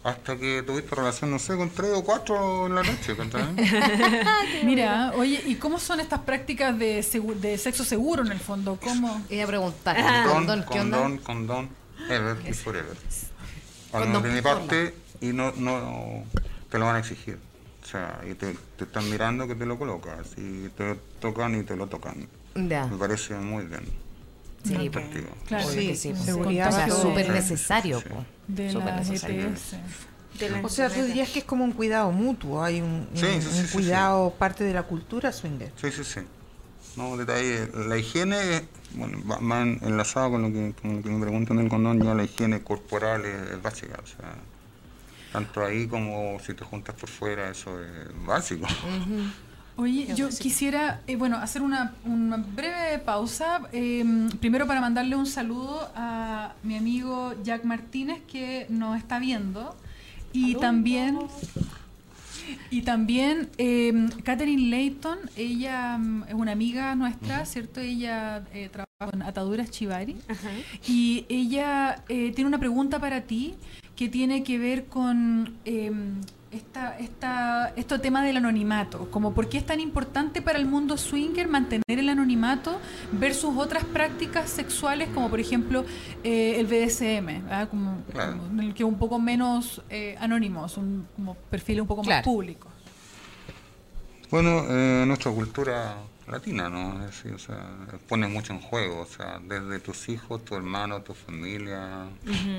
Hasta 0.04 0.36
que 0.38 0.64
tuviste 0.64 0.96
relación, 0.96 1.30
no 1.32 1.38
sé, 1.38 1.56
con 1.58 1.70
tres 1.70 1.92
o 1.94 2.04
cuatro 2.04 2.66
en 2.68 2.74
la 2.76 2.82
noche, 2.82 3.16
mira, 4.64 5.12
oye, 5.16 5.44
¿y 5.46 5.56
cómo 5.56 5.80
son 5.80 6.00
estas 6.00 6.22
prácticas 6.22 6.78
de, 6.78 7.02
segu- 7.02 7.36
de 7.36 7.58
sexo 7.58 7.84
seguro 7.84 8.24
en 8.26 8.32
el 8.32 8.40
fondo? 8.40 8.78
¿Cómo? 8.82 9.24
Iba 9.30 9.44
a 9.44 9.48
preguntar, 9.48 9.98
Condón, 9.98 10.34
¿condón 10.34 10.66
qué 10.72 10.80
onda? 10.80 10.98
condón, 11.02 11.18
condón, 11.20 11.70
ever 12.10 12.38
y 12.48 12.54
forever. 12.54 12.98
Al 13.94 14.04
Condón 14.04 14.10
menos 14.10 14.24
de 14.24 14.30
mi 14.32 14.42
parte, 14.42 14.96
y 15.20 15.28
no, 15.34 15.52
no 15.58 16.24
te 16.70 16.80
lo 16.80 16.86
van 16.86 16.96
a 16.96 17.00
exigir. 17.00 17.38
Sea, 17.92 18.22
y 18.30 18.36
te, 18.36 18.56
te 18.78 18.86
están 18.86 19.10
mirando 19.10 19.46
que 19.48 19.56
te 19.56 19.66
lo 19.66 19.78
colocas, 19.78 20.28
y 20.38 20.70
te 20.70 20.96
tocan 21.20 21.60
y 21.60 21.64
te 21.64 21.76
lo 21.76 21.88
tocan. 21.88 22.26
Ya. 22.56 22.86
Me 22.88 22.98
parece 22.98 23.34
muy 23.36 23.66
bien. 23.66 23.82
Sí, 24.64 24.76
Ok. 24.76 24.96
Digo, 25.14 25.28
Claro, 25.48 25.68
obvio 25.68 25.76
que 25.76 25.96
Sí, 25.96 26.14
sí. 26.16 26.24
seguridad 26.24 26.70
O 26.70 26.72
sea, 26.72 26.90
súper 26.90 27.26
Sí, 27.26 27.32
necesario. 27.34 28.00
sí. 28.00 28.10
po. 28.10 28.26
de 28.48 28.72
Súper 28.72 28.88
las 28.96 29.10
necesario. 29.10 29.50
La 30.40 30.62
O 30.64 30.70
sea, 30.70 30.90
tú 30.90 31.04
dirías 31.04 31.30
que 31.30 31.40
es 31.40 31.46
como 31.46 31.64
un 31.66 31.74
cuidado 31.74 32.12
mutuo, 32.12 32.64
hay 32.64 32.80
un, 32.80 33.08
un- 33.12 33.18
Sí, 33.18 33.26
sí, 33.26 33.42
sí, 33.42 33.60
un 33.60 33.68
sí, 33.68 33.74
cuidado 33.74 34.34
parte 34.40 34.64
de 34.64 34.74
la 34.74 34.84
cultura 34.84 35.32
swinger. 35.34 35.72
Sí, 35.76 35.92
sí, 35.92 36.04
sí. 36.06 36.22
No, 36.96 37.18
detalle. 37.18 37.70
La 37.88 37.98
higiene, 37.98 38.38
bueno, 38.94 39.18
va, 39.30 39.38
va 39.40 39.62
en- 39.64 39.80
enlazado 39.82 40.32
con 40.32 40.44
lo, 40.44 40.48
que, 40.50 40.74
con 40.82 40.98
lo 40.98 41.02
que 41.04 41.10
me 41.10 41.20
preguntan 41.22 41.58
del 41.58 41.68
condón, 41.70 42.02
ya 42.02 42.14
la 42.14 42.24
higiene 42.24 42.62
corporal 42.62 43.26
es, 43.26 43.52
es 43.52 43.62
básica. 43.62 44.00
O 44.02 44.08
sea, 44.08 44.36
tanto 45.32 45.64
ahí 45.64 45.88
como 45.88 46.40
si 46.40 46.54
te 46.54 46.64
juntas 46.66 46.96
por 46.96 47.10
fuera, 47.10 47.50
eso 47.50 47.80
es 47.82 48.26
básico. 48.26 48.68
Oye, 49.78 50.14
yo 50.16 50.30
quisiera, 50.30 51.02
eh, 51.08 51.16
bueno, 51.16 51.38
hacer 51.38 51.62
una, 51.62 51.96
una 52.06 52.38
breve 52.38 53.00
pausa. 53.00 53.62
eh, 53.72 54.04
primero 54.40 54.68
para 54.68 54.82
mandarle 54.82 55.16
un 55.16 55.26
saludo 55.26 55.90
a 55.96 56.54
mi 56.64 56.78
amigo 56.78 57.34
Jack 57.44 57.64
Martínez 57.64 58.22
que 58.28 58.68
nos 58.70 58.98
está 58.98 59.20
viendo. 59.20 59.76
Y 60.34 60.56
también, 60.56 61.20
y 62.70 62.82
también 62.84 63.50
eh, 63.58 64.10
Catherine 64.24 64.70
Layton, 64.70 65.18
ella 65.36 65.98
mm, 65.98 66.24
es 66.30 66.34
una 66.34 66.52
amiga 66.52 66.96
nuestra, 66.96 67.46
¿cierto? 67.46 67.80
Ella 67.80 68.44
eh, 68.54 68.70
trabaja 68.70 69.12
con 69.12 69.22
Ataduras 69.22 69.70
Chivari. 69.72 70.16
Ajá. 70.28 70.50
Y 70.88 71.26
ella 71.30 72.04
eh, 72.08 72.32
tiene 72.34 72.48
una 72.48 72.60
pregunta 72.60 73.00
para 73.00 73.22
ti 73.22 73.56
que 74.02 74.10
tiene 74.10 74.42
que 74.42 74.58
ver 74.58 74.86
con 74.86 75.54
eh, 75.64 75.92
esta, 76.50 76.98
esta, 76.98 77.72
este 77.76 78.00
tema 78.00 78.24
del 78.24 78.38
anonimato. 78.38 79.12
Como 79.12 79.32
por 79.36 79.48
qué 79.48 79.60
es 79.60 79.66
tan 79.68 79.80
importante 79.80 80.42
para 80.42 80.58
el 80.58 80.66
mundo 80.66 80.98
swinger 80.98 81.48
mantener 81.48 81.84
el 81.88 82.10
anonimato 82.10 82.80
versus 83.12 83.56
otras 83.56 83.84
prácticas 83.86 84.50
sexuales 84.50 85.08
como 85.14 85.30
por 85.30 85.40
ejemplo 85.40 85.86
eh, 86.24 86.56
el 86.60 86.66
BDSM, 86.66 87.44
¿verdad? 87.44 87.70
como, 87.70 87.98
Claro. 88.12 88.38
como 88.40 88.60
en 88.60 88.70
el 88.70 88.74
que 88.74 88.82
es 88.82 88.90
un 88.90 88.98
poco 88.98 89.20
menos 89.20 89.84
eh, 89.92 90.16
anónimo, 90.20 90.68
son 90.68 91.08
como 91.16 91.36
perfiles 91.36 91.82
un 91.84 91.88
poco 91.88 92.02
más 92.02 92.08
Claro. 92.08 92.24
públicos. 92.24 92.72
Bueno, 94.32 94.64
eh, 94.68 95.04
nuestra 95.06 95.32
cultura 95.32 95.98
latina, 96.32 96.70
¿no? 96.70 97.00
Es 97.06 97.08
decir, 97.16 97.34
o 97.34 97.40
sea, 97.40 97.60
pone 98.08 98.28
mucho 98.28 98.54
en 98.54 98.60
juego, 98.62 99.02
o 99.02 99.06
sea, 99.06 99.40
desde 99.44 99.80
tus 99.80 100.10
hijos, 100.10 100.44
tu 100.46 100.56
hermano, 100.56 101.02
tu 101.02 101.14
familia, 101.14 102.06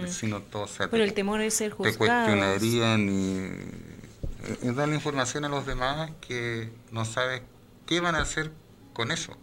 vecinos, 0.00 0.42
todos, 0.50 0.70
o 0.70 0.74
sea, 0.74 0.88
Por 0.90 0.98
te- 0.98 1.04
el 1.04 1.14
temor 1.14 1.40
de 1.40 1.50
ser 1.50 1.70
te 1.70 1.76
juzgados. 1.76 1.96
cuestionarían 1.98 3.08
y 3.08 3.36
eh, 3.38 4.58
es 4.62 4.76
darle 4.76 4.94
información 4.94 5.44
a 5.44 5.48
los 5.48 5.66
demás 5.66 6.10
que 6.20 6.70
no 6.90 7.04
sabes 7.04 7.42
qué 7.86 8.00
van 8.00 8.14
a 8.14 8.22
hacer 8.22 8.52
con 8.92 9.10
eso. 9.10 9.36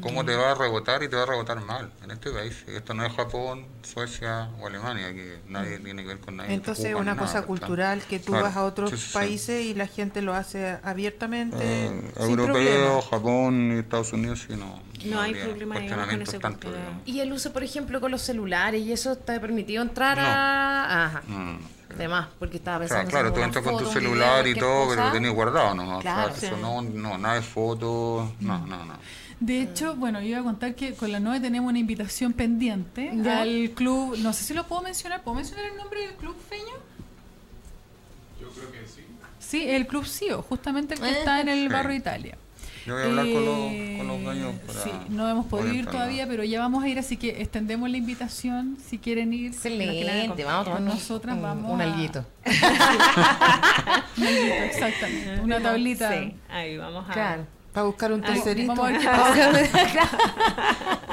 Cómo 0.00 0.24
te 0.24 0.36
va 0.36 0.52
a 0.52 0.54
rebotar 0.54 1.02
y 1.02 1.08
te 1.08 1.16
va 1.16 1.24
a 1.24 1.26
rebotar 1.26 1.60
mal 1.60 1.90
en 2.04 2.12
este 2.12 2.30
país. 2.30 2.64
Esto 2.68 2.94
no 2.94 3.04
es 3.04 3.12
Japón, 3.14 3.66
Suecia 3.82 4.48
o 4.60 4.68
Alemania, 4.68 5.12
que 5.12 5.40
nadie 5.48 5.80
tiene 5.80 6.02
que 6.02 6.08
ver 6.08 6.18
con 6.20 6.36
nadie. 6.36 6.50
no 6.50 6.54
Entonces 6.54 6.84
es 6.86 6.94
una 6.94 7.04
nada, 7.14 7.18
cosa 7.18 7.32
¿cachai? 7.40 7.46
cultural 7.48 8.02
que 8.08 8.20
tú 8.20 8.26
Claro, 8.30 8.44
vas 8.44 8.56
a 8.56 8.64
otros 8.64 8.90
sí, 8.90 8.96
sí, 8.96 9.06
sí. 9.08 9.12
países 9.12 9.64
y 9.64 9.74
la 9.74 9.88
gente 9.88 10.22
lo 10.22 10.34
hace 10.34 10.78
abiertamente. 10.84 11.56
Eh, 11.60 12.12
sin 12.16 12.22
europeo, 12.30 12.52
problema. 12.52 13.02
Japón 13.10 13.72
y 13.74 13.78
Estados 13.80 14.12
Unidos, 14.12 14.44
sí, 14.46 14.54
no. 14.56 14.80
No 15.04 15.20
hay 15.20 15.30
habría 15.30 15.44
problema, 15.46 15.74
con 16.06 16.22
esa 16.22 16.38
tanto. 16.38 16.68
Y 17.04 17.18
el 17.18 17.32
uso, 17.32 17.52
por 17.52 17.64
ejemplo, 17.64 18.00
con 18.00 18.12
los 18.12 18.22
celulares, 18.22 18.80
¿y 18.82 18.92
eso 18.92 19.12
está 19.12 19.40
permitido 19.40 19.82
entrar 19.82 20.16
No. 20.16 20.22
a...? 20.24 21.06
Ajá. 21.06 21.22
No, 21.26 21.38
no, 21.38 21.52
no. 21.54 21.72
Además, 21.94 22.28
porque 22.38 22.56
estaba 22.56 22.76
O 22.76 22.80
pensando. 22.80 23.02
sea, 23.02 23.10
claro, 23.10 23.28
en 23.28 23.34
tú 23.34 23.40
entras 23.42 23.64
con 23.64 23.78
tu 23.78 23.86
celular 23.90 24.46
y 24.46 24.54
todo, 24.54 24.84
pero 24.88 24.96
cosa. 24.96 25.06
lo 25.06 25.12
tenías 25.12 25.34
guardado 25.34 25.74
nomás. 25.74 26.00
Claro. 26.00 26.32
Claro, 26.32 26.46
eso 26.46 26.56
no, 26.56 26.80
no, 26.82 27.18
nada 27.18 27.34
de 27.34 27.42
fotos, 27.42 28.30
no, 28.40 28.66
no, 28.66 28.84
no. 28.86 28.94
De 29.42 29.60
hecho, 29.60 29.96
bueno, 29.96 30.20
yo 30.20 30.28
iba 30.28 30.38
a 30.38 30.42
contar 30.44 30.74
que 30.76 30.94
con 30.94 31.10
la 31.10 31.18
NOE 31.18 31.40
tenemos 31.40 31.68
una 31.68 31.78
invitación 31.80 32.32
pendiente 32.32 33.10
Ya. 33.24 33.42
al 33.42 33.70
club, 33.74 34.16
no 34.18 34.32
sé 34.32 34.44
si 34.44 34.54
lo 34.54 34.68
puedo 34.68 34.82
mencionar, 34.82 35.22
¿puedo 35.22 35.34
mencionar 35.34 35.64
el 35.64 35.76
nombre 35.76 36.00
del 36.06 36.14
club 36.14 36.36
Feño? 36.48 36.76
Yo 38.40 38.48
creo 38.50 38.70
que 38.70 38.86
sí. 38.86 39.00
Sí, 39.40 39.68
el 39.68 39.88
club 39.88 40.06
CIO, 40.06 40.42
justamente 40.42 40.94
el 40.94 41.00
que 41.00 41.08
Eh. 41.08 41.18
está 41.18 41.40
en 41.40 41.48
el 41.48 41.62
Sí. 41.66 41.68
barrio 41.72 41.96
Italia. 41.96 42.36
Yo 42.86 42.94
voy 42.94 43.02
a 43.02 43.06
hablar 43.06 43.24
con, 43.26 43.42
Eh, 43.42 43.88
los, 43.90 43.98
con 43.98 44.08
los 44.08 44.22
dueños 44.24 44.54
para 44.66 44.80
Sí, 44.84 44.90
no 45.08 45.28
hemos 45.28 45.46
podido 45.46 45.72
ir 45.74 45.86
todavía, 45.86 46.26
pero 46.28 46.42
ya 46.44 46.60
vamos 46.60 46.82
a 46.84 46.88
ir, 46.88 46.98
así 47.00 47.16
que 47.16 47.40
extendemos 47.42 47.90
la 47.90 47.96
invitación 47.96 48.76
si 48.88 48.98
quieren 48.98 49.32
ir. 49.32 49.46
Excelente, 49.52 50.44
vamos 50.44 50.62
a 50.62 50.64
tomar 50.76 50.80
nosotras, 50.82 51.36
un, 51.36 51.42
vamos 51.42 51.72
un 51.72 51.80
a- 51.80 51.84
alguito. 51.84 52.24
Un 54.16 54.24
alguito, 54.26 54.54
exactamente, 54.64 55.40
una 55.42 55.60
tablita. 55.62 56.12
Sí, 56.12 56.34
ahí 56.48 56.76
vamos 56.76 57.08
a... 57.08 57.12
Claro. 57.12 57.46
Para 57.72 57.86
buscar 57.86 58.12
un 58.12 58.22
Ay, 58.24 58.34
tercerito. 58.34 58.74
Vamos 58.74 58.86
a 58.86 58.90
ver 58.92 59.00
qué 59.00 59.06
pasa. 59.10 59.52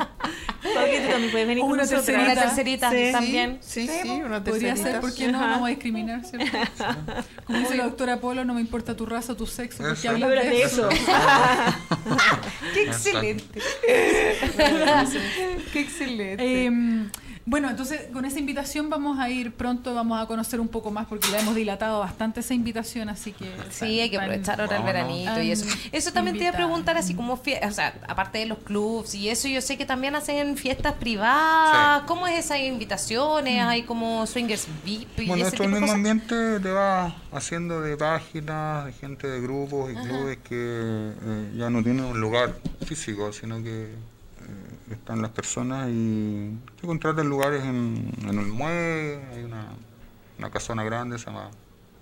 Porque 0.62 1.00
tú 1.02 1.10
también 1.12 1.32
puedes 1.32 1.48
venir 1.48 1.62
con 1.64 1.72
una 1.72 1.88
tercerita. 1.88 2.24
Una 2.32 2.42
tercerita 2.42 2.92
Sí. 2.92 3.10
también. 3.12 3.58
Sí, 3.62 3.88
sí, 3.88 4.10
una 4.24 4.44
Podría 4.44 4.76
ser, 4.76 4.84
tercerita. 4.86 5.02
¿por 5.02 5.14
qué 5.16 5.32
no? 5.32 5.38
Ajá. 5.40 5.48
Vamos 5.52 5.68
a 5.68 5.70
discriminar, 5.70 6.26
¿cierto? 6.26 6.58
Como 7.46 7.60
dice 7.60 7.78
la 7.78 7.84
doctora 7.86 8.18
Polo, 8.20 8.46
no 8.46 8.54
me 8.54 8.62
importa 8.62 8.96
tu 8.96 9.06
raza, 9.06 9.36
tu 9.36 9.48
sexo, 9.48 9.84
porque 9.84 10.08
hablas 10.08 10.30
de 10.30 10.36
de 10.50 10.62
eso. 10.64 10.90
eso. 10.90 11.06
Qué 12.74 12.84
excelente. 12.84 13.62
Qué 15.74 15.80
excelente. 15.80 16.66
Eh, 16.66 16.72
bueno, 17.50 17.68
entonces 17.68 18.02
con 18.14 18.26
esa 18.26 18.38
invitación 18.38 18.92
vamos 18.92 19.18
a 19.18 19.28
ir 19.28 19.52
pronto, 19.52 19.96
vamos 19.96 20.22
a 20.22 20.28
conocer 20.28 20.60
un 20.60 20.68
poco 20.68 20.92
más 20.92 21.08
porque 21.08 21.30
la 21.32 21.40
hemos 21.40 21.56
dilatado 21.56 22.00
bastante 22.00 22.42
esa 22.42 22.54
invitación, 22.54 23.10
así 23.10 23.32
que... 23.32 23.52
Sí, 23.72 24.00
hay 24.00 24.12
que 24.12 24.18
aprovechar 24.18 24.62
ahora 24.62 24.78
el 24.78 24.84
veranito 24.84 25.42
y 25.42 25.52
eso. 25.52 25.66
Eso 25.92 26.14
también 26.14 26.38
te 26.38 26.44
iba 26.44 26.52
a 26.52 26.56
preguntar, 26.56 26.96
así 26.96 27.16
como, 27.16 27.34
o 27.34 27.72
sea, 27.72 28.00
aparte 28.08 28.38
de 28.38 28.46
los 28.46 28.60
clubs 28.60 29.16
y 29.16 29.30
eso, 29.30 29.48
yo 29.48 29.62
sé 29.62 29.80
que 29.80 29.86
también 29.88 30.14
hacen 30.14 30.58
fiestas 30.58 30.94
privadas. 30.94 32.02
Sí. 32.02 32.06
¿Cómo 32.08 32.28
es 32.28 32.46
esas 32.46 32.60
invitaciones? 32.60 33.64
¿Hay 33.64 33.82
como 33.82 34.28
swingers 34.28 34.68
VIP 34.86 35.22
y 35.22 35.26
Bueno, 35.26 35.48
ese 35.48 35.56
esto 35.56 35.64
el 35.64 35.70
tipo 35.70 35.82
mismo 35.82 35.88
cosas? 35.88 35.96
ambiente 35.96 36.60
te 36.60 36.70
va 36.72 37.16
haciendo 37.32 37.82
de 37.82 37.98
páginas, 37.98 38.86
de 38.86 38.94
gente 38.94 39.28
de 39.28 39.42
grupos 39.42 39.92
y 39.92 39.96
clubes 39.96 40.38
que 40.48 40.54
eh, 40.54 41.52
ya 41.58 41.72
no 41.72 41.82
tienen 41.82 42.06
un 42.06 42.22
lugar 42.22 42.56
físico, 42.86 43.34
sino 43.34 43.64
que 43.64 43.90
están 44.94 45.22
las 45.22 45.32
personas 45.32 45.90
y 45.92 46.52
te 46.80 46.88
contratan 46.88 47.28
lugares 47.28 47.64
en, 47.64 48.12
en 48.24 48.40
el 48.40 48.48
muelle, 48.48 49.22
hay 49.34 49.44
una, 49.44 49.66
una 50.38 50.50
casona 50.50 50.84
grande, 50.84 51.18
se 51.20 51.26
llama 51.26 51.50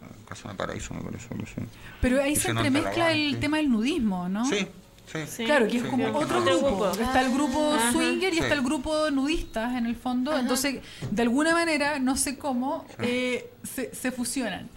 eh, 0.01 0.05
Casona 0.27 0.53
Paraíso, 0.55 0.93
me 0.93 1.01
parece. 1.01 1.27
algo 1.31 1.43
así. 1.43 1.61
Pero 2.01 2.21
ahí 2.21 2.33
Y 2.33 2.35
se 2.35 2.43
se 2.43 2.49
entremezcla 2.51 3.05
la 3.05 3.11
el 3.11 3.39
tema 3.39 3.57
del 3.57 3.69
nudismo, 3.69 4.27
¿no? 4.29 4.45
Sí, 4.45 4.67
sí. 5.11 5.19
Sí. 5.27 5.45
Claro, 5.45 5.67
que 5.67 5.77
es 5.77 5.83
Sí. 5.83 5.89
como 5.89 6.05
Sí. 6.07 6.11
otro 6.15 6.41
grupo. 6.43 6.89
Está 6.91 7.21
el 7.21 7.33
grupo 7.33 7.73
Ajá. 7.73 7.91
swinger 7.91 8.33
y 8.33 8.37
Sí. 8.37 8.43
está 8.43 8.53
el 8.55 8.61
grupo 8.61 9.09
nudistas 9.11 9.75
en 9.75 9.85
el 9.85 9.95
fondo. 9.95 10.37
Entonces, 10.37 10.81
de 11.11 11.21
alguna 11.21 11.53
manera, 11.53 11.99
no 11.99 12.17
sé 12.17 12.37
cómo, 12.37 12.85
eh, 12.99 13.49
se, 13.63 13.93
se 13.95 14.11
fusionan. 14.11 14.69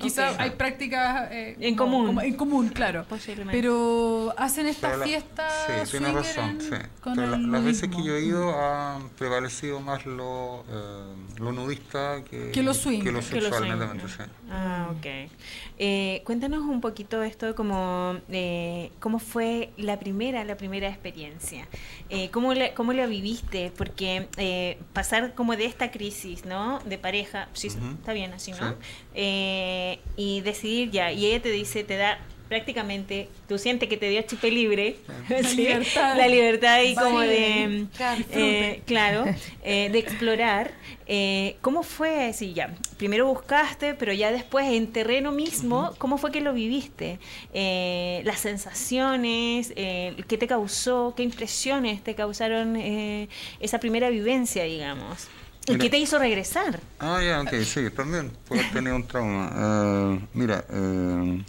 Quizás 0.00 0.34
Ok. 0.34 0.40
hay 0.40 0.50
prácticas 0.50 1.28
eh, 1.32 1.56
En 1.60 1.74
como- 1.74 1.92
común. 1.92 2.06
como- 2.06 2.20
en 2.22 2.34
común, 2.34 2.68
claro. 2.68 3.04
Posiblemente. 3.08 3.58
Pero 3.58 4.32
hacen 4.36 4.66
estas 4.66 5.02
fiestas 5.02 5.52
Sí, 5.66 5.72
tienes 5.72 5.88
swinger 5.90 6.14
razón, 6.14 6.50
en- 6.50 6.60
sí. 6.60 6.76
con 7.02 7.14
Pero 7.16 7.26
la- 7.30 7.36
el 7.36 7.50
las 7.52 7.64
veces 7.64 7.88
que 7.90 8.02
yo 8.04 8.14
he 8.16 8.22
ido 8.24 8.54
han 8.60 9.08
prevalecido 9.10 9.80
más 9.80 10.06
lo, 10.06 10.64
eh, 10.70 11.14
lo 11.40 11.52
nudista 11.52 12.22
que, 12.30 12.50
Que 12.52 12.62
lo 12.62 12.72
swing. 12.72 13.00
que 13.02 13.10
lo 13.12 13.20
Que 13.20 13.40
lo 13.40 13.50
sexual, 13.50 13.78
swing, 13.78 14.08
sí. 14.08 14.22
Ah, 14.50 14.88
ok. 14.96 15.06
Eh, 15.80 16.22
cuéntanos 16.24 16.60
un 16.60 16.80
poquito 16.80 17.22
esto, 17.22 17.54
como 17.54 18.16
eh, 18.28 18.90
cómo 19.00 19.18
fue 19.18 19.70
la 19.76 19.98
primera, 19.98 20.44
la 20.44 20.56
primera 20.56 20.88
experiencia. 20.88 21.66
Eh, 22.10 22.30
¿cómo, 22.30 22.54
la, 22.54 22.74
¿Cómo 22.74 22.92
la 22.92 23.06
viviste? 23.06 23.72
Porque 23.76 24.28
eh, 24.36 24.78
pasar 24.92 25.34
como 25.34 25.56
de 25.56 25.64
esta 25.66 25.90
crisis, 25.90 26.44
¿no? 26.44 26.78
De 26.80 26.96
pareja, 26.98 27.48
sí, 27.52 27.68
Ujú. 27.68 27.78
está 27.98 28.12
bien 28.12 28.32
así, 28.32 28.52
¿no? 28.52 28.70
Sí. 28.70 28.74
Eh, 29.50 29.98
y 30.16 30.40
decidir 30.42 30.90
ya, 30.90 31.12
y 31.12 31.26
ella 31.26 31.40
te 31.40 31.50
dice, 31.50 31.84
te 31.84 31.96
da 31.96 32.18
prácticamente, 32.48 33.28
tú 33.46 33.58
sientes 33.58 33.88
que 33.88 33.96
te 33.96 34.08
dio 34.08 34.22
chip 34.22 34.42
libre, 34.44 34.96
¿sí? 35.44 35.56
libertad. 35.56 36.16
la 36.16 36.28
libertad 36.28 36.82
y 36.82 36.94
como 36.94 37.20
de, 37.20 37.86
claro, 37.96 38.24
eh, 38.32 38.82
claro, 38.86 39.24
eh, 39.62 39.90
de 39.90 39.98
explorar. 39.98 40.72
Eh, 41.10 41.56
¿Cómo 41.62 41.82
fue 41.82 42.26
así 42.26 42.52
ya? 42.52 42.74
Primero 42.98 43.26
buscaste, 43.26 43.94
pero 43.94 44.12
ya 44.12 44.30
después 44.30 44.66
en 44.66 44.88
terreno 44.88 45.32
mismo, 45.32 45.94
¿cómo 45.98 46.18
fue 46.18 46.30
que 46.30 46.42
lo 46.42 46.52
viviste? 46.52 47.18
Eh, 47.54 48.20
las 48.24 48.40
sensaciones, 48.40 49.72
¿qué 49.74 50.36
te 50.38 50.46
causó? 50.46 51.14
¿Qué 51.16 51.22
impresiones 51.22 52.02
te 52.02 52.14
causaron 52.14 52.76
eh, 52.76 53.28
esa 53.60 53.80
primera 53.80 54.10
vivencia, 54.10 54.64
digamos? 54.64 55.28
¿Y 55.68 55.72
Mira. 55.72 55.82
qué 55.82 55.90
te 55.90 55.98
hizo 55.98 56.18
regresar? 56.18 56.80
Ah, 56.98 57.20
ya, 57.22 57.42
ok, 57.42 57.62
sí, 57.64 57.90
también 57.90 58.30
puedo 58.46 58.62
tenido 58.72 58.96
un 58.96 59.06
trauma. 59.06 59.52
Eh, 59.54 60.20
mira, 60.34 60.64
eh, 60.70 61.44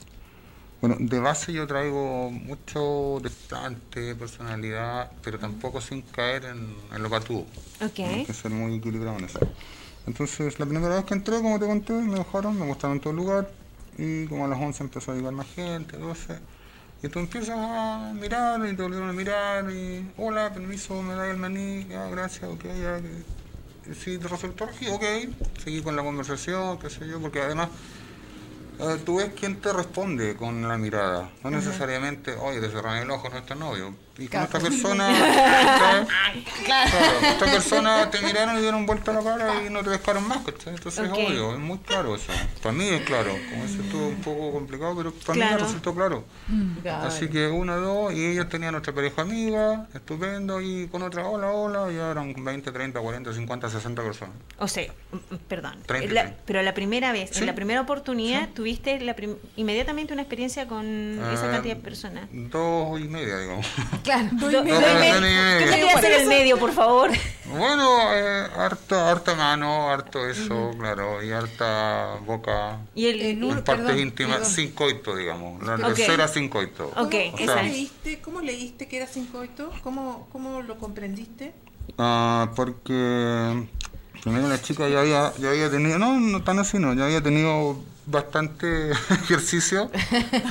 bueno, 0.81 0.97
de 0.99 1.19
base 1.19 1.53
yo 1.53 1.65
traigo 1.67 2.29
mucho 2.29 3.19
desplante, 3.21 4.15
personalidad, 4.15 5.11
pero 5.23 5.39
tampoco 5.39 5.79
sin 5.81 6.01
caer 6.01 6.45
en, 6.45 6.75
en 6.93 7.03
lo 7.03 7.09
patudo. 7.09 7.45
Ok. 7.81 7.99
Hay 7.99 8.25
que 8.25 8.33
ser 8.33 8.51
muy 8.51 8.75
equilibrado 8.75 9.17
en 9.17 9.25
eso. 9.25 9.39
Entonces, 10.05 10.59
la 10.59 10.65
primera 10.65 10.95
vez 10.95 11.05
que 11.05 11.13
entré, 11.13 11.37
como 11.37 11.59
te 11.59 11.65
conté, 11.65 11.93
me 11.93 12.17
dejaron, 12.19 12.59
me 12.59 12.65
gustaron 12.65 12.99
todo 12.99 13.11
el 13.11 13.17
lugar, 13.17 13.49
y 13.97 14.25
como 14.27 14.45
a 14.45 14.47
las 14.47 14.59
11 14.59 14.83
empezó 14.83 15.11
a 15.11 15.15
llegar 15.15 15.33
más 15.33 15.47
gente, 15.53 15.97
12. 15.97 16.39
Y 17.03 17.07
tú 17.09 17.19
empiezas 17.19 17.57
a 17.57 18.11
mirar 18.13 18.59
y 18.65 18.75
te 18.75 18.81
volvieron 18.81 19.09
a 19.09 19.13
mirar 19.13 19.69
y, 19.71 20.09
hola, 20.17 20.53
permiso, 20.53 21.01
me 21.01 21.13
da 21.13 21.29
el 21.29 21.37
maní, 21.37 21.85
ya, 21.89 22.07
gracias, 22.09 22.43
ok, 22.49 22.63
ya. 22.65 22.99
Si 23.93 24.17
te 24.17 24.27
resultó 24.27 24.65
aquí, 24.65 24.87
ok, 24.87 25.03
seguí 25.63 25.81
con 25.81 25.95
la 25.95 26.03
conversación, 26.03 26.77
qué 26.79 26.89
sé 26.89 27.07
yo, 27.07 27.19
porque 27.19 27.41
además 27.41 27.69
eh, 28.79 28.97
tú 29.05 29.17
ves 29.17 29.31
quién 29.37 29.59
te 29.59 29.73
responde 29.73 30.35
con 30.35 30.67
la 30.67 30.77
mirada, 30.77 31.31
no 31.43 31.49
necesariamente, 31.49 32.35
oye, 32.35 32.61
te 32.61 32.69
cerran 32.69 32.97
el 32.97 33.09
ojo, 33.11 33.29
no 33.29 33.37
está 33.37 33.55
novio. 33.55 33.93
Y 34.19 34.27
con 34.27 34.41
esta 34.41 34.59
persona. 34.59 35.09
Claro, 36.65 36.89
esta 37.23 37.45
persona 37.45 38.09
te 38.11 38.21
miraron 38.21 38.57
y 38.57 38.61
dieron 38.61 38.85
vuelta 38.85 39.11
la 39.13 39.23
cara 39.23 39.63
y 39.65 39.69
no 39.71 39.83
te 39.83 39.89
pescaron 39.89 40.27
más, 40.27 40.39
¿cachai? 40.45 40.75
Entonces 40.75 41.09
Ok. 41.09 41.17
es 41.17 41.27
obvio, 41.29 41.53
es 41.53 41.59
muy 41.59 41.77
claro 41.79 42.15
eso. 42.15 42.31
Para 42.61 42.73
mí 42.73 42.87
es 42.87 43.01
claro, 43.01 43.31
como 43.49 43.63
eso 43.63 43.81
estuvo 43.81 44.07
un 44.07 44.21
poco 44.21 44.51
complicado, 44.51 44.95
pero 44.95 45.11
para 45.11 45.33
mí 45.33 45.39
Claro. 45.39 45.55
me 45.55 45.63
resultó 45.63 45.95
claro. 45.95 46.23
Así 47.03 47.27
que 47.29 47.47
una, 47.47 47.75
dos, 47.77 48.13
y 48.13 48.25
ellos 48.25 48.47
tenían 48.49 48.75
otra 48.75 48.93
pareja 48.93 49.21
amiga, 49.23 49.87
estupendo, 49.93 50.61
y 50.61 50.87
con 50.87 51.01
otra, 51.01 51.27
hola, 51.27 51.49
hola, 51.51 51.91
ya 51.91 52.11
eran 52.11 52.33
20, 52.43 52.71
30, 52.71 52.99
40, 52.99 53.33
50, 53.33 53.69
60 53.69 54.03
personas. 54.03 54.35
O 54.59 54.67
sea, 54.67 54.83
mm, 55.11 55.15
mm, 55.15 55.37
perdón, 55.47 55.75
la- 56.09 56.33
pero 56.45 56.61
la 56.61 56.73
primera 56.73 57.11
vez, 57.11 57.31
Sí. 57.31 57.39
en 57.39 57.45
la 57.47 57.55
primera 57.55 57.81
oportunidad, 57.81 58.47
Sí. 58.47 58.53
tuviste 58.53 58.99
la 58.99 59.15
inmediatamente 59.55 60.13
una 60.13 60.21
experiencia 60.21 60.67
con 60.67 60.85
esa 61.33 61.47
Ah, 61.47 61.51
cantidad 61.51 61.75
de 61.75 61.81
personas. 61.81 62.27
Dos 62.31 62.99
y 62.99 63.05
media, 63.05 63.37
digamos. 63.39 63.65
Claro. 64.09 64.27
Doy 64.31 64.51
Do- 64.53 64.63
mi- 64.63 64.71
doy 64.71 64.81
no, 64.81 64.87
me- 64.99 65.09
no, 65.11 65.21
no, 65.21 65.59
¿Qué 65.59 65.65
me 65.65 65.71
quieres 65.77 65.95
hacer 65.95 66.11
el 66.21 66.27
medio, 66.27 66.57
por 66.57 66.71
favor? 66.71 67.11
Bueno, 67.45 68.13
eh, 68.13 68.47
harta, 68.57 69.11
harta 69.11 69.35
mano, 69.35 69.89
harto 69.91 70.27
eso, 70.27 70.71
claro, 70.79 71.21
y 71.23 71.31
harta 71.31 72.15
boca. 72.25 72.79
Y 72.95 73.05
el, 73.05 73.43
un- 73.43 73.57
En 73.57 73.63
partes 73.63 73.99
íntimas, 73.99 74.47
sin 74.47 74.71
coito, 74.71 75.15
digamos. 75.15 75.61
La 75.63 75.75
Ok. 75.75 75.93
tercera 75.95 76.27
sin 76.27 76.49
coito. 76.49 76.87
Ok, 76.95 77.13
¿Cómo, 77.31 77.37
cómo 77.37 77.61
leíste, 77.61 78.19
¿Cómo 78.21 78.41
leíste 78.41 78.87
que 78.87 78.97
era 78.97 79.05
sin 79.07 79.27
coito? 79.27 79.71
¿Cómo, 79.83 80.27
cómo 80.31 80.61
lo 80.63 80.77
comprendiste? 80.79 81.53
Ah, 81.99 82.49
porque 82.55 83.67
primero 84.23 84.47
la 84.47 84.59
chica 84.61 84.87
ya 84.89 85.01
había, 85.01 85.33
ya 85.39 85.49
había 85.49 85.69
tenido, 85.69 85.99
no, 85.99 86.19
no 86.19 86.43
tan 86.43 86.57
así, 86.59 86.77
no, 86.79 86.93
ya 86.95 87.05
había 87.05 87.21
tenido 87.21 87.77
bastante 88.09 88.91
ejercicio. 89.09 89.89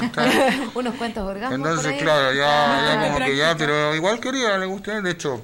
Unos 0.74 0.94
cuantos 0.94 1.24
orgasmos. 1.24 1.56
Entonces, 1.56 2.00
claro, 2.00 2.32
ya, 2.32 2.40
ya 2.40 3.02
Ah, 3.02 3.12
como 3.12 3.26
que 3.26 3.36
ya, 3.36 3.56
pero 3.56 3.94
igual 3.94 4.20
quería, 4.20 4.56
le 4.58 4.66
gustó. 4.66 5.00
De 5.02 5.10
hecho, 5.10 5.42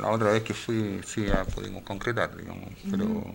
la 0.00 0.10
otra 0.10 0.32
vez 0.32 0.42
que 0.42 0.54
fui, 0.54 1.00
sí, 1.06 1.26
ya 1.26 1.44
pudimos 1.44 1.82
concretar, 1.82 2.36
digamos. 2.36 2.68
Pero. 2.90 3.34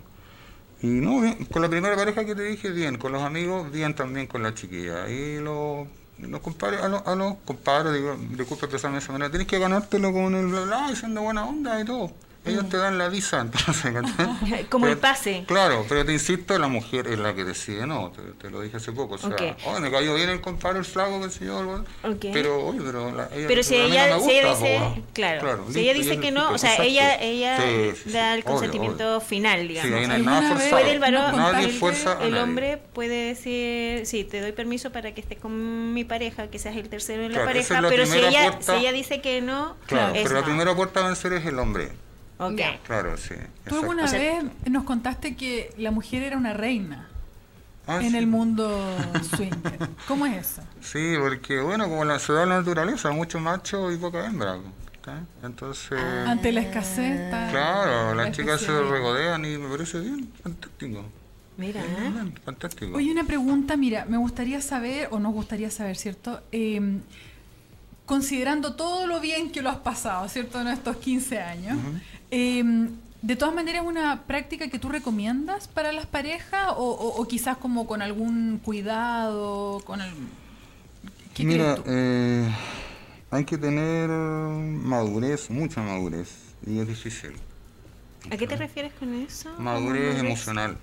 Y 0.82 0.88
no, 0.88 1.22
bien, 1.22 1.46
con 1.46 1.62
la 1.62 1.70
primera 1.70 1.96
pareja 1.96 2.24
que 2.24 2.36
te 2.36 2.44
dije, 2.44 2.70
bien. 2.70 2.98
Con 2.98 3.12
los 3.12 3.24
amigos, 3.24 3.72
bien 3.72 3.96
también 3.96 4.28
con 4.28 4.44
la 4.44 4.54
chiquilla. 4.54 5.10
Y 5.10 5.40
los, 5.40 5.88
los 6.20 6.42
compadres, 6.42 6.82
a 6.82 6.88
los, 6.88 7.06
a 7.06 7.16
los 7.16 7.36
compadres, 7.46 7.94
digo, 7.94 8.16
disculpa 8.32 8.66
expresarme 8.66 8.98
de 8.98 9.04
esa 9.04 9.12
manera, 9.12 9.32
tenés 9.32 9.48
que 9.48 9.60
ganártelo 9.60 10.14
con 10.14 10.36
el 10.36 10.48
bla 10.48 10.62
bla, 10.62 10.92
y 10.92 10.96
siendo 10.96 11.22
buena 11.22 11.46
onda 11.46 11.80
y 11.82 11.86
todo. 11.86 12.12
Ellos 12.52 12.70
te 12.70 12.78
dan 12.78 12.98
la 12.98 13.10
visa, 13.10 13.42
entonces. 13.42 13.94
Como 14.70 14.88
el 14.88 14.98
pase. 14.98 15.44
Claro, 15.48 15.86
pero 15.88 16.06
te 16.06 16.14
insisto, 16.14 16.58
la 16.58 16.68
mujer 16.68 17.08
es 17.08 17.20
la 17.20 17.34
que 17.36 17.44
decide, 17.44 17.86
no, 17.88 18.12
te, 18.12 18.22
te 18.34 18.50
lo 18.50 18.62
dije 18.62 18.78
hace 18.78 18.92
poco, 18.92 19.16
o 19.16 19.18
sea, 19.18 19.30
Ok. 19.30 19.42
"Oye, 19.66 19.80
me 19.82 19.92
cayó 19.92 20.16
bien 20.16 20.30
el 20.30 20.42
compadre, 20.42 20.80
el 20.80 20.86
flaco, 20.86 21.22
qué 21.22 21.30
sé 21.30 21.46
yo, 21.46 21.60
algo". 21.60 21.84
Ok. 22.04 22.26
pero, 22.34 22.66
oye, 22.68 22.80
pero 22.84 23.12
la, 23.14 23.30
ella, 23.34 23.48
Pero 23.48 23.64
si 23.64 23.76
no 23.78 23.84
ella, 23.86 24.20
si 24.20 24.32
ella 24.32 24.50
dice, 24.50 24.80
po, 24.80 25.02
claro, 25.14 25.58
si 25.68 25.74
listo, 25.74 25.80
ella 25.80 25.94
dice 25.94 26.20
que 26.20 26.32
no, 26.32 26.52
o 26.52 26.58
sea, 26.58 26.72
exacto. 26.72 26.90
ella, 26.90 27.16
ella 27.22 27.58
Sí, 27.62 27.92
sí, 27.96 28.02
sí, 28.06 28.12
da 28.12 28.34
el 28.34 28.42
obvio, 28.42 28.52
consentimiento 28.52 29.08
obvio. 29.18 29.22
final, 29.22 29.62
Sí, 29.62 29.68
digamos. 29.68 29.92
ahí 29.94 30.08
no 30.08 30.14
hay 30.14 30.20
¿Alguna 30.20 30.32
nada 30.32 30.42
vez 30.42 30.50
forzado. 30.64 30.72
Puede 30.82 30.92
el 30.94 31.00
varón, 31.00 31.32
¿No 31.32 31.52
Nadie 31.52 31.70
fuerza 31.70 32.12
a 32.20 32.24
el 32.24 32.32
nadie. 32.32 32.44
hombre 32.44 32.82
puede 32.94 33.28
decir, 33.28 34.06
sí, 34.06 34.24
te 34.24 34.42
doy 34.42 34.52
permiso 34.52 34.92
para 34.92 35.14
que 35.14 35.22
estés 35.22 35.38
con 35.40 35.94
mi 35.94 36.04
pareja, 36.04 36.48
que 36.48 36.60
seas 36.60 36.76
el 36.76 36.90
tercero 36.90 37.24
en 37.24 37.30
la 37.32 37.36
Claro, 37.40 37.48
pareja, 37.50 37.76
es 37.78 37.82
la 37.82 37.90
pero 37.90 38.06
si 38.06 38.18
ella, 38.20 38.44
puerta. 38.52 38.74
si 38.74 38.80
ella 38.80 38.92
dice 38.92 39.22
que 39.22 39.42
no, 39.42 39.76
Claro, 39.88 40.14
pero 40.14 40.34
la 40.34 40.44
primera 40.44 40.76
puerta 40.76 41.02
a 41.04 41.08
vencer 41.08 41.34
es 41.34 41.46
el 41.46 41.60
hombre. 41.60 41.92
Ok. 42.40 42.56
Ya. 42.56 42.80
Claro, 42.84 43.18
sí. 43.18 43.34
Tú 43.36 43.42
exacto. 43.42 43.76
alguna 43.80 44.04
O 44.06 44.08
sea- 44.08 44.20
vez 44.20 44.44
nos 44.70 44.84
contaste 44.84 45.36
que 45.36 45.74
la 45.78 45.92
mujer 45.92 46.24
era 46.24 46.38
una 46.38 46.54
reina 46.54 47.08
Ah, 47.88 48.00
en 48.04 48.12
sí. 48.12 48.18
el 48.18 48.28
mundo 48.28 48.70
swinger. 49.36 49.90
¿Cómo 50.08 50.26
es 50.26 50.38
eso? 50.52 50.62
Sí, 50.82 51.16
porque 51.20 51.62
bueno, 51.62 51.88
como 51.88 52.04
la 52.06 52.20
ciudad 52.20 52.42
de 52.42 52.48
la 52.48 52.58
naturaleza, 52.60 53.12
mucho 53.12 53.40
macho 53.40 53.92
y 53.92 53.98
poca 53.98 54.26
hembra. 54.26 54.58
Entonces, 55.42 55.98
Ante 56.28 56.52
la 56.52 56.60
escasez 56.62 57.18
está 57.22 57.48
claro, 57.50 58.14
la 58.14 58.26
las 58.26 58.36
chicas 58.36 58.60
se 58.60 58.78
regodean 58.82 59.46
y 59.46 59.58
me 59.58 59.70
parece 59.70 60.02
bien, 60.02 60.30
fantástico. 60.44 61.06
Mira, 61.56 61.82
Bien, 61.82 62.34
fantástico. 62.44 62.98
Oye, 62.98 63.12
una 63.14 63.24
pregunta, 63.24 63.78
mira, 63.78 64.04
me 64.06 64.18
gustaría 64.18 64.60
saber, 64.62 65.08
o 65.12 65.20
nos 65.20 65.34
gustaría 65.34 65.72
saber, 65.72 65.96
¿cierto? 65.96 66.42
Eh, 66.52 67.00
considerando 68.08 68.74
todo 68.74 69.06
lo 69.06 69.20
bien 69.20 69.52
que 69.52 69.62
lo 69.62 69.70
has 69.70 69.78
pasado, 69.78 70.28
¿cierto? 70.30 70.60
En 70.60 70.70
estos 70.70 70.98
15 70.98 71.40
años, 71.40 71.78
eh, 72.32 72.64
¿de 73.22 73.36
todas 73.36 73.54
maneras 73.54 73.84
una 73.86 74.24
práctica 74.24 74.70
que 74.70 74.80
tú 74.80 74.90
recomiendas 74.90 75.68
para 75.68 75.92
las 75.92 76.08
parejas 76.08 76.70
o, 76.78 76.84
o- 76.90 77.22
o 77.22 77.28
quizás 77.28 77.58
como 77.58 77.86
con 77.86 78.02
algún 78.02 78.60
cuidado, 78.64 79.82
con 79.86 80.02
el... 80.02 80.10
¿Qué 81.36 81.44
Mira, 81.44 81.76
crees 81.76 81.76
tú? 81.76 81.84
eh, 81.94 82.50
hay 83.30 83.44
que 83.46 83.58
tener 83.60 84.10
madurez, 84.10 85.50
mucha 85.52 85.82
madurez, 85.84 86.30
y 86.66 86.80
es 86.80 86.88
difícil. 86.88 87.34
¿a 88.32 88.36
qué 88.38 88.48
te 88.48 88.56
refieres 88.56 88.94
con 88.94 89.14
eso? 89.14 89.50
Madurez 89.60 90.18
emocional, 90.20 90.78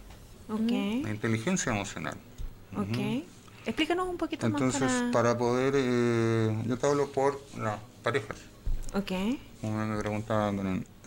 Ok, 0.49 0.71
la 1.03 1.11
inteligencia 1.11 1.73
emocional. 1.73 2.17
ok. 2.77 3.25
Explícanos 3.67 4.09
un 4.09 4.17
poquito 4.17 4.47
Entonces, 4.47 4.83
más 4.83 4.93
para... 4.93 5.13
para 5.13 5.39
poder, 5.39 5.75
eh, 5.77 6.63
yo 6.67 6.77
te 6.77 6.87
hablo 6.87 7.11
por 7.11 7.41
las 7.59 7.79
parejas. 8.03 8.37
Ok, 8.95 9.11
como 9.61 9.87
me 9.87 9.99
preguntaba 9.99 10.53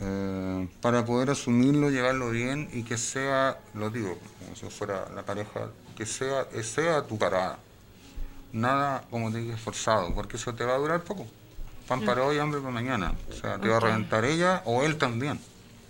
eh, 0.01 0.67
para 0.81 1.05
poder 1.05 1.29
asumirlo, 1.29 1.89
llevarlo 1.89 2.31
bien 2.31 2.69
y 2.73 2.83
que 2.83 2.97
sea, 2.97 3.59
lo 3.75 3.89
digo, 3.89 4.17
como 4.39 4.55
si 4.55 4.65
fuera 4.65 5.07
la 5.15 5.23
pareja, 5.23 5.69
que 5.95 6.05
sea, 6.05 6.49
que 6.49 6.63
sea 6.63 7.03
tu 7.03 7.17
parada. 7.17 7.59
Nada, 8.51 9.03
como 9.11 9.31
te 9.31 9.39
dije, 9.39 9.57
forzado, 9.57 10.13
porque 10.15 10.37
eso 10.37 10.55
te 10.55 10.65
va 10.65 10.73
a 10.73 10.77
durar 10.77 11.03
poco. 11.03 11.27
Pan 11.87 12.03
para 12.03 12.23
hoy, 12.23 12.39
hambre 12.39 12.59
para 12.59 12.73
mañana. 12.73 13.13
O 13.29 13.33
sea, 13.33 13.57
te 13.59 13.67
va 13.67 13.77
a 13.77 13.79
reventar 13.79 14.25
ella 14.25 14.63
o 14.65 14.83
él 14.83 14.97
también. 14.97 15.39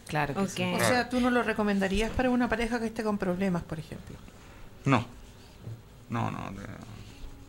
Claro 0.08 0.34
que 0.34 0.42
ok. 0.42 0.50
sí. 0.50 0.64
O 0.76 0.80
sea, 0.80 1.10
tú 1.10 1.20
no 1.20 1.30
lo 1.30 1.42
recomendarías 1.44 2.12
para 2.12 2.30
una 2.30 2.48
pareja 2.50 2.80
que 2.80 2.88
esté 2.88 3.04
con 3.04 3.18
problemas, 3.18 3.64
por 3.64 3.80
ejemplo. 3.80 4.16
No. 4.86 5.06
No, 6.10 6.32
no. 6.32 6.52
no, 6.52 6.62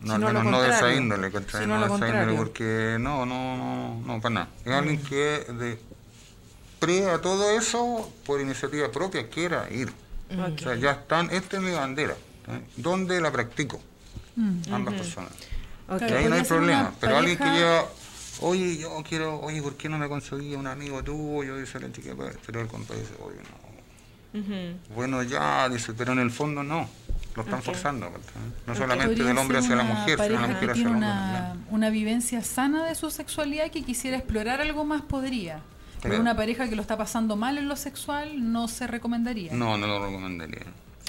Sino 0.00 0.18
lo 0.18 0.26
menos 0.28 0.44
no 0.44 0.62
de 0.62 0.70
esa 0.70 0.94
índole, 0.94 1.30
¿cachai? 1.30 1.62
Sino 1.62 1.78
No 1.78 1.88
de 1.88 1.96
esa 1.96 2.08
índole, 2.08 2.36
porque 2.36 2.96
no, 3.00 3.26
no, 3.26 3.56
no, 3.56 4.00
no, 4.06 4.20
para 4.20 4.34
nada. 4.34 4.48
Es 4.64 4.72
alguien 4.72 5.02
que 5.02 5.44
de 5.52 5.78
pre 6.78 7.10
a 7.10 7.20
todo 7.20 7.50
eso, 7.50 8.12
por 8.24 8.40
iniciativa 8.40 8.90
propia, 8.90 9.28
quiera 9.28 9.68
ir. 9.70 9.92
O 10.30 10.58
sea, 10.58 10.74
ya 10.76 10.92
están, 10.92 11.30
esta 11.30 11.56
es 11.56 11.62
mi 11.62 11.72
bandera. 11.72 12.12
¿eh? 12.12 12.60
¿Dónde 12.76 13.20
la 13.20 13.30
practico? 13.32 13.80
Mm. 14.36 14.72
Ambas 14.72 14.94
personas. 14.94 15.32
Y 16.00 16.12
ahí 16.12 16.28
no 16.28 16.34
hay 16.36 16.44
problema. 16.44 16.92
Pero 17.00 17.16
alguien 17.16 17.38
que 17.38 17.44
lleva, 17.44 17.86
oye, 18.40 18.76
yo 18.76 19.02
quiero, 19.08 19.40
oye, 19.40 19.62
¿por 19.62 19.74
qué 19.76 19.88
no 19.88 19.98
me 19.98 20.08
conseguí 20.08 20.54
un 20.54 20.66
amigo 20.66 21.02
tuyo? 21.02 21.56
Dice 21.56 21.80
la 21.80 21.90
chica, 21.90 22.14
pero 22.46 22.60
el 22.60 22.68
compadre 22.68 23.00
dice, 23.00 23.14
oye, 23.20 23.38
no. 23.50 23.68
Bueno, 24.94 25.22
ya, 25.22 25.68
dice, 25.68 25.94
pero 25.94 26.12
en 26.12 26.20
el 26.20 26.30
fondo 26.30 26.62
no. 26.62 26.88
Lo 27.38 27.44
están 27.44 27.62
forzando. 27.62 28.10
No 28.66 28.74
solamente 28.74 29.22
del 29.22 29.38
hombre 29.38 29.58
hacia 29.58 29.76
la 29.76 29.84
mujer, 29.84 30.18
sino 30.18 30.24
de 30.24 30.30
la 30.30 30.46
mujer 30.48 30.70
hacia 30.72 30.82
el 30.82 30.88
hombre 30.88 31.08
una, 31.70 31.88
vivencia 31.90 32.42
sana 32.42 32.84
de 32.84 32.96
su 32.96 33.10
sexualidad 33.12 33.70
que 33.70 33.82
quisiera 33.84 34.16
explorar 34.16 34.60
algo 34.60 34.84
más 34.84 35.02
podría. 35.02 35.60
Pero 36.02 36.14
Claro. 36.14 36.20
una 36.22 36.36
pareja 36.36 36.68
que 36.68 36.74
lo 36.74 36.82
está 36.82 36.96
pasando 36.96 37.36
mal 37.36 37.56
en 37.58 37.68
lo 37.68 37.76
sexual 37.76 38.52
no 38.52 38.66
se 38.66 38.88
recomendaría. 38.88 39.52
No, 39.52 39.78
no 39.78 39.86
lo 39.86 40.04
recomendaría. 40.04 40.62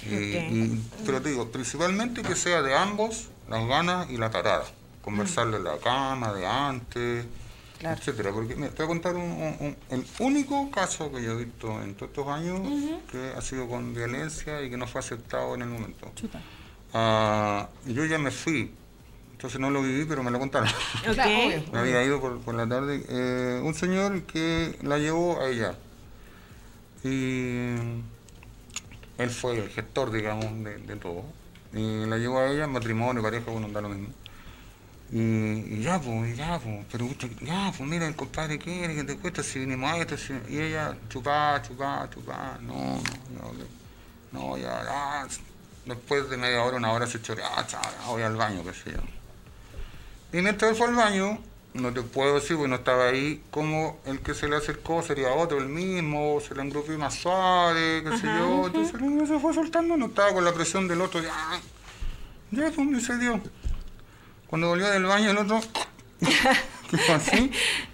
Y- 0.03 0.35
Ok. 0.37 0.51
y- 0.51 0.81
pero 1.05 1.19
te 1.21 1.29
digo, 1.29 1.51
principalmente 1.51 2.21
que 2.21 2.35
sea 2.35 2.61
de 2.61 2.75
ambos 2.75 3.29
las 3.49 3.65
ganas 3.67 4.07
y 4.11 4.17
la 4.17 4.29
parada. 4.29 4.65
Conversarle 5.01 5.57
en 5.57 5.63
la 5.63 5.77
cama 5.79 6.31
de 6.33 6.45
antes, 6.45 7.25
Claro. 7.79 7.97
etcétera. 7.97 8.31
Porque 8.33 8.55
mira, 8.55 8.69
te 8.69 8.83
voy 8.83 8.85
a 8.85 8.87
contar 8.87 9.15
un, 9.15 9.21
un- 9.23 9.57
un- 9.59 9.77
el 9.89 10.05
único 10.19 10.69
caso 10.69 11.11
que 11.11 11.23
yo 11.23 11.31
he 11.39 11.45
visto 11.45 11.81
en 11.81 11.95
todos 11.95 12.09
estos 12.11 12.27
años 12.27 12.59
que 13.11 13.33
ha 13.35 13.41
sido 13.41 13.67
con 13.67 13.93
violencia 13.93 14.61
y 14.61 14.69
que 14.69 14.77
no 14.77 14.85
fue 14.85 14.99
aceptado 14.99 15.55
en 15.55 15.61
el 15.61 15.69
momento. 15.69 16.11
Chuta. 16.15 16.41
Ah, 16.93 17.69
yo 17.85 18.03
ya 18.05 18.17
me 18.17 18.31
fui, 18.31 18.71
entonces 19.31 19.59
no 19.61 19.69
lo 19.69 19.81
viví, 19.81 20.05
pero 20.05 20.23
me 20.23 20.31
lo 20.31 20.39
contaron. 20.39 20.67
Me 21.71 21.79
había 21.79 22.03
ido 22.03 22.19
por, 22.19 22.39
por 22.41 22.55
la 22.55 22.67
tarde. 22.67 23.03
eh, 23.07 23.61
un 23.63 23.73
señor 23.73 24.23
que 24.23 24.77
la 24.83 24.97
llevó 24.97 25.39
a 25.41 25.47
ella. 25.49 25.75
Y 27.03 27.65
él 29.17 29.29
fue 29.29 29.57
el 29.57 29.69
gestor, 29.69 30.11
digamos, 30.11 30.45
de, 30.63 30.77
de 30.79 30.95
todo. 30.97 31.23
Y 31.73 32.05
la 32.05 32.17
llevó 32.17 32.39
a 32.39 32.49
ella, 32.51 32.67
matrimonio, 32.67 33.21
pareja, 33.21 33.49
bueno, 33.51 33.69
da 33.69 33.81
lo 33.81 33.89
mismo. 33.89 34.09
Y, 35.11 35.19
y 35.19 35.81
ya, 35.81 35.99
pues, 35.99 36.37
ya, 36.37 36.59
pues, 36.59 36.85
pero 36.91 37.07
ya, 37.41 37.73
pues 37.75 37.89
mira, 37.89 38.05
el 38.07 38.15
compadre 38.15 38.59
quiere 38.59 38.93
que 38.93 39.03
te 39.03 39.17
cuesta 39.17 39.41
si 39.41 39.59
vinimos 39.59 39.91
a 39.91 39.97
esto. 39.97 40.15
si- 40.17 40.33
y 40.49 40.59
ella, 40.59 40.95
chupá, 41.09 41.59
chupá, 41.63 42.07
chupá, 42.13 42.59
no, 42.61 42.73
no, 42.75 43.53
no, 44.31 44.39
no, 44.49 44.57
ya, 44.57 44.83
ya. 44.83 45.27
Después 45.85 46.29
de 46.29 46.37
media 46.37 46.61
hora, 46.63 46.77
una 46.77 46.91
hora 46.91 47.07
se 47.07 47.19
chorea, 47.21 47.49
chao, 47.65 47.81
ya, 47.81 48.07
voy 48.07 48.21
al 48.21 48.35
baño, 48.35 48.63
qué 48.63 48.73
sé 48.73 48.91
yo. 48.91 48.99
Y 50.37 50.43
mientras 50.43 50.77
fue 50.77 50.85
al 50.87 50.93
baño, 50.95 51.39
no 51.73 51.91
te 51.91 52.03
puedo 52.03 52.35
decir, 52.35 52.55
porque 52.55 52.69
no 52.69 52.75
estaba 52.75 53.07
ahí, 53.07 53.41
como 53.49 53.97
el 54.05 54.19
que 54.19 54.35
se 54.35 54.47
le 54.47 54.57
acercó 54.57 55.01
sería 55.01 55.31
otro, 55.33 55.57
el 55.57 55.69
mismo, 55.69 56.39
se 56.47 56.53
le 56.53 56.61
engrupió 56.61 56.95
más 56.99 57.15
suave, 57.15 58.03
qué 58.03 58.15
sé 58.17 58.27
yo. 58.27 58.67
Entonces 58.67 58.93
el 58.93 59.01
niño 59.01 59.25
se 59.25 59.39
fue 59.39 59.55
soltando, 59.55 59.97
no 59.97 60.05
estaba 60.07 60.33
con 60.33 60.45
la 60.45 60.53
presión 60.53 60.87
del 60.87 61.01
otro, 61.01 61.19
ya, 61.23 61.59
ya, 62.51 62.69
pues 62.75 62.87
me 62.87 63.01
se 63.01 63.17
dio. 63.17 63.41
Cuando 64.49 64.67
volvió 64.69 64.87
del 64.89 65.05
baño 65.05 65.31
el 65.31 65.37
otro, 65.37 65.61
quedó 66.89 67.13
así, 67.15 67.51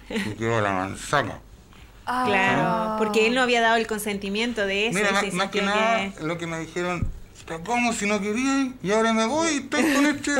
y 0.08 0.34
quedó 0.34 0.60
la 0.60 0.72
manzaca. 0.72 1.40
Claro, 2.04 2.96
porque 2.98 3.26
él 3.26 3.34
no 3.34 3.42
había 3.42 3.60
dado 3.60 3.76
el 3.76 3.86
consentimiento 3.86 4.64
de 4.66 4.88
eso. 4.88 4.98
Mira, 4.98 5.10
más, 5.32 5.50
que 5.50 5.60
nada, 5.62 6.12
lo 6.22 6.38
que 6.38 6.46
me 6.46 6.60
dijeron, 6.60 7.10
"Pero 7.46 7.64
¿cómo 7.64 7.92
si 7.92 8.06
no 8.06 8.20
quería? 8.20 8.72
Y 8.82 8.92
ahora 8.92 9.12
me 9.12 9.26
voy 9.26 9.48
y 9.48 9.56
estoy 9.58 9.92
con 9.92 10.06
este... 10.06 10.32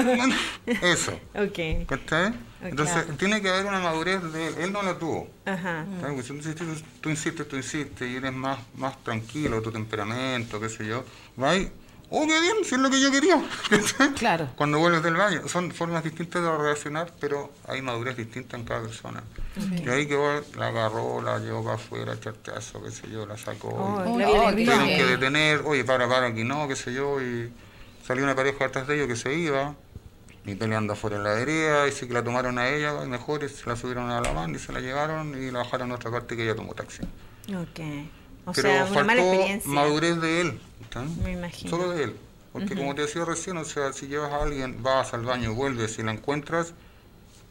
Eso. 0.93 1.13
Ok, 1.35 1.87
¿Cachai? 1.89 2.35
Entonces, 2.63 2.95
claro. 3.03 3.15
tiene 3.19 3.43
que 3.43 3.49
haber 3.49 3.67
una 3.67 3.81
madurez 3.81 4.23
de 4.33 4.49
él. 4.49 4.55
Él 4.59 4.73
no 4.73 4.83
la 4.83 4.99
tuvo. 4.99 5.29
ajá. 5.45 5.85
si 6.23 6.29
tú 6.29 6.35
insistes, 6.35 6.67
tú 7.01 7.11
insistes, 7.11 7.49
tú 7.49 7.57
insistes, 7.57 8.09
y 8.09 8.17
eres 8.17 8.33
más, 8.33 8.59
más 8.77 9.03
tranquilo, 9.05 9.61
tu 9.61 9.71
temperamento, 9.71 10.61
qué 10.61 10.69
sé 10.69 10.87
yo. 10.87 11.05
Va 11.41 11.53
oh, 12.11 12.27
qué 12.27 12.41
bien, 12.41 12.57
si 12.65 12.75
es 12.75 12.81
lo 12.81 12.91
que 12.91 13.01
yo 13.01 13.11
quería. 13.11 13.43
Claro. 14.17 14.49
Cuando 14.57 14.79
vuelves 14.79 15.03
del 15.03 15.15
baño. 15.17 15.47
Son 15.49 15.71
formas 15.73 16.03
distintas 16.05 16.43
de 16.43 16.57
reaccionar, 16.57 17.13
pero 17.21 17.53
hay 17.69 17.83
madurez 17.83 18.17
distinta 18.17 18.57
en 18.57 18.65
cada 18.65 18.83
persona. 18.83 19.23
Y 19.85 19.89
ahí 19.89 20.07
que 20.07 20.43
la 20.57 20.69
agarró, 20.69 21.21
la 21.23 21.39
llevó 21.39 21.63
para 21.65 21.77
afuera, 21.77 22.19
charchazo, 22.21 22.83
qué 22.83 22.91
sé 22.91 23.11
yo, 23.11 23.27
la 23.27 23.37
sacó. 23.39 23.69
Oh, 23.69 24.21
y- 24.21 24.25
Oh, 24.25 24.51
tuvieron 24.51 24.87
que 24.87 25.05
detener, 25.05 25.63
oye, 25.65 25.85
para, 25.85 26.09
para, 26.09 26.27
aquí 26.29 26.45
no, 26.45 26.69
qué 26.69 26.77
sé 26.77 26.93
yo, 26.93 27.21
y 27.21 27.53
salió 28.07 28.23
una 28.25 28.35
pareja 28.35 28.67
atrás 28.67 28.87
de 28.87 28.97
ellos 28.97 29.09
que 29.09 29.17
se 29.17 29.35
iba, 29.35 29.75
y 30.45 30.55
peleando 30.55 30.93
afuera 30.93 31.17
en 31.17 31.25
la 31.25 31.33
vereda, 31.33 31.89
y 31.89 31.93
sí 31.93 32.07
que 32.07 32.13
la 32.15 32.23
tomaron 32.23 32.59
a 32.59 32.69
ella, 32.69 33.03
y 33.05 33.09
mejor 33.09 33.43
y 33.45 33.49
se 33.49 33.67
la 33.69 33.75
subieron 33.77 34.11
a 34.11 34.21
la 34.21 34.33
van 34.33 34.55
y 34.55 34.59
se 34.59 34.73
la 34.73 34.81
llevaron 34.81 35.35
y 35.43 35.51
la 35.51 35.59
bajaron 35.61 35.91
a 35.93 35.95
otra 35.97 36.11
parte 36.11 36.37
que 36.37 36.45
ella 36.45 36.55
tomó 36.55 36.73
taxi. 36.75 37.03
Ok. 37.55 37.81
O 38.47 38.53
Pero 38.53 38.69
sea, 38.69 38.85
una 38.87 39.05
mala 39.05 39.21
faltó 39.23 39.33
experiencia. 39.35 39.71
madurez 39.73 40.21
de 40.21 40.41
él. 40.41 40.61
Me 41.23 41.33
imagino. 41.33 41.71
Solo 41.71 41.91
de 41.91 42.05
él. 42.05 42.17
Porque 42.53 42.75
como 42.75 42.95
te 42.95 43.03
decía 43.03 43.25
recién, 43.27 43.59
o 43.59 43.65
sea, 43.67 43.93
si 43.93 44.07
llevas 44.07 44.33
a 44.33 44.43
alguien, 44.43 44.83
vas 44.83 45.13
al 45.13 45.25
baño, 45.27 45.53
vuelves 45.53 45.99
y 45.99 46.03
la 46.03 46.13
encuentras, 46.13 46.73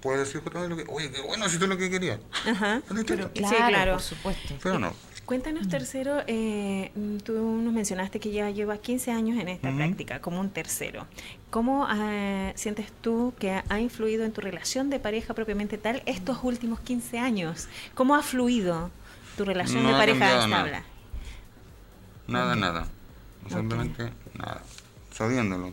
puedes 0.01 0.21
decir 0.25 0.41
justamente 0.41 0.75
lo 0.75 0.83
que, 0.83 0.91
oye, 0.91 1.11
qué 1.11 1.21
bueno, 1.21 1.47
si 1.47 1.59
tú 1.59 1.67
lo 1.67 1.77
que 1.77 1.91
querías. 1.91 2.19
Ajá. 2.47 2.81
Sí, 2.87 3.03
Claro, 3.03 3.67
claro. 3.67 3.91
por 3.93 4.01
supuesto. 4.01 4.55
Pero 4.63 4.79
no. 4.79 4.93
Cuéntanos, 5.25 5.67
tercero, 5.67 6.21
eh, 6.27 6.91
tú 7.23 7.33
nos 7.33 7.73
mencionaste 7.73 8.19
que 8.19 8.31
ya 8.31 8.49
llevas 8.51 8.79
15 8.79 9.11
años 9.11 9.39
en 9.39 9.47
esta 9.47 9.75
práctica, 9.75 10.21
como 10.21 10.39
un 10.39 10.49
tercero. 10.51 11.07
¿Cómo 11.49 11.87
eh, 11.91 12.53
sientes 12.55 12.87
tú 13.01 13.33
que 13.39 13.61
ha 13.67 13.79
influido 13.79 14.23
en 14.23 14.31
tu 14.33 14.41
relación 14.41 14.89
de 14.91 14.99
pareja 14.99 15.33
propiamente 15.33 15.77
tal 15.79 16.03
estos 16.05 16.39
últimos 16.43 16.79
15 16.79 17.17
años? 17.19 17.67
¿Cómo 17.95 18.15
ha 18.15 18.21
fluido? 18.21 18.91
Tu 19.35 19.45
relación 19.45 19.83
No 19.83 19.89
de 19.89 19.95
pareja 19.95 20.19
cambiado 20.19 20.47
nada. 20.47 20.65
estable. 20.67 20.85
Nada, 22.27 22.55
nada. 22.55 22.87
Simplemente 23.49 24.11
nada. 24.33 24.61
Sabiéndolo. 25.11 25.67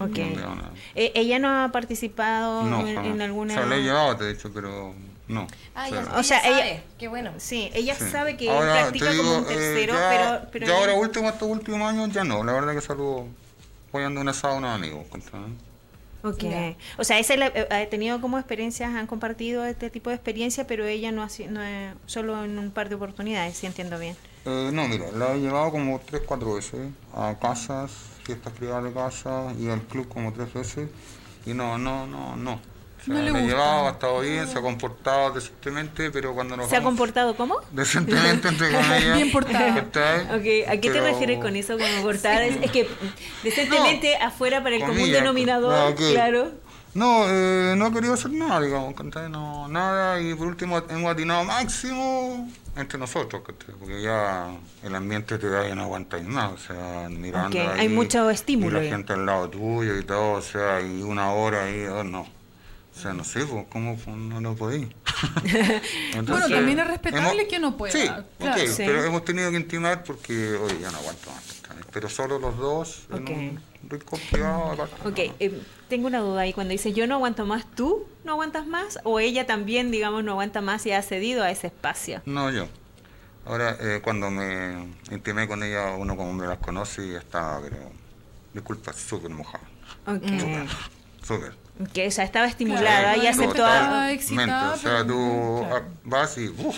Ok. 0.00 0.18
No 0.36 0.54
nada. 0.54 0.70
Eh, 0.94 1.12
¿Ella 1.14 1.38
no 1.38 1.48
ha 1.64 1.68
participado 1.72 2.62
No, 2.64 2.86
en, 2.86 2.98
en 2.98 3.22
alguna...? 3.22 3.54
O 3.54 3.56
sea, 3.56 3.66
le 3.66 3.76
he 3.76 3.82
llevado, 3.82 4.16
te 4.16 4.24
he 4.24 4.34
dicho, 4.34 4.50
pero 4.52 4.94
no. 5.26 5.46
Ah, 5.74 5.88
O 6.16 6.22
sea, 6.22 6.38
ella 6.40 6.48
ella- 6.50 6.58
sabe. 6.58 6.82
Qué 6.98 7.08
bueno. 7.08 7.32
Sí, 7.38 7.70
ella 7.74 7.94
Sí. 7.94 8.08
sabe 8.10 8.36
que 8.36 8.50
Ahora, 8.50 8.72
practica 8.90 9.10
te 9.10 9.16
como 9.16 9.38
un 9.38 9.38
digo, 9.48 9.50
eh, 9.50 9.54
tercero, 9.54 9.94
ya, 9.94 10.08
pero... 10.10 10.50
pero 10.52 10.66
ya 10.66 10.74
ahora 10.76 10.92
ella- 10.92 11.00
último, 11.00 11.28
estos 11.28 11.48
últimos 11.48 11.80
años, 11.90 12.12
ya 12.12 12.24
no. 12.24 12.44
La 12.44 12.52
verdad 12.52 12.74
que 12.74 12.80
salgo 12.80 13.26
apoyando 13.88 14.20
un 14.20 14.28
asado 14.28 14.54
a 14.54 14.58
unos 14.58 14.74
amigos. 14.74 15.04
Ok. 16.22 16.44
O 16.98 17.04
sea, 17.04 17.18
esa 17.18 17.34
eh, 17.34 17.68
ha 17.70 17.86
tenido 17.88 18.20
como 18.20 18.38
experiencias, 18.38 18.94
han 18.94 19.06
compartido 19.06 19.64
este 19.64 19.90
tipo 19.90 20.10
de 20.10 20.16
experiencia, 20.16 20.66
pero 20.66 20.86
ella 20.86 21.12
no 21.12 21.22
ha 21.22 21.28
sido, 21.28 21.52
no 21.52 21.60
solo 22.06 22.44
en 22.44 22.58
un 22.58 22.70
par 22.70 22.88
de 22.88 22.96
oportunidades, 22.96 23.56
si 23.56 23.66
entiendo 23.66 23.98
bien. 23.98 24.16
Eh, 24.44 24.70
no, 24.72 24.88
mira, 24.88 25.10
la 25.12 25.34
he 25.34 25.40
llevado 25.40 25.70
como 25.70 26.00
tres, 26.00 26.22
cuatro 26.26 26.54
veces 26.54 26.90
a 27.14 27.36
casas, 27.38 27.92
fiestas 28.24 28.52
privadas 28.52 28.84
de 28.84 28.92
casa 28.92 29.52
y 29.58 29.68
al 29.68 29.82
club 29.82 30.08
como 30.08 30.32
tres 30.32 30.52
veces. 30.52 30.88
Y 31.46 31.54
no, 31.54 31.78
no, 31.78 32.06
no, 32.06 32.36
no. 32.36 32.60
O 33.00 33.04
sea, 33.04 33.14
No 33.14 33.20
le 33.22 33.30
la 33.30 33.38
he 33.38 33.42
gusta. 33.42 33.46
llevado, 33.56 33.86
ha 33.86 33.90
estado 33.92 34.20
bien, 34.20 34.46
se 34.48 34.58
ha 34.58 34.60
comportado 34.62 35.30
decentemente, 35.32 36.10
pero 36.10 36.34
cuando 36.34 36.56
nos 36.56 36.68
¿Se 36.68 36.76
ha 36.76 36.80
vamos- 36.80 36.90
comportado 36.90 37.36
cómo? 37.36 37.56
Decentemente, 37.70 38.48
entre 38.48 38.70
comillas. 38.72 39.16
Bien 39.16 39.30
portada. 39.32 39.74
¿cachai? 39.74 40.22
Ok, 40.26 40.68
¿a 40.68 40.72
qué 40.72 40.78
te 40.78 40.90
Pero- 40.90 41.04
refieres 41.06 41.38
con 41.40 41.56
eso 41.56 41.78
como 41.78 42.02
cortar? 42.02 42.42
Es, 42.42 42.56
es 42.62 42.70
que 42.70 42.88
decentemente 43.42 44.16
afuera 44.16 44.62
para 44.62 44.74
el 44.76 44.80
común 44.80 44.96
comillas, 44.96 45.20
denominador, 45.20 45.74
ah, 45.74 45.88
ok. 45.88 46.00
claro. 46.12 46.52
No, 46.94 47.26
eh, 47.28 47.74
no 47.76 47.86
he 47.86 47.92
querido 47.92 48.14
hacer 48.14 48.32
nada, 48.32 48.60
digamos. 48.60 48.94
No, 49.30 49.68
nada, 49.68 50.20
y 50.20 50.34
por 50.34 50.48
último 50.48 50.78
hemos 50.88 51.12
atinado 51.12 51.44
máximo 51.44 52.50
entre 52.76 52.98
nosotros. 52.98 53.42
Porque 53.78 54.02
ya 54.02 54.48
el 54.82 54.94
ambiente 54.94 55.38
te 55.38 55.48
da 55.48 55.68
y 55.68 55.74
no 55.76 55.82
aguantáis 55.82 56.24
más, 56.24 56.52
o 56.52 56.58
sea, 56.58 57.08
mirando 57.10 57.56
Ok, 57.58 57.68
ahí, 57.74 57.80
hay 57.80 57.88
mucho 57.88 58.30
estímulo 58.30 58.78
Y 58.78 58.84
la 58.84 58.88
ya. 58.90 58.96
gente 58.96 59.12
al 59.12 59.26
lado 59.26 59.48
tuyo 59.50 59.96
y 59.98 60.02
todo, 60.02 60.32
o 60.32 60.42
sea, 60.42 60.80
y 60.80 61.02
una 61.02 61.30
hora 61.32 61.64
ahí, 61.64 61.84
oh, 61.86 62.02
no. 62.02 62.26
O 62.98 63.00
sea, 63.00 63.12
no 63.12 63.22
sé, 63.22 63.46
¿cómo 63.68 63.96
no 64.06 64.40
lo 64.40 64.56
podí? 64.56 64.88
Bueno, 66.26 66.48
también 66.48 66.80
es 66.80 66.86
respetable 66.88 67.46
que 67.46 67.60
no 67.60 67.76
pueda, 67.76 67.92
Sí, 67.92 68.08
claro. 68.38 68.58
Sí. 68.66 68.74
pero 68.78 69.04
hemos 69.04 69.24
tenido 69.24 69.50
que 69.52 69.56
intimar 69.56 70.02
porque, 70.02 70.54
oye, 70.56 70.80
ya 70.80 70.90
no 70.90 70.98
aguanto 70.98 71.30
más. 71.30 71.44
Pero 71.92 72.08
solo 72.08 72.40
los 72.40 72.56
dos 72.58 73.06
Ok. 73.12 73.30
en 73.30 73.38
un 73.84 73.90
rico 73.90 74.18
privado 74.32 74.72
aparte. 74.72 75.08
Ok, 75.08 75.34
eh, 75.38 75.62
tengo 75.88 76.08
una 76.08 76.18
duda 76.18 76.40
ahí. 76.40 76.52
Cuando 76.52 76.72
dice 76.72 76.92
yo 76.92 77.06
no 77.06 77.14
aguanto 77.14 77.46
más, 77.46 77.66
¿tú 77.76 78.04
no 78.24 78.32
aguantas 78.32 78.66
más? 78.66 78.98
¿O 79.04 79.20
ella 79.20 79.46
también, 79.46 79.92
digamos, 79.92 80.24
no 80.24 80.32
aguanta 80.32 80.60
más 80.60 80.84
y 80.86 80.90
ha 80.90 81.00
cedido 81.02 81.44
a 81.44 81.50
ese 81.52 81.68
espacio? 81.68 82.20
No, 82.26 82.50
yo. 82.50 82.66
Ahora, 83.46 83.76
eh, 83.80 84.00
cuando 84.02 84.28
me 84.30 84.88
intimé 85.12 85.46
con 85.46 85.62
ella, 85.62 85.92
uno 85.96 86.16
como 86.16 86.30
hombre 86.30 86.48
las 86.48 86.58
conoce 86.58 87.06
y 87.06 87.14
estaba, 87.14 87.60
pero, 87.62 87.76
disculpa, 88.52 88.92
súper 88.92 89.30
mojado. 89.30 89.64
Ok. 90.06 90.22
Súper. 91.22 91.54
Que 91.92 92.10
ya 92.10 92.22
estaba 92.24 92.46
estimulada 92.46 93.14
Claro, 93.14 93.22
y 93.22 93.26
aceptó 93.28 93.50
estaba 93.52 94.02
a... 94.04 94.12
excitada, 94.12 94.74
O 94.74 94.76
sea, 94.76 95.06
tú 95.06 95.64
claro. 95.68 95.86
vas 96.04 96.38
y, 96.38 96.48
uff, 96.48 96.76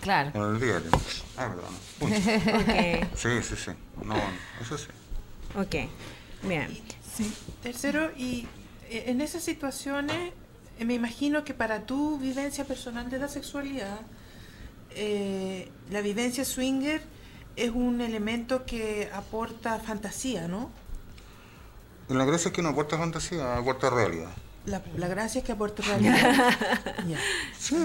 Claro. 0.00 0.30
olvídate. 0.40 0.88
Ah, 1.36 1.48
perdón. 1.48 1.74
Uy. 2.00 2.12
Ok, 2.12 3.16
Sí, 3.16 3.28
sí, 3.42 3.54
sí. 3.56 3.70
No, 4.04 4.16
eso 4.60 4.76
sí. 4.78 4.86
ok. 5.56 5.90
Bien. 6.46 6.78
Sí. 7.16 7.32
Tercero, 7.62 8.10
y 8.16 8.46
eh, 8.90 9.04
en 9.06 9.20
esas 9.20 9.42
situaciones, 9.42 10.32
eh, 10.78 10.84
me 10.84 10.94
imagino 10.94 11.42
que 11.44 11.54
para 11.54 11.84
tu 11.86 12.18
vivencia 12.18 12.64
personal 12.64 13.10
de 13.10 13.18
la 13.18 13.28
sexualidad, 13.28 13.98
eh, 14.94 15.70
la 15.90 16.00
vivencia 16.00 16.44
swinger 16.44 17.02
es 17.56 17.70
un 17.70 18.00
elemento 18.00 18.64
que 18.64 19.10
aporta 19.12 19.78
fantasía, 19.80 20.46
¿no? 20.48 20.70
Y 22.08 22.14
la 22.14 22.24
gracia 22.24 22.48
es 22.48 22.54
que 22.54 22.62
no 22.62 22.70
aporta 22.70 22.96
fantasía, 22.96 23.56
aporta 23.56 23.90
realidad. 23.90 24.30
La, 24.66 24.82
la 24.96 25.08
gracia 25.08 25.38
es 25.40 25.44
que 25.44 25.52
aporta 25.52 25.82
realidad. 25.82 26.16
ya, 27.08 27.18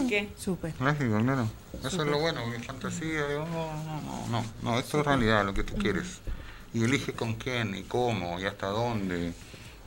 Ok. 0.02 0.30
súper. 0.38 0.74
Lógico, 0.80 1.20
claro. 1.20 1.48
Eso 1.80 2.04
es 2.04 2.08
lo 2.10 2.20
bueno, 2.20 2.42
que 2.52 2.60
fantasía, 2.60 3.28
digo, 3.28 3.46
no, 3.52 3.84
no, 3.84 4.02
no, 4.02 4.28
no, 4.30 4.46
no, 4.62 4.80
esto 4.80 5.00
es 5.00 5.06
realidad, 5.06 5.46
lo 5.46 5.54
que 5.54 5.64
tú 5.64 5.76
quieres. 5.76 6.20
Y 6.74 6.84
eliges 6.84 7.16
con 7.16 7.36
quién 7.36 7.76
y 7.76 7.84
cómo 7.84 8.40
y 8.40 8.46
hasta 8.46 8.68
dónde. 8.68 9.34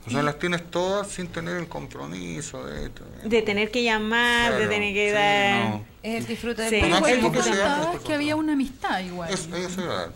O 0.05 0.09
sea, 0.09 0.23
las 0.23 0.39
tienes 0.39 0.71
todas 0.71 1.07
sin 1.09 1.27
tener 1.27 1.57
el 1.57 1.67
compromiso 1.67 2.65
de 2.65 2.85
esto. 2.85 3.03
De 3.25 3.41
tener 3.41 3.71
que 3.71 3.83
llamar, 3.83 4.53
de 4.57 4.67
tener 4.67 4.93
que 4.93 5.09
sí, 5.09 5.13
dar... 5.13 5.69
no. 5.69 5.85
Es 6.01 6.15
el 6.15 6.27
disfrute 6.27 6.61
del 6.61 6.69
Sí. 6.69 6.79
Pero 7.03 7.31
que 7.31 8.03
que 8.05 8.13
había 8.13 8.37
una 8.37 8.53
amistad 8.53 9.01
igual. 9.01 9.29
Eso, 9.33 9.53
eso 9.53 9.81
iba 9.81 10.07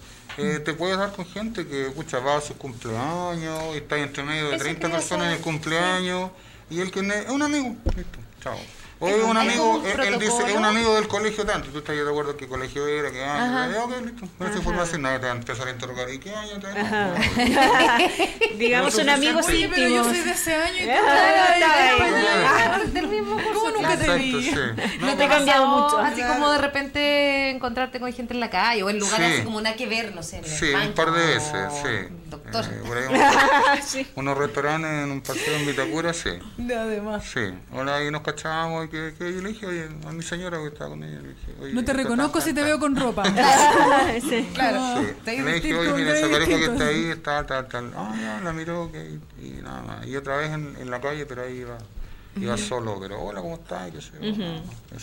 te 0.63 0.73
puedes 0.73 0.97
dar 0.97 1.11
con 1.11 1.25
gente 1.25 1.67
que 1.67 1.91
pucha, 1.91 2.19
va 2.19 2.37
a 2.37 2.41
su 2.41 2.55
cumpleaños 2.55 3.73
y 3.73 3.77
está 3.77 3.97
entre 3.97 4.23
medio 4.23 4.49
de 4.49 4.55
Eso 4.55 4.63
30 4.63 4.81
quería 4.81 4.97
personas 4.97 5.27
en 5.27 5.33
el 5.33 5.39
cumpleaños 5.41 6.31
y 6.69 6.79
el 6.79 6.91
que 6.91 6.99
es 6.99 7.29
un 7.29 7.41
amigo. 7.41 7.75
Listo, 7.95 8.19
chao. 8.41 8.57
O 9.03 9.07
Hay 9.07 9.13
es 9.15 9.23
un 9.23 9.35
amigo, 9.35 9.81
él, 9.83 9.99
él 9.99 10.19
dice, 10.19 10.43
es 10.47 10.55
un 10.55 10.63
amigo 10.63 10.93
del 10.93 11.07
colegio 11.07 11.43
tanto, 11.43 11.69
tú 11.69 11.79
estás 11.79 11.95
de 11.95 12.07
acuerdo 12.07 12.37
qué 12.37 12.47
colegio 12.47 12.85
era, 12.87 13.09
qué 13.11 13.23
año, 13.25 13.57
Ajá. 13.57 13.71
ya, 13.73 13.83
ok, 13.83 13.93
listo, 14.05 14.25
esa 14.47 14.57
información 14.57 15.01
nadie 15.01 15.17
te 15.19 15.25
va 15.25 15.31
a 15.31 15.35
empezar 15.37 15.67
a 15.67 15.71
interrogar, 15.71 16.07
¿y 16.11 16.19
qué 16.19 16.35
año 16.35 16.59
te. 16.59 16.67
No, 16.71 17.13
digamos 18.57 18.95
No, 18.95 19.01
un 19.01 19.09
amigo 19.09 19.39
Oye, 19.43 19.69
pero 19.73 19.87
yo 19.89 20.03
soy 20.03 20.19
de 20.19 20.31
ese 20.31 20.53
año 20.55 20.75
y 20.77 20.85
tú 20.85 20.91
Ah, 20.91 21.55
estás. 21.55 21.71
Ah, 22.73 22.79
del 22.93 23.07
mismo 23.07 23.35
curso, 23.35 23.53
¿Cómo 23.53 23.69
nunca 23.71 23.97
te 23.97 24.15
vi? 24.17 24.43
sí. 24.43 24.55
¿No 24.99 25.07
No, 25.07 25.15
te 25.17 25.23
ha 25.23 25.29
cambiado 25.29 25.65
mucho. 25.67 25.97
Así 25.97 26.21
como 26.21 26.49
de 26.51 26.57
repente 26.59 27.49
encontrarte 27.49 27.99
con 27.99 28.11
gente 28.13 28.33
en 28.33 28.39
la 28.39 28.49
calle 28.49 28.83
o 28.83 28.89
en 28.89 28.99
lugares 28.99 29.27
Sí. 29.27 29.33
así 29.35 29.43
como 29.43 29.61
nada 29.61 29.75
que 29.75 29.87
ver, 29.87 30.13
no 30.13 30.21
sé. 30.23 30.41
Sí, 30.43 30.71
un 30.73 30.93
par 30.93 31.11
de 31.11 31.25
veces, 31.25 31.67
sí. 31.81 32.15
Doctor. 32.29 32.65
Eh, 32.65 32.81
ahí 32.95 34.07
unos, 34.15 34.35
Sí. 34.35 34.39
restaurantes 34.41 34.91
en 34.91 35.11
un 35.11 35.21
paseo 35.21 35.55
en 35.57 35.65
Vitacura, 35.65 36.13
sí. 36.13 36.29
Además. 36.59 37.23
Sí, 37.33 37.41
ahora 37.73 37.95
ahí 37.95 38.11
nos 38.11 38.21
cachábamos 38.21 38.85
que, 38.91 39.13
que 39.17 39.33
yo 39.33 39.41
le 39.41 39.49
dije 39.49 39.65
oye, 39.65 39.87
a 40.05 40.11
mi 40.11 40.21
señora 40.21 40.57
que 40.59 40.67
estaba 40.67 40.89
con 40.91 41.03
ella. 41.03 41.21
Le 41.21 41.29
dije, 41.29 41.55
oye, 41.61 41.73
No 41.73 41.83
te 41.83 41.93
reconozco 41.93 42.39
tan, 42.39 42.47
si 42.47 42.53
te 42.53 42.59
tan, 42.61 42.65
veo 42.65 42.79
con 42.79 42.95
ropa. 42.95 43.23
Sí. 44.29 44.47
Claro. 44.53 45.01
Sí. 45.01 45.07
Te 45.25 45.37
Le 45.37 45.43
vestir 45.43 45.63
dije, 45.71 45.77
oye, 45.77 45.89
con 45.91 45.99
mira, 45.99 46.17
esa 46.17 46.27
traje 46.27 46.41
pareja 46.45 46.57
que 46.59 46.71
está 46.73 46.87
ahí, 46.87 47.03
está, 47.05 47.45
tal, 47.47 47.67
tal. 47.67 47.91
Ah, 47.95 48.15
ya, 48.21 48.41
la 48.43 48.53
miró, 48.53 48.83
ok, 48.83 48.95
y 49.41 49.49
nada 49.61 49.81
más. 49.81 50.05
Y 50.07 50.15
otra 50.15 50.37
vez 50.37 50.51
en, 50.51 50.75
en 50.79 50.91
la 50.91 50.99
calle, 51.01 51.25
pero 51.25 51.43
ahí 51.43 51.57
iba, 51.59 51.77
iba 52.35 52.57
solo, 52.57 52.97
pero 52.99 53.19
hola, 53.21 53.41
¿cómo 53.41 53.55
estás? 53.55 53.91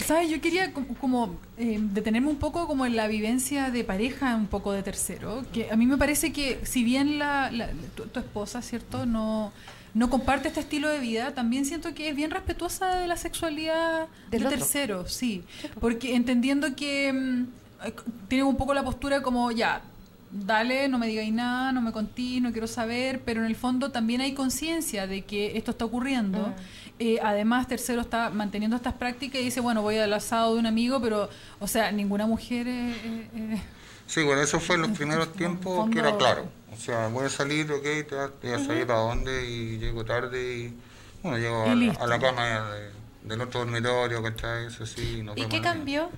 ¿Sabes? 0.07 0.31
Yo 0.31 0.41
quería 0.41 0.73
como, 0.73 0.95
como, 0.97 1.37
eh, 1.57 1.79
detenerme 1.81 2.29
un 2.29 2.39
poco 2.39 2.67
como 2.67 2.87
en 2.87 2.97
la 2.97 3.07
vivencia 3.09 3.71
de 3.71 3.85
pareja, 3.85 4.35
un 4.37 4.47
poco 4.47 4.73
de 4.73 4.83
tercero, 4.83 5.45
que 5.53 5.71
a 5.71 5.77
mí 5.77 5.87
me 5.87 5.97
parece 5.99 6.33
que 6.33 6.61
si 6.65 6.85
bien 6.85 7.19
la, 7.19 7.51
la- 7.51 7.71
tu, 7.95 8.05
tu 8.07 8.21
esposa, 8.21 8.63
¿cierto? 8.63 9.05
No, 9.07 9.53
no 9.99 10.09
comparte 10.11 10.49
este 10.49 10.61
estilo 10.61 10.89
de 10.89 11.01
vida, 11.01 11.35
también 11.35 11.65
siento 11.65 11.93
que 11.95 12.09
es 12.09 12.15
bien 12.17 12.31
respetuosa 12.31 12.97
de 12.97 13.07
la 13.09 13.17
sexualidad 13.17 14.07
Del 14.31 14.47
otro. 14.47 14.59
tercero, 14.59 15.09
sí. 15.09 15.43
Porque 15.81 16.15
entendiendo 16.15 16.77
que 16.77 17.13
mm, 17.13 17.43
eh, 17.87 17.93
tiene 18.29 18.45
un 18.45 18.57
poco 18.57 18.75
la 18.75 18.85
postura 18.85 19.23
como, 19.23 19.51
ya, 19.51 19.83
dale, 20.31 20.89
no 20.89 20.99
me 20.99 21.07
digáis 21.09 21.33
nada, 21.33 21.73
no 21.73 21.81
me 21.81 21.91
contí, 21.93 22.41
no 22.41 22.53
quiero 22.53 22.67
saber, 22.69 23.21
pero 23.25 23.41
en 23.41 23.47
el 23.47 23.57
fondo 23.57 23.91
también 23.91 24.21
hay 24.21 24.35
conciencia 24.35 25.07
de 25.07 25.23
que 25.23 25.57
esto 25.57 25.73
está 25.73 25.85
ocurriendo. 25.87 26.55
Eh, 27.01 27.19
además, 27.23 27.67
tercero 27.69 28.01
está 28.01 28.31
manteniendo 28.31 28.77
estas 28.77 28.95
prácticas 28.95 29.41
y 29.41 29.45
dice, 29.45 29.61
bueno, 29.61 29.83
voy 29.83 29.97
al 29.99 30.13
asado 30.13 30.55
de 30.55 30.61
un 30.61 30.67
amigo, 30.67 31.01
pero, 31.01 31.29
o 31.61 31.67
sea, 31.67 31.91
ninguna 31.93 32.27
mujer... 32.27 32.67
eh, 32.69 33.29
eh, 33.35 33.63
Sí, 34.07 34.23
bueno, 34.23 34.41
eso 34.43 34.59
fue 34.59 34.77
en 34.77 34.83
los 34.83 34.91
primeros 34.93 35.33
tiempos 35.35 35.77
fondo- 35.77 35.93
que 35.93 35.99
era 36.01 36.17
claro. 36.17 36.49
O 36.73 36.77
sea, 36.77 37.09
voy 37.09 37.27
a 37.27 37.29
salir, 37.29 37.71
ok, 37.73 37.83
te 37.83 38.15
vas 38.51 38.63
a 38.63 38.65
salir 38.67 38.87
para 38.87 39.01
dónde 39.01 39.47
y 39.49 39.79
llego 39.79 40.05
tarde 40.05 40.55
y, 40.57 40.79
bueno, 41.23 41.39
llego 41.39 41.65
Y 41.67 41.69
a, 41.71 41.75
la- 41.75 41.75
listo. 41.75 42.05
a 42.05 42.07
la 42.07 42.19
cama 42.19 42.45
de- 42.73 42.91
del 43.25 43.41
otro 43.41 43.61
dormitorio, 43.61 44.23
¿cachai? 44.23 44.67
Eso 44.67 44.87
sí, 44.87 45.23
nos 45.23 45.37
¿Y 45.37 45.47
qué 45.47 45.61
cambió? 45.61 46.11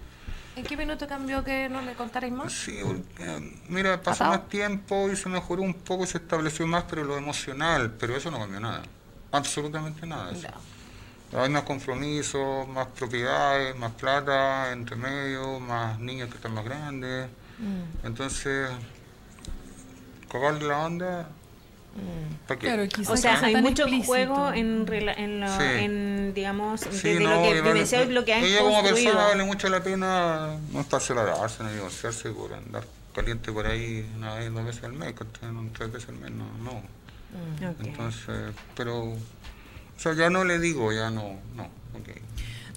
¿En 0.56 0.64
qué 0.64 0.76
minuto 0.76 1.06
cambió 1.06 1.42
que 1.44 1.68
no 1.68 1.80
le 1.80 1.94
contarais 1.94 2.32
más? 2.32 2.52
Sí, 2.52 2.78
porque, 2.84 3.56
mira, 3.68 4.02
pasó 4.02 4.24
más 4.24 4.48
tiempo 4.48 5.08
y 5.10 5.16
se 5.16 5.28
mejoró 5.28 5.62
un 5.62 5.74
poco, 5.74 6.04
se 6.06 6.18
estableció 6.18 6.66
más, 6.66 6.84
pero 6.90 7.04
lo 7.04 7.16
emocional, 7.16 7.92
pero 7.98 8.16
eso 8.16 8.30
no 8.30 8.38
cambió 8.40 8.60
nada. 8.60 8.82
Absolutamente 9.32 10.06
nada. 10.06 10.32
Eso. 10.32 10.48
Hay 11.32 11.48
más 11.48 11.62
compromisos, 11.62 12.66
más 12.68 12.88
propiedades, 12.88 13.76
más 13.76 13.92
plata 13.92 14.72
entre 14.72 14.96
medio, 14.96 15.60
más 15.60 15.98
niños 16.00 16.28
que 16.28 16.34
están 16.36 16.52
más 16.52 16.64
grandes. 16.64 17.28
Mm. 17.58 18.06
Entonces, 18.06 18.68
cagarle 20.30 20.66
la 20.68 20.78
onda, 20.86 21.28
¿para 22.46 22.58
qué? 22.60 22.66
claro, 22.68 22.88
quizás 22.88 23.10
O 23.10 23.16
sea, 23.16 23.40
hay 23.42 23.56
mucho 23.56 23.82
explícito. 23.82 24.06
juego 24.06 24.52
en, 24.52 24.86
rela- 24.86 25.14
en, 25.16 25.40
lo- 25.40 25.48
Sí. 25.58 25.64
en, 25.64 26.32
digamos, 26.34 26.80
Sí, 26.90 27.14
no, 27.20 27.30
lo 27.36 27.42
que 27.42 27.60
vale- 27.60 27.80
y 28.08 28.12
lo 28.12 28.24
que 28.24 28.34
han 28.34 28.44
Ella 28.44 28.60
como 28.60 28.82
persona 28.82 29.24
vale 29.26 29.44
mucho 29.44 29.68
la 29.68 29.82
pena 29.82 30.56
no 30.72 30.80
estarse 30.80 31.14
la 31.14 31.24
darse, 31.24 31.62
no 31.62 31.72
divorciarse 31.72 32.30
por 32.30 32.54
andar 32.54 32.84
caliente 33.14 33.50
por 33.50 33.66
ahí 33.66 34.08
una 34.16 34.34
vez, 34.36 34.52
dos 34.52 34.64
veces 34.64 34.84
al 34.84 34.92
mes, 34.92 35.14
tres 35.76 35.92
veces 35.92 36.09
al 36.11 36.16
mes, 36.16 36.30
no. 36.30 36.44
no. 36.62 36.70
Ok. 37.70 37.80
Entonces, 37.80 38.55
pero, 38.76 39.00
o 39.02 39.16
sea, 39.98 40.14
ya 40.14 40.30
no 40.30 40.44
le 40.44 40.59
digo, 40.61 40.92
ya 40.92 41.11
no, 41.11 41.38
no, 41.57 41.64
ok. 41.64 42.09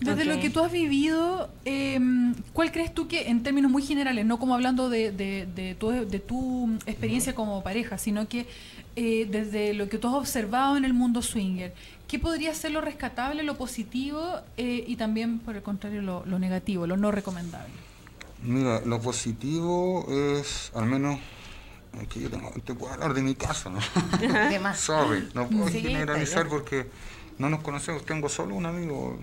Desde 0.04 0.26
lo 0.26 0.39
que 0.39 0.49
tú 0.49 0.60
has 0.60 0.72
vivido, 0.72 1.49
eh, 1.66 1.99
¿cuál 2.54 2.72
crees 2.72 2.93
tú 2.93 3.08
que, 3.08 3.30
en 3.30 3.43
términos 3.43 3.72
muy 3.72 3.84
generales, 3.84 4.26
no 4.26 4.39
como 4.39 4.54
hablando 4.54 4.89
de, 4.89 5.12
de, 5.12 5.47
de 5.56 5.76
tu, 5.76 5.89
de 5.89 6.20
tu 6.20 6.78
experiencia 6.86 7.34
como 7.36 7.64
pareja, 7.64 7.97
sino 7.97 8.28
que 8.28 8.45
eh, 8.95 9.28
desde 9.30 9.74
lo 9.74 9.89
que 9.89 9.97
tú 9.97 10.08
has 10.08 10.16
observado 10.16 10.78
en 10.78 10.86
el 10.86 10.93
mundo 10.93 11.22
swinger, 11.22 11.74
¿qué 12.08 12.20
podría 12.20 12.54
ser 12.54 12.72
lo 12.72 12.82
rescatable, 12.82 13.43
lo 13.43 13.58
positivo 13.58 14.22
eh, 14.58 14.84
y 14.88 14.95
también, 14.97 15.39
por 15.39 15.56
el 15.56 15.64
contrario, 15.64 16.01
lo, 16.01 16.26
lo 16.26 16.38
negativo, 16.39 16.86
lo 16.86 16.97
no 16.97 17.12
recomendable? 17.12 17.74
Mira, 18.43 18.82
lo 18.86 18.99
positivo 18.99 20.06
es, 20.10 20.72
al 20.76 20.86
menos, 20.86 21.18
es 22.01 22.08
que 22.08 22.20
yo 22.20 22.30
tengo, 22.30 22.51
te 22.64 22.74
puedo 22.74 22.93
hablar 22.93 23.14
de 23.14 23.22
mi 23.22 23.36
caso, 23.36 23.70
¿no? 23.70 23.80
Sorry, 24.76 25.30
no 25.34 25.47
puedo 25.47 25.70
Sí, 25.70 25.82
generalizar 25.82 26.47
porque 26.47 26.88
no 27.38 27.49
nos 27.49 27.62
conocemos. 27.62 28.06
Tengo 28.06 28.30
solo 28.30 28.56
un 28.56 28.66
amigo 28.66 29.18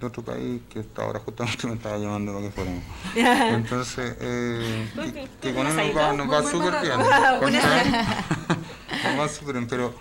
de 0.00 0.06
otro 0.06 0.22
país 0.24 0.62
que 0.70 0.80
está 0.80 1.02
ahora 1.04 1.20
justamente 1.20 1.66
me 1.66 1.74
estaba 1.74 1.98
llamando 1.98 2.32
para 2.32 2.44
que 2.46 2.50
fuéramos. 2.50 2.82
Entonces, 3.54 4.16
eh, 4.20 4.88
que, 4.94 5.28
que 5.40 5.54
con 5.54 5.66
él 5.66 5.76
nos 5.76 5.96
va, 5.96 6.12
nos 6.14 6.30
va 6.32 6.42
súper 6.50 6.80
bien. 6.82 6.98
Nos 9.04 9.18
va 9.18 9.28
súper 9.28 9.54
bien, 9.54 9.66
pero 9.68 9.94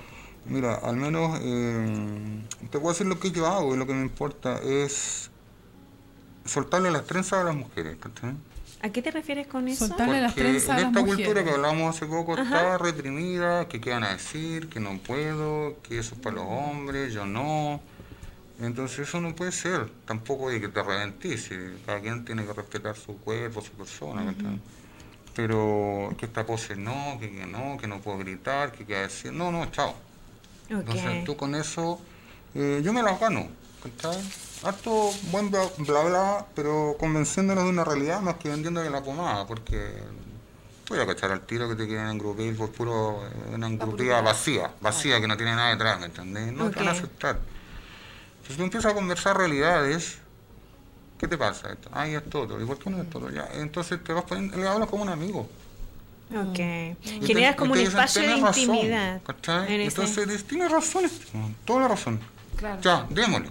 mira, 0.46 0.76
al 0.76 0.96
menos 0.98 1.40
eh, 1.42 2.42
te 2.70 2.78
voy 2.78 2.88
a 2.88 2.92
decir 2.92 3.08
lo 3.08 3.20
que 3.20 3.32
yo 3.32 3.46
hago 3.48 3.76
y 3.76 3.78
lo 3.78 3.86
que 3.88 3.94
me 3.94 4.02
importa 4.02 4.60
es 4.64 5.30
soltarle 6.46 6.92
las 6.92 7.06
trenzas 7.06 7.40
a 7.42 7.44
las 7.46 7.56
mujeres. 7.56 7.98
¿cachai? 8.00 8.34
¿A 8.82 8.90
qué 8.90 9.02
te 9.02 9.12
refieres 9.12 9.48
con 9.48 9.68
eso? 9.68 9.86
Soltar- 9.88 10.08
Darle 10.08 10.22
las 10.22 10.34
Porque 10.34 10.50
trenzas 10.50 10.70
a 10.70 10.74
en 10.78 10.82
las 10.84 10.88
esta 10.92 11.00
mujeres. 11.02 11.26
cultura 11.26 11.44
que 11.44 11.52
hablamos 11.52 11.96
hace 11.96 12.06
poco 12.06 12.38
está 12.38 12.78
reprimida, 12.78 13.68
que 13.68 13.80
qué 13.82 13.92
van 13.92 14.04
a 14.04 14.10
decir, 14.14 14.70
que 14.70 14.80
no 14.80 14.98
puedo, 15.00 15.76
que 15.84 16.00
eso 16.00 16.16
es 16.16 16.22
para 16.22 16.36
los 16.38 16.46
hombres, 16.48 17.14
yo 17.14 17.26
no. 17.26 17.82
Entonces 18.62 19.00
eso 19.08 19.22
no 19.22 19.36
puede 19.36 19.52
ser, 19.52 19.90
tampoco 20.06 20.50
de 20.50 20.60
que 20.60 20.68
te 20.68 20.84
reventís, 20.84 21.50
cada 21.86 22.02
quien 22.02 22.26
tiene 22.26 22.46
que 22.46 22.54
respetar 22.54 22.96
su 22.96 23.18
cuerpo, 23.20 23.62
su 23.62 23.72
persona, 23.72 24.26
¿cachai? 24.26 24.60
pero 25.36 26.14
que 26.18 26.26
esta 26.26 26.46
pose 26.46 26.76
no, 26.76 27.18
que, 27.18 27.32
que 27.32 27.46
no, 27.46 27.78
que 27.78 27.88
no 27.88 28.02
puedo 28.02 28.18
gritar, 28.18 28.74
que 28.74 28.86
qué 28.86 28.96
decir, 28.98 29.32
no, 29.32 29.52
no, 29.52 29.72
chao. 29.72 29.96
Entonces 30.70 31.20
Ok. 31.20 31.26
tú 31.26 31.38
con 31.38 31.56
eso, 31.56 31.98
eh, 32.56 32.82
yo 32.84 32.92
me 32.92 33.02
las 33.02 33.18
gano, 33.20 33.48
¿cachai? 33.82 34.18
Harto 34.64 35.12
buen 35.32 35.50
bla, 35.50 35.62
bla 35.78 36.04
bla, 36.04 36.46
pero 36.54 36.98
convenciéndonos 37.00 37.64
de 37.64 37.70
una 37.70 37.86
realidad 37.86 38.20
más 38.20 38.36
que 38.36 38.50
vendiéndole 38.50 38.90
la 38.90 39.02
pomada, 39.02 39.48
porque 39.48 39.94
voy 40.90 41.00
a 41.00 41.06
cachar 41.06 41.32
al 41.32 41.42
tiro 41.42 41.70
que 41.70 41.76
te 41.76 41.88
quieren 41.88 42.08
engrupir 42.08 42.58
por 42.58 42.72
puro, 42.72 43.26
eh, 43.26 43.56
una 43.56 43.68
engrupida 43.68 44.20
vacía, 44.20 44.72
vacía 44.82 45.22
que 45.22 45.28
no 45.28 45.38
tiene 45.38 45.56
nada 45.56 45.70
detrás, 45.70 46.00
¿me 46.02 46.08
entendés? 46.08 46.52
No 46.52 46.70
te 46.70 46.80
van 46.80 46.90
a 46.90 46.92
aceptar. 46.92 47.40
Entonces 48.50 48.58
tú 48.58 48.64
empiezas 48.64 48.92
a 48.92 48.96
conversar 48.96 49.38
realidades, 49.38 50.18
¿qué 51.20 51.28
te 51.28 51.38
pasa? 51.38 51.72
Esto? 51.72 51.88
Ay, 51.94 52.16
esto 52.16 52.42
otro, 52.42 52.60
¿y 52.60 52.66
por 52.66 52.80
qué 52.80 52.90
no 52.90 53.00
esto 53.00 53.20
otro? 53.20 53.30
Ya, 53.32 53.48
entonces 53.54 54.04
te 54.04 54.12
vas 54.12 54.24
poniendo, 54.24 54.58
le 54.58 54.68
hablas 54.68 54.90
como 54.90 55.04
un 55.04 55.10
amigo. 55.10 55.48
Ok. 56.36 56.58
Y 56.60 57.28
Generas 57.28 57.52
te- 57.52 57.58
como 57.58 57.74
un 57.74 57.78
dicen, 57.78 57.92
espacio 58.00 58.22
de 58.24 58.38
intimidad. 58.38 59.22
en 59.68 59.82
Entonces 59.82 60.28
dices, 60.28 60.46
tienes 60.46 60.72
razón, 60.72 61.06
este, 61.06 61.26
toda 61.64 61.82
la 61.82 61.88
razón. 61.90 62.20
Claro. 62.56 62.82
Ya, 62.82 63.06
démosle. 63.12 63.50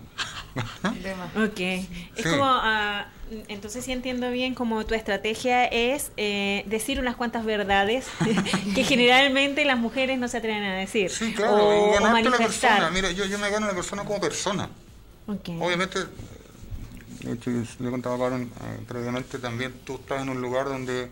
Ok. 1.36 1.60
Es 1.60 1.86
Sí. 2.16 2.22
como, 2.30 2.44
ah, 2.46 3.06
entonces 3.46 3.84
si 3.84 3.92
entiendo 3.92 4.30
bien, 4.32 4.54
como 4.56 4.84
tu 4.84 4.94
estrategia 4.94 5.64
es 5.66 6.10
eh, 6.16 6.64
decir 6.66 6.98
unas 6.98 7.14
cuantas 7.14 7.44
verdades 7.44 8.06
que 8.74 8.82
generalmente 8.82 9.64
las 9.64 9.78
mujeres 9.78 10.18
no 10.18 10.26
se 10.26 10.38
atreven 10.38 10.64
a 10.64 10.74
decir. 10.74 11.08
Sí, 11.10 11.32
claro, 11.34 11.54
o, 11.54 11.72
y 11.72 11.90
o 11.90 11.92
ganarte 12.00 12.24
la 12.30 12.30
manifestar. 12.30 12.70
persona. 12.78 12.90
Mira, 12.90 13.12
yo, 13.12 13.24
yo 13.26 13.38
me 13.38 13.48
gano 13.48 13.66
a 13.66 13.68
la 13.68 13.74
persona 13.76 14.04
como 14.04 14.20
persona. 14.20 14.68
Ok. 15.28 15.50
Obviamente, 15.60 15.98
de 17.20 17.32
hecho, 17.32 17.50
yo 17.50 17.62
le 17.80 17.90
contaba 17.90 18.16
a 18.16 18.18
Karen 18.18 18.42
eh, 18.44 18.84
previamente, 18.88 19.38
también 19.38 19.72
tú 19.84 19.96
estás 19.96 20.22
en 20.22 20.30
un 20.30 20.40
lugar 20.40 20.66
donde 20.66 21.10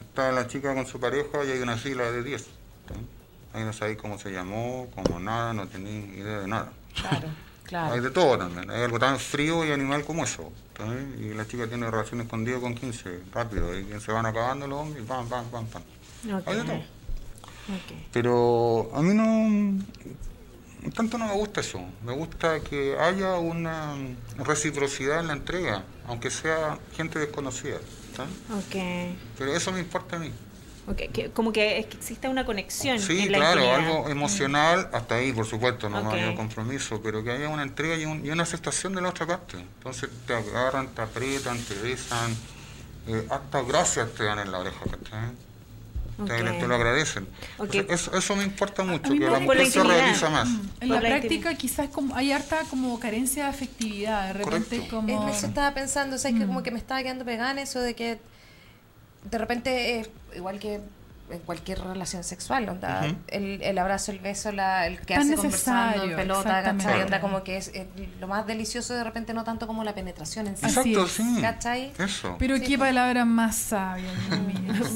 está 0.00 0.32
la 0.32 0.46
chica 0.48 0.74
con 0.74 0.86
su 0.86 0.98
pareja 0.98 1.44
y 1.44 1.50
hay 1.50 1.60
una 1.60 1.76
fila 1.76 2.10
de 2.10 2.22
10. 2.22 2.42
¿sí? 2.42 2.48
Ahí 3.52 3.64
no 3.64 3.74
sabéis 3.74 3.98
cómo 3.98 4.18
se 4.18 4.32
llamó, 4.32 4.88
cómo 4.94 5.20
nada, 5.20 5.52
no 5.52 5.68
tenéis 5.68 6.16
idea 6.16 6.40
de 6.40 6.48
nada. 6.48 6.72
Claro, 6.94 7.28
Hay 7.62 7.68
claro. 7.68 8.02
de 8.02 8.10
todo 8.10 8.38
también. 8.38 8.70
Hay 8.70 8.82
algo 8.82 8.98
tan 8.98 9.18
frío 9.18 9.64
y 9.66 9.70
animal 9.70 10.04
como 10.04 10.24
eso. 10.24 10.50
Y 11.20 11.34
la 11.34 11.46
chica 11.46 11.66
tiene 11.68 11.90
relaciones 11.90 12.24
escondidas 12.24 12.60
con 12.60 12.74
15, 12.74 13.20
rápido. 13.32 13.78
Y 13.78 14.00
se 14.00 14.12
van 14.12 14.26
acabando 14.26 14.66
los 14.66 14.80
hombres, 14.80 15.04
y 15.04 15.06
pam, 15.06 15.28
pam, 15.28 15.44
pam, 15.46 15.66
pam. 15.66 15.82
Hay 16.46 16.56
de 16.56 16.64
todo. 16.64 16.82
Pero 18.12 18.90
a 18.94 19.02
mí 19.02 19.14
no. 19.14 19.84
Tanto 20.90 21.16
no 21.18 21.26
me 21.26 21.34
gusta 21.34 21.60
eso. 21.60 21.80
Me 22.04 22.12
gusta 22.12 22.60
que 22.60 22.96
haya 22.98 23.34
una 23.36 23.94
reciprocidad 24.38 25.20
en 25.20 25.28
la 25.28 25.32
entrega, 25.34 25.84
aunque 26.08 26.30
sea 26.30 26.78
gente 26.96 27.18
desconocida. 27.18 27.78
¿sabes? 28.16 28.32
Ok. 28.50 29.16
Pero 29.38 29.54
eso 29.54 29.72
me 29.72 29.80
importa 29.80 30.16
a 30.16 30.18
mí. 30.18 30.30
Ok, 30.88 30.96
que- 31.12 31.30
como 31.30 31.52
que 31.52 31.78
es 31.78 31.86
que 31.86 31.96
exista 31.96 32.28
una 32.28 32.44
conexión 32.44 32.98
Sí, 32.98 33.20
en 33.20 33.32
la 33.32 33.38
claro, 33.38 33.60
intimidad. 33.62 33.88
algo 33.92 34.08
emocional, 34.10 34.90
hasta 34.92 35.14
ahí, 35.14 35.32
por 35.32 35.46
supuesto, 35.46 35.88
no 35.88 35.98
Ok. 36.00 36.04
mayor 36.06 36.34
compromiso, 36.34 37.00
pero 37.00 37.22
que 37.22 37.30
haya 37.30 37.48
una 37.48 37.62
entrega 37.62 37.94
y, 37.96 38.04
un- 38.04 38.26
y 38.26 38.30
una 38.30 38.42
aceptación 38.42 38.92
de 38.94 39.00
la 39.00 39.10
otra 39.10 39.24
parte. 39.26 39.58
Entonces 39.58 40.10
te 40.26 40.34
agarran, 40.34 40.88
te 40.88 41.00
aprietan, 41.02 41.56
te 41.58 41.74
besan, 41.74 42.34
eh, 43.06 43.26
hasta 43.30 43.62
gracias 43.62 44.12
te 44.14 44.24
dan 44.24 44.40
en 44.40 44.50
la 44.50 44.58
oreja, 44.58 44.80
¿cachai? 44.80 45.30
Te, 46.16 46.22
Ok. 46.22 46.58
te 46.60 46.68
lo 46.68 46.74
agradecen. 46.74 47.26
Ok. 47.58 47.74
Entonces, 47.74 47.86
eso, 47.88 48.16
eso 48.16 48.36
me 48.36 48.44
importa 48.44 48.84
mucho, 48.84 49.12
que 49.14 49.20
la 49.20 49.40
mujer 49.40 49.58
la 49.58 49.66
se 49.66 49.82
realiza 49.82 50.30
más. 50.30 50.48
En 50.48 50.88
Por 50.88 50.88
la 50.88 50.94
la 51.00 51.08
práctica 51.08 51.54
quizás 51.54 51.88
como 51.88 52.14
hay 52.14 52.32
harta 52.32 52.60
como 52.70 53.00
carencia 53.00 53.44
de 53.44 53.50
afectividad, 53.50 54.26
de 54.28 54.32
repente 54.34 54.76
Correcto. 54.76 54.96
como... 54.96 55.22
En 55.22 55.28
eso 55.28 55.46
estaba 55.46 55.72
pensando, 55.74 56.16
o 56.16 56.18
sea, 56.18 56.30
es 56.30 56.38
que 56.38 56.46
como 56.46 56.62
que 56.62 56.70
me 56.70 56.78
estaba 56.78 57.02
quedando 57.02 57.24
pegada 57.24 57.52
en 57.52 57.58
eso 57.58 57.80
de 57.80 57.94
que 57.94 58.20
de 59.30 59.38
repente, 59.38 60.00
eh, 60.00 60.10
igual 60.36 60.58
que 60.58 60.80
en 61.32 61.38
cualquier 61.40 61.80
relación 61.80 62.22
sexual, 62.24 62.68
onda, 62.68 63.06
el, 63.28 63.62
el 63.62 63.78
abrazo, 63.78 64.12
el 64.12 64.18
beso, 64.18 64.52
la, 64.52 64.86
el 64.86 64.98
que 65.00 65.14
Tan 65.14 65.22
hace 65.24 65.34
conversando 65.36 66.04
en 66.04 66.16
pelota, 66.16 66.40
exactamente. 66.58 66.84
¿cachai? 66.84 67.02
Onda 67.02 67.20
como 67.20 67.42
que 67.42 67.56
es 67.56 67.68
eh, 67.74 67.86
lo 68.20 68.28
más 68.28 68.46
delicioso 68.46 68.94
de 68.94 69.02
repente 69.04 69.34
no 69.34 69.44
tanto 69.44 69.66
como 69.66 69.84
la 69.84 69.94
penetración 69.94 70.46
en 70.46 70.56
sí. 70.56 70.66
Exacto. 70.66 71.06
¿Cachai? 71.40 71.92
Eso. 71.98 72.36
Pero 72.38 72.56
Sí, 72.56 72.62
qué 72.62 72.78
pues. 72.78 72.90
palabra 72.90 73.24
más 73.24 73.56
sabia. 73.56 74.10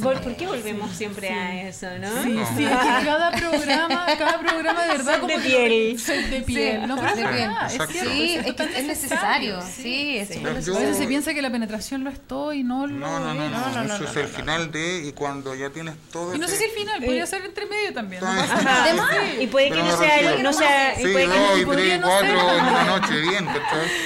¿Por, 0.03 0.21
por 0.21 0.37
qué 0.37 0.47
volvemos 0.47 0.91
siempre 0.93 1.31
a 1.31 1.69
eso, 1.69 1.87
no? 1.99 2.23
Sí, 2.23 2.31
No. 2.31 2.47
sí, 2.57 2.65
es 2.65 2.71
que 2.71 3.05
cada 3.07 3.31
programa, 3.33 4.07
cada 4.19 4.39
programa 4.41 4.83
de 4.83 4.89
verdad 4.89 5.21
como 5.21 5.29
de 5.37 5.43
que- 5.43 5.49
piel. 5.49 5.99
sed 5.99 6.31
de 6.31 6.41
piel. 6.43 6.87
no, 6.87 6.97
pero 6.97 7.09
es 7.09 7.17
de 7.17 7.23
piel. 7.23 7.35
verdad, 7.35 7.67
es 7.67 7.73
Exacto. 7.73 7.93
cierto, 7.93 8.11
Sí, 8.13 8.35
es, 8.35 8.39
es, 8.41 8.47
que 8.47 8.53
tan 8.53 8.69
es 8.75 8.85
necesario, 8.87 9.63
sí, 9.63 10.19
es. 10.19 10.31
A 10.37 10.51
veces 10.51 10.97
se 10.97 11.07
piensa 11.07 11.35
que 11.35 11.43
la 11.43 11.51
penetración 11.51 12.05
lo 12.05 12.11
es 12.11 12.21
todo 12.21 12.53
y 12.53 12.63
no 12.63 12.87
lo 12.87 12.95
No, 12.99 13.19
no, 13.21 13.35
no, 13.35 13.45
es. 13.45 13.51
no, 13.51 13.59
no, 13.59 13.67
no, 13.67 13.69
eso 13.69 13.99
no, 14.03 14.09
es 14.09 14.15
no, 14.15 14.21
el 14.21 14.33
no. 14.33 14.39
final 14.39 14.73
de 14.73 15.07
y 15.07 15.13
cuando 15.13 15.55
ya 15.55 15.71
tienes 15.71 15.95
todo 16.13 16.26
Y 16.35 16.39
no 16.39 16.49
sé 16.49 16.55
ese- 16.55 16.65
si 16.65 16.71
el 16.71 16.77
final, 16.79 17.03
podría 17.05 17.27
ser 17.27 17.45
entre 17.45 17.67
medio 17.67 17.93
también. 17.95 18.23
¿no? 18.23 18.29
Ajá. 18.29 18.85
Ajá. 18.91 19.35
Y 19.41 19.47
puede 19.47 19.71
que 19.71 19.77
no 19.83 19.97
sea, 19.97 20.37
no 20.43 20.53
sea, 20.53 20.93
y 20.95 21.05
Sí, 21.05 21.13
puede 21.13 21.27
que 21.29 21.61
y 21.61 21.65
podría 21.65 21.85
tres, 21.87 22.01
no 22.01 22.07
cuatro 22.09 22.29
ser. 22.29 22.59
en 22.59 22.65
una 22.65 22.85
noche, 22.99 23.21
bien, 23.21 23.45
¿cachai? 23.47 23.63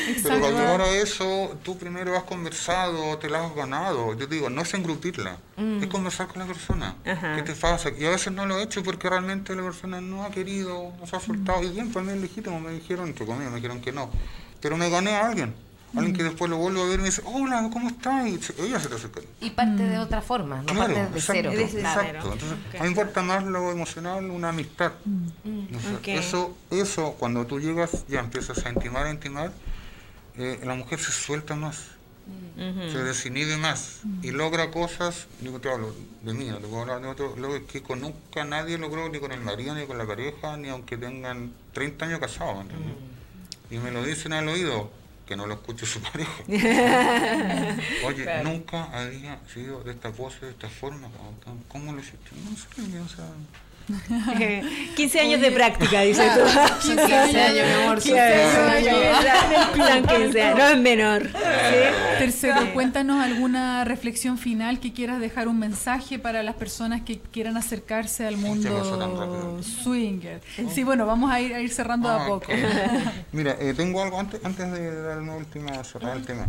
Pero 0.07 0.11
Exacto. 0.13 0.41
cuando 0.41 0.67
ahora 0.69 0.89
eso, 0.91 1.59
tú 1.63 1.79
primero 1.79 2.17
has 2.17 2.25
conversado, 2.25 3.19
te 3.19 3.29
la 3.29 3.45
has 3.47 3.55
ganado. 3.55 4.15
Yo 4.19 4.27
digo, 4.27 4.51
no 4.51 4.63
es 4.63 4.75
engrupirla, 4.75 5.39
es 5.81 5.87
conversar 5.89 6.27
con 6.29 6.39
la 6.41 6.47
persona. 6.47 6.97
Ajá. 7.07 7.37
¿Qué 7.37 7.43
te 7.43 7.53
pasa? 7.55 7.91
Y 7.99 8.05
a 8.05 8.11
veces 8.11 8.33
no 8.33 8.47
lo 8.47 8.59
he 8.59 8.63
hecho 8.63 8.83
porque 8.83 9.09
realmente 9.09 9.55
la 9.55 9.63
persona 9.63 10.01
no 10.01 10.25
ha 10.25 10.31
querido, 10.31 10.93
no 10.99 11.07
se 11.07 11.17
ha 11.17 11.21
soltado. 11.21 11.63
Y 11.63 11.69
bien, 11.71 11.93
para 11.93 12.05
mí 12.07 12.13
es 12.13 12.19
legítimo, 12.21 12.61
me 12.61 12.73
dijeron, 12.73 13.09
entre 13.09 13.27
comillas, 13.27 13.51
me 13.51 13.57
dijeron 13.57 13.81
que 13.81 13.93
no. 13.93 14.11
Pero 14.61 14.77
me 14.77 14.91
gané 14.91 15.17
a 15.17 15.27
alguien. 15.27 15.55
Alguien 15.97 16.15
que 16.15 16.23
después 16.23 16.49
lo 16.49 16.57
vuelvo 16.57 16.83
a 16.83 16.87
ver 16.87 17.01
y 17.01 17.03
me 17.03 17.09
dice, 17.09 17.23
hola, 17.25 17.69
¿cómo 17.73 17.89
estás? 17.89 18.27
Y 18.27 18.39
ella 18.63 18.79
se 18.79 18.89
te 18.89 18.95
acerca. 18.95 19.21
Y 19.41 19.51
parte 19.51 19.83
de 19.83 19.99
otra 19.99 20.23
forma, 20.23 20.59
no 20.63 20.67
Claro, 20.67 20.95
parte 20.95 21.11
de 21.13 21.19
exacto, 21.19 21.51
cero. 21.51 21.51
Exacto. 21.53 22.33
Entonces, 22.33 22.59
Ok. 22.69 22.75
a 22.75 22.79
mí 22.79 22.81
me 22.83 22.87
importa 22.89 23.23
más 23.23 23.45
lo 23.45 23.71
emocional, 23.73 24.31
una 24.31 24.51
amistad. 24.51 24.93
Ok. 25.97 26.09
Eso, 26.09 26.57
eso, 26.71 27.17
cuando 27.19 27.45
tú 27.47 27.59
llegas, 27.59 28.05
ya 28.09 28.21
empiezas 28.21 28.65
a 28.65 28.71
intimar, 28.71 29.07
a 29.07 29.11
intimar, 29.11 29.53
eh, 30.37 30.61
la 30.65 30.75
mujer 30.75 31.01
se 31.01 31.11
suelta 31.11 31.57
más, 31.57 31.87
Ujú. 32.57 32.93
se 32.93 33.03
desinhibe 33.03 33.57
más 33.57 34.03
y 34.23 34.31
logra 34.31 34.71
cosas, 34.71 35.27
digo, 35.41 35.61
te 35.61 35.71
hablo 35.73 35.93
de 36.23 36.35
mí, 36.35 36.45
no 36.47 36.59
te 36.59 36.69
puedo 36.69 36.83
hablar 36.83 37.01
de 37.03 37.09
otro, 37.09 37.35
lo 37.37 37.67
que 37.67 37.83
con 37.83 38.01
nunca 38.01 38.45
nadie 38.45 38.79
logró, 38.79 39.09
ni 39.09 39.19
con 39.19 39.33
el 39.33 39.41
marido, 39.41 39.75
ni 39.75 39.87
con 39.87 39.99
la 39.99 40.07
pareja, 40.07 40.57
ni 40.57 40.69
aunque 40.69 40.97
tengan 40.97 41.53
30 41.73 42.05
años 42.07 42.21
casados. 42.21 42.65
Y 43.73 43.79
me 43.79 43.91
lo 43.91 44.05
dicen 44.05 44.33
al 44.33 44.49
oído, 44.49 44.91
que 45.31 45.37
no 45.37 45.47
lo 45.47 45.55
escuche 45.55 45.87
su 45.87 46.01
pareja. 46.11 46.43
Oye, 48.05 48.43
nunca 48.43 48.91
había 48.93 49.39
sido 49.47 49.81
de 49.85 49.93
esta 49.93 50.11
pose, 50.11 50.45
de 50.45 50.51
esta 50.51 50.69
forma. 50.69 51.09
¿Cómo 51.69 51.93
lo 51.93 52.01
hiciste? 52.01 52.31
No 52.35 52.57
sé, 52.57 52.99
o 52.99 53.09
sea, 53.09 53.27
15 54.97 55.21
años 55.21 55.41
de 55.41 55.51
práctica, 55.53 56.01
dice 56.03 56.23
tú. 56.35 56.41
15 56.89 57.15
años, 57.15 57.67
mi 57.67 57.83
amor. 57.83 58.01
son 58.01 58.13
15 58.13 58.23
años. 58.23 58.99
Plan 59.75 60.05
15, 60.07 60.55
no 60.55 60.69
es 60.69 60.79
menor. 60.79 61.23
¿sí? 61.25 62.19
Tercero, 62.19 62.73
cuéntanos 62.75 63.23
alguna 63.23 63.85
reflexión 63.85 64.39
final 64.39 64.81
que 64.81 64.93
quieras 64.93 65.21
dejar 65.21 65.49
un 65.49 65.59
mensaje 65.59 66.19
para 66.19 66.43
las 66.43 66.55
personas 66.55 67.03
que 67.03 67.19
quieran 67.19 67.57
acercarse 67.57 68.27
al 68.27 68.35
pasó 68.35 68.97
tan 68.99 69.11
mundo 69.11 69.21
rápido. 69.21 69.63
swinger. 69.63 70.41
Sí, 70.75 70.85
bueno, 70.85 71.07
vamos 71.07 71.31
a 71.31 71.41
ir, 71.41 71.55
a 71.55 71.61
ir 71.61 71.71
cerrando 71.71 72.09
de 72.09 72.15
a 72.15 72.25
Ah, 72.25 72.27
poco. 72.29 72.53
Mira, 73.33 73.57
eh, 73.61 73.73
tengo 73.77 74.03
algo 74.03 74.19
antes, 74.21 74.41
antes 74.45 74.71
de 74.73 75.03
dar 75.03 75.19
una 75.21 75.35
última 75.37 75.83
cerrar 75.85 76.17
el 76.17 76.25
tema. 76.25 76.47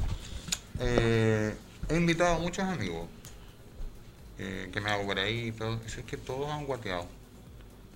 Eh, 0.79 1.53
he 1.89 1.95
invitado 1.95 2.35
a 2.35 2.39
muchos 2.39 2.65
amigos 2.65 3.07
eh, 4.39 4.69
que 4.73 4.81
me 4.81 4.89
hago 4.89 5.05
por 5.05 5.19
ahí 5.19 5.47
y 5.47 5.51
todo. 5.51 5.79
sé 5.87 6.03
que 6.03 6.17
todos 6.17 6.49
han 6.49 6.65
guateado. 6.65 7.07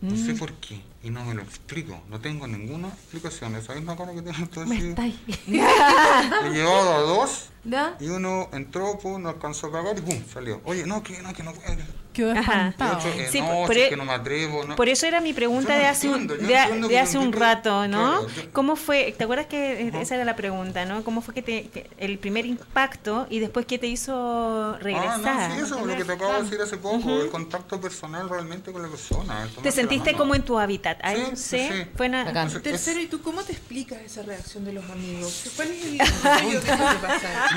No 0.05 0.15
sé 0.15 0.35
por 0.35 0.53
qué. 0.53 0.79
Y 1.05 1.11
no 1.11 1.23
me 1.23 1.35
lo 1.35 1.43
explico. 1.43 2.01
No 2.09 2.19
tengo 2.19 2.47
ninguna 2.47 2.87
explicación. 2.87 3.55
Esa 3.55 3.75
misma 3.75 3.95
cara 3.95 4.11
que 4.13 4.23
tengo 4.23 4.47
tú 4.51 4.61
Me 4.61 4.75
así. 4.77 4.87
está 4.89 5.03
ahí. 5.03 5.19
He 5.47 6.49
llevado 6.49 6.93
a 6.95 6.99
dos 7.01 7.49
¿Ya? 7.63 7.95
y 7.99 8.07
uno 8.09 8.49
entró, 8.53 8.97
pum, 8.99 9.21
no 9.21 9.29
alcanzó 9.29 9.67
a 9.67 9.71
cagar 9.71 9.97
y 9.97 10.01
pum, 10.01 10.19
salió. 10.31 10.61
Oye, 10.65 10.85
no, 10.85 11.01
que 11.03 11.19
no, 11.21 11.31
que 11.33 11.43
no 11.43 11.53
puede. 11.53 11.85
Quedó 12.13 12.31
Ajá. 12.31 12.39
Y 12.39 12.43
espantado. 12.69 12.97
otro, 12.97 13.09
eh, 13.11 13.27
Sí, 13.29 13.41
no, 13.41 13.47
por 13.65 13.73
si 13.73 13.81
es 13.81 13.87
e- 13.87 13.89
que 13.89 13.97
no 13.97 14.05
me 14.05 14.13
atrevo. 14.13 14.63
No. 14.63 14.75
Por 14.77 14.87
eso 14.87 15.05
era 15.05 15.19
mi 15.19 15.33
pregunta 15.33 15.73
no 15.73 15.79
de 15.79 15.85
hace, 15.85 16.07
un, 16.07 16.21
entiendo, 16.31 16.87
de, 16.87 16.93
de 16.93 16.99
hace 16.99 17.17
un 17.17 17.33
rato, 17.33 17.87
¿no? 17.89 18.21
claro, 18.21 18.27
yo- 18.29 18.51
¿Cómo 18.53 18.75
fue? 18.77 19.13
¿Te 19.17 19.25
acuerdas 19.25 19.47
que 19.47 19.91
esa 19.99 20.15
era 20.15 20.23
la 20.23 20.35
pregunta, 20.37 20.85
¿no? 20.85 21.03
¿Cómo 21.03 21.21
fue 21.21 21.33
que, 21.33 21.41
te, 21.41 21.67
que 21.69 21.89
el 21.97 22.17
primer 22.17 22.45
impacto 22.45 23.27
y 23.29 23.39
después 23.39 23.65
qué 23.65 23.79
te 23.79 23.87
hizo 23.87 24.77
regresar? 24.79 25.21
Ah, 25.25 25.47
no, 25.49 25.55
sí, 25.55 25.61
eso, 25.61 25.85
lo 25.85 25.97
que 25.97 26.05
te 26.05 26.13
acabo 26.13 26.33
de 26.35 26.43
decir 26.43 26.61
hace 26.61 26.77
poco, 26.77 27.21
el 27.21 27.29
contacto 27.29 27.81
personal 27.81 28.29
realmente 28.29 28.71
con 28.71 28.81
la 28.81 28.87
persona. 28.87 29.49
¿Te 29.61 29.65
la 29.65 29.71
sentiste 29.71 30.13
como 30.13 30.35
en 30.35 30.43
tu 30.43 30.57
hábitat? 30.57 30.94
Ahí, 31.01 31.31
Sí, 31.35 31.57
sí, 31.59 31.69
sí. 31.71 31.85
Fue 31.95 32.07
una- 32.07 32.23
Bacán. 32.25 32.47
Entonces, 32.47 32.63
Tercero, 32.63 32.99
¿y 33.01 33.07
tú 33.07 33.21
cómo 33.21 33.43
te 33.43 33.51
explicas 33.53 34.01
esa 34.01 34.21
reacción 34.23 34.65
de 34.65 34.73
los 34.73 34.89
amigos? 34.89 35.51
¿Cuál 35.55 35.69
es 35.71 35.85
el 35.85 35.97
que? 35.99 36.05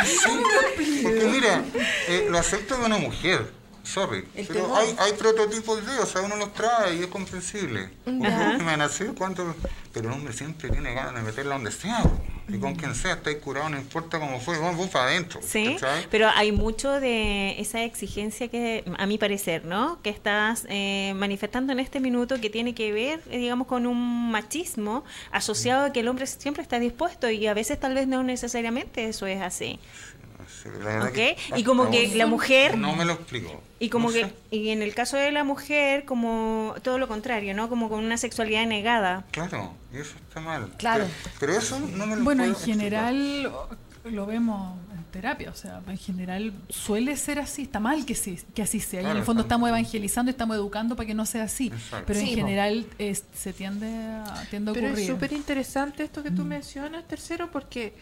Sí, 0.06 1.02
porque 1.02 1.28
mira, 1.30 1.64
eh, 2.08 2.26
lo 2.30 2.38
acepto 2.38 2.76
de 2.78 2.86
una 2.86 2.98
mujer, 2.98 3.50
sorry, 3.82 4.26
pero 4.48 4.74
hay, 4.76 4.94
hay 4.98 5.12
prototipos 5.14 5.84
de, 5.86 5.98
o 5.98 6.06
sea, 6.06 6.22
uno 6.22 6.36
los 6.36 6.52
trae 6.54 6.94
y 6.96 7.00
es 7.02 7.06
comprensible. 7.08 7.90
Porque 8.04 8.26
Ajá. 8.26 8.58
me 8.58 8.64
van 8.64 8.80
a 8.80 8.84
hacer 8.84 9.12
cuánto, 9.16 9.54
pero 9.92 10.08
el 10.08 10.14
hombre 10.14 10.32
siempre 10.32 10.70
tiene 10.70 10.94
ganas 10.94 11.14
de 11.14 11.22
meterla 11.22 11.54
donde 11.54 11.70
sea, 11.72 12.02
y 12.48 12.58
con 12.58 12.74
quien 12.74 12.94
sea, 12.94 13.14
estáis 13.14 13.38
curado, 13.38 13.68
no 13.68 13.76
importa 13.76 14.18
cómo 14.18 14.40
fue, 14.40 14.58
vamos, 14.58 14.76
vos 14.76 14.88
para 14.88 15.06
adentro. 15.06 15.40
Sí, 15.42 15.76
pero 16.10 16.28
hay 16.34 16.52
mucho 16.52 17.00
de 17.00 17.60
esa 17.60 17.82
exigencia 17.84 18.48
que, 18.48 18.84
a 18.96 19.06
mi 19.06 19.18
parecer, 19.18 19.64
¿no? 19.64 20.00
Que 20.02 20.10
estás 20.10 20.66
eh, 20.68 21.12
manifestando 21.16 21.72
en 21.72 21.80
este 21.80 22.00
minuto 22.00 22.40
que 22.40 22.50
tiene 22.50 22.74
que 22.74 22.92
ver, 22.92 23.20
eh, 23.30 23.38
digamos, 23.38 23.66
con 23.66 23.86
un 23.86 24.30
machismo 24.30 25.04
asociado 25.30 25.86
a 25.86 25.92
que 25.92 26.00
el 26.00 26.08
hombre 26.08 26.26
siempre 26.26 26.62
está 26.62 26.78
dispuesto 26.78 27.30
y 27.30 27.46
a 27.46 27.54
veces 27.54 27.78
tal 27.78 27.94
vez 27.94 28.08
no 28.08 28.22
necesariamente 28.22 29.08
eso 29.08 29.26
es 29.26 29.40
así. 29.40 29.78
Y 31.56 31.64
como 31.64 31.90
que 31.90 32.08
la 32.14 32.26
mujer- 32.26 32.76
No 32.78 32.94
me 32.96 33.04
lo 33.04 33.14
explico. 33.14 33.62
Y 33.80 33.88
como 33.90 34.08
No 34.08 34.14
que 34.14 34.24
sé. 34.24 34.34
y 34.50 34.70
en 34.70 34.82
el 34.82 34.94
caso 34.94 35.16
de 35.16 35.30
la 35.30 35.44
mujer 35.44 36.04
como 36.04 36.74
todo 36.82 36.98
lo 36.98 37.06
contrario, 37.06 37.54
¿no? 37.54 37.68
Como 37.68 37.88
con 37.88 38.04
una 38.04 38.16
sexualidad 38.16 38.66
negada. 38.66 39.24
Claro, 39.30 39.74
y 39.92 39.98
eso 39.98 40.14
está 40.28 40.40
mal. 40.40 40.72
Claro. 40.78 41.04
Pero, 41.06 41.36
pero 41.38 41.52
eso 41.54 41.78
no 41.78 42.06
me 42.06 42.16
lo 42.16 42.24
Bueno, 42.24 42.44
en 42.44 42.50
explicar. 42.50 42.80
general 42.80 43.52
lo 44.04 44.26
vemos 44.26 44.76
en 44.92 45.04
terapia, 45.12 45.50
o 45.50 45.54
sea, 45.54 45.80
en 45.86 45.96
general 45.98 46.52
suele 46.70 47.16
ser 47.16 47.38
así, 47.38 47.62
está 47.62 47.78
mal 47.78 48.04
que, 48.04 48.14
sí, 48.14 48.38
que 48.54 48.62
así 48.62 48.80
sea. 48.80 49.02
y 49.02 49.06
en 49.06 49.16
el 49.16 49.22
fondo 49.22 49.42
estamos 49.42 49.68
evangelizando, 49.68 50.30
estamos 50.30 50.56
educando 50.56 50.96
para 50.96 51.06
que 51.06 51.14
no 51.14 51.24
sea 51.26 51.44
así. 51.44 51.68
Exacto. 51.68 52.04
Pero 52.06 52.18
en 52.20 52.26
Sí, 52.26 52.34
general 52.34 52.86
es- 52.98 53.24
se 53.34 53.52
tiende 53.52 53.86
a, 53.86 54.46
tiende 54.50 54.70
a 54.72 54.74
Pero 54.74 54.88
es 54.88 55.06
súper 55.06 55.32
interesante 55.32 56.02
esto 56.02 56.22
que 56.22 56.30
tú 56.30 56.44
mencionas, 56.44 57.06
tercero, 57.06 57.50
porque 57.50 57.92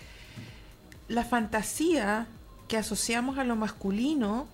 la 1.08 1.24
fantasía 1.24 2.26
que 2.68 2.76
asociamos 2.76 3.38
a 3.38 3.44
lo 3.44 3.56
masculino 3.56 4.46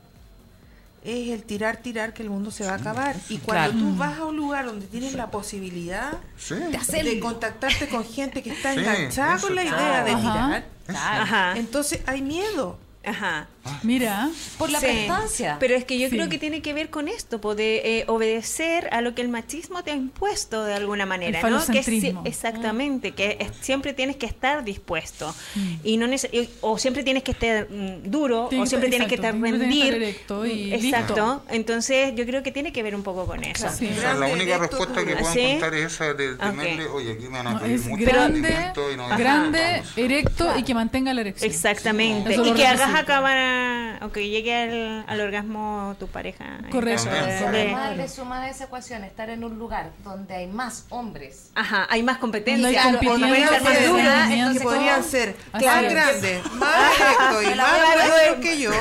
es 1.04 1.30
el 1.30 1.42
tirar, 1.42 1.78
tirar, 1.78 2.14
que 2.14 2.22
el 2.22 2.30
mundo 2.30 2.50
se 2.52 2.64
va 2.64 2.72
a 2.72 2.76
acabar. 2.76 3.16
Y 3.28 3.38
cuando 3.38 3.72
Claro. 3.72 3.86
tú 3.90 3.96
vas 3.96 4.18
a 4.18 4.24
un 4.24 4.36
lugar 4.36 4.66
donde 4.66 4.86
tienes 4.86 5.14
la 5.14 5.30
posibilidad 5.32 6.18
Sí. 6.38 6.54
De 6.54 6.76
hacer- 6.76 7.04
de 7.04 7.18
contactarte 7.18 7.88
con 7.88 8.04
gente 8.04 8.42
que 8.42 8.50
está 8.50 8.72
Sí, 8.74 8.80
enganchada 8.80 9.36
eso, 9.36 9.46
con 9.48 9.56
la 9.56 9.62
claro. 9.62 9.76
idea 9.82 10.04
de 10.04 10.14
tirar, 10.20 10.64
Ajá. 10.96 11.54
entonces 11.56 12.00
hay 12.06 12.22
miedo. 12.22 12.78
Ajá. 13.04 13.48
Mira, 13.84 14.28
Por 14.58 14.70
la 14.70 14.80
Sí, 14.80 14.86
prestancia. 14.86 15.56
Pero 15.60 15.74
es 15.76 15.84
que 15.84 15.96
yo 15.98 16.08
Sí. 16.08 16.16
creo 16.16 16.28
que 16.28 16.38
tiene 16.38 16.62
que 16.62 16.72
ver 16.72 16.90
con 16.90 17.06
esto, 17.08 17.40
po, 17.40 17.54
de 17.54 18.00
eh, 18.00 18.04
obedecer 18.08 18.88
a 18.92 19.00
lo 19.00 19.14
que 19.14 19.22
el 19.22 19.28
machismo 19.28 19.82
te 19.84 19.92
ha 19.92 19.94
impuesto 19.94 20.64
de 20.64 20.74
alguna 20.74 21.06
manera, 21.06 21.40
El 21.40 21.50
¿no? 21.50 21.64
Que 21.66 21.78
es 21.78 21.88
exactamente, 22.24 23.12
que 23.12 23.36
es- 23.40 23.50
siempre 23.60 23.92
tienes 23.92 24.16
que 24.16 24.26
estar 24.26 24.64
dispuesto 24.64 25.34
Mm. 25.54 25.74
y 25.84 25.96
no 25.96 26.06
y- 26.12 26.48
o 26.60 26.78
siempre 26.78 27.02
tienes 27.04 27.22
que 27.22 27.30
estar 27.32 27.68
mm, 27.70 28.10
duro 28.10 28.46
o 28.46 28.66
siempre 28.66 28.90
tienes 28.90 29.08
que 29.08 29.14
exacto, 29.14 29.14
estar 29.14 29.32
siempre 29.32 29.50
tienes 29.50 29.60
que 29.60 29.64
rendir. 29.66 29.84
estar 29.84 30.02
erecto 30.02 30.46
y 30.46 30.74
Exacto. 30.74 31.14
listo. 31.14 31.44
Entonces, 31.50 32.14
yo 32.16 32.26
creo 32.26 32.42
que 32.42 32.50
tiene 32.52 32.72
que 32.72 32.82
ver 32.82 32.94
un 32.94 33.02
poco 33.02 33.26
con 33.26 33.42
eso. 33.44 33.68
Sí. 33.70 33.88
O 33.96 34.00
sea, 34.00 34.14
la 34.14 34.26
única 34.26 34.58
respuesta 34.58 35.04
que 35.04 35.16
puedo 35.16 35.32
¿Sí? 35.32 35.40
encontrar 35.40 35.74
es 35.74 35.92
esa 35.92 36.14
de 36.14 36.32
Ok. 36.32 36.38
temerle, 36.40 36.86
oye, 36.86 37.12
aquí 37.12 37.22
me 37.24 37.28
van 37.38 37.46
a 37.46 37.52
no, 37.54 37.60
pedir 37.60 37.80
mucho 37.80 38.04
grande, 38.04 38.48
alimento 38.54 38.92
y 38.92 38.96
no 38.96 39.08
grande, 39.16 39.82
erecto 39.96 40.52
y 40.58 40.62
que 40.64 40.74
mantenga 40.74 41.14
la 41.14 41.20
erección. 41.22 41.50
Exactamente. 41.50 42.34
Y 42.34 42.52
que 42.52 42.66
hagas 42.66 42.91
requisito. 42.92 43.12
acabar, 43.12 44.04
o 44.04 44.12
que 44.12 44.28
llegue 44.28 44.54
al, 44.54 45.04
al 45.06 45.20
orgasmo 45.20 45.96
tu 45.98 46.08
pareja. 46.08 46.58
Correcto. 46.70 47.08
Además 47.10 47.96
le 47.96 48.08
suma 48.08 48.42
a 48.42 48.50
esa 48.50 48.64
ecuación 48.64 49.04
estar 49.04 49.30
en 49.30 49.44
un 49.44 49.58
lugar 49.58 49.90
donde 50.04 50.34
hay 50.34 50.46
más 50.46 50.86
hombres. 50.90 51.50
Ajá, 51.54 51.86
hay 51.90 52.02
más 52.02 52.18
competencia. 52.18 52.62
No 52.62 52.68
hay 52.68 53.06
competencia, 53.06 54.28
que 54.28 54.34
entonces 54.34 54.62
podrían 54.62 55.04
ser 55.04 55.36
es. 55.54 55.62
grandes, 55.62 56.52
más 56.54 56.92
directos 56.96 57.44
y 57.44 57.56
más 57.56 57.72
a 57.72 58.06
gruesos 58.06 58.36
que 58.40 58.58
yo. 58.58 58.72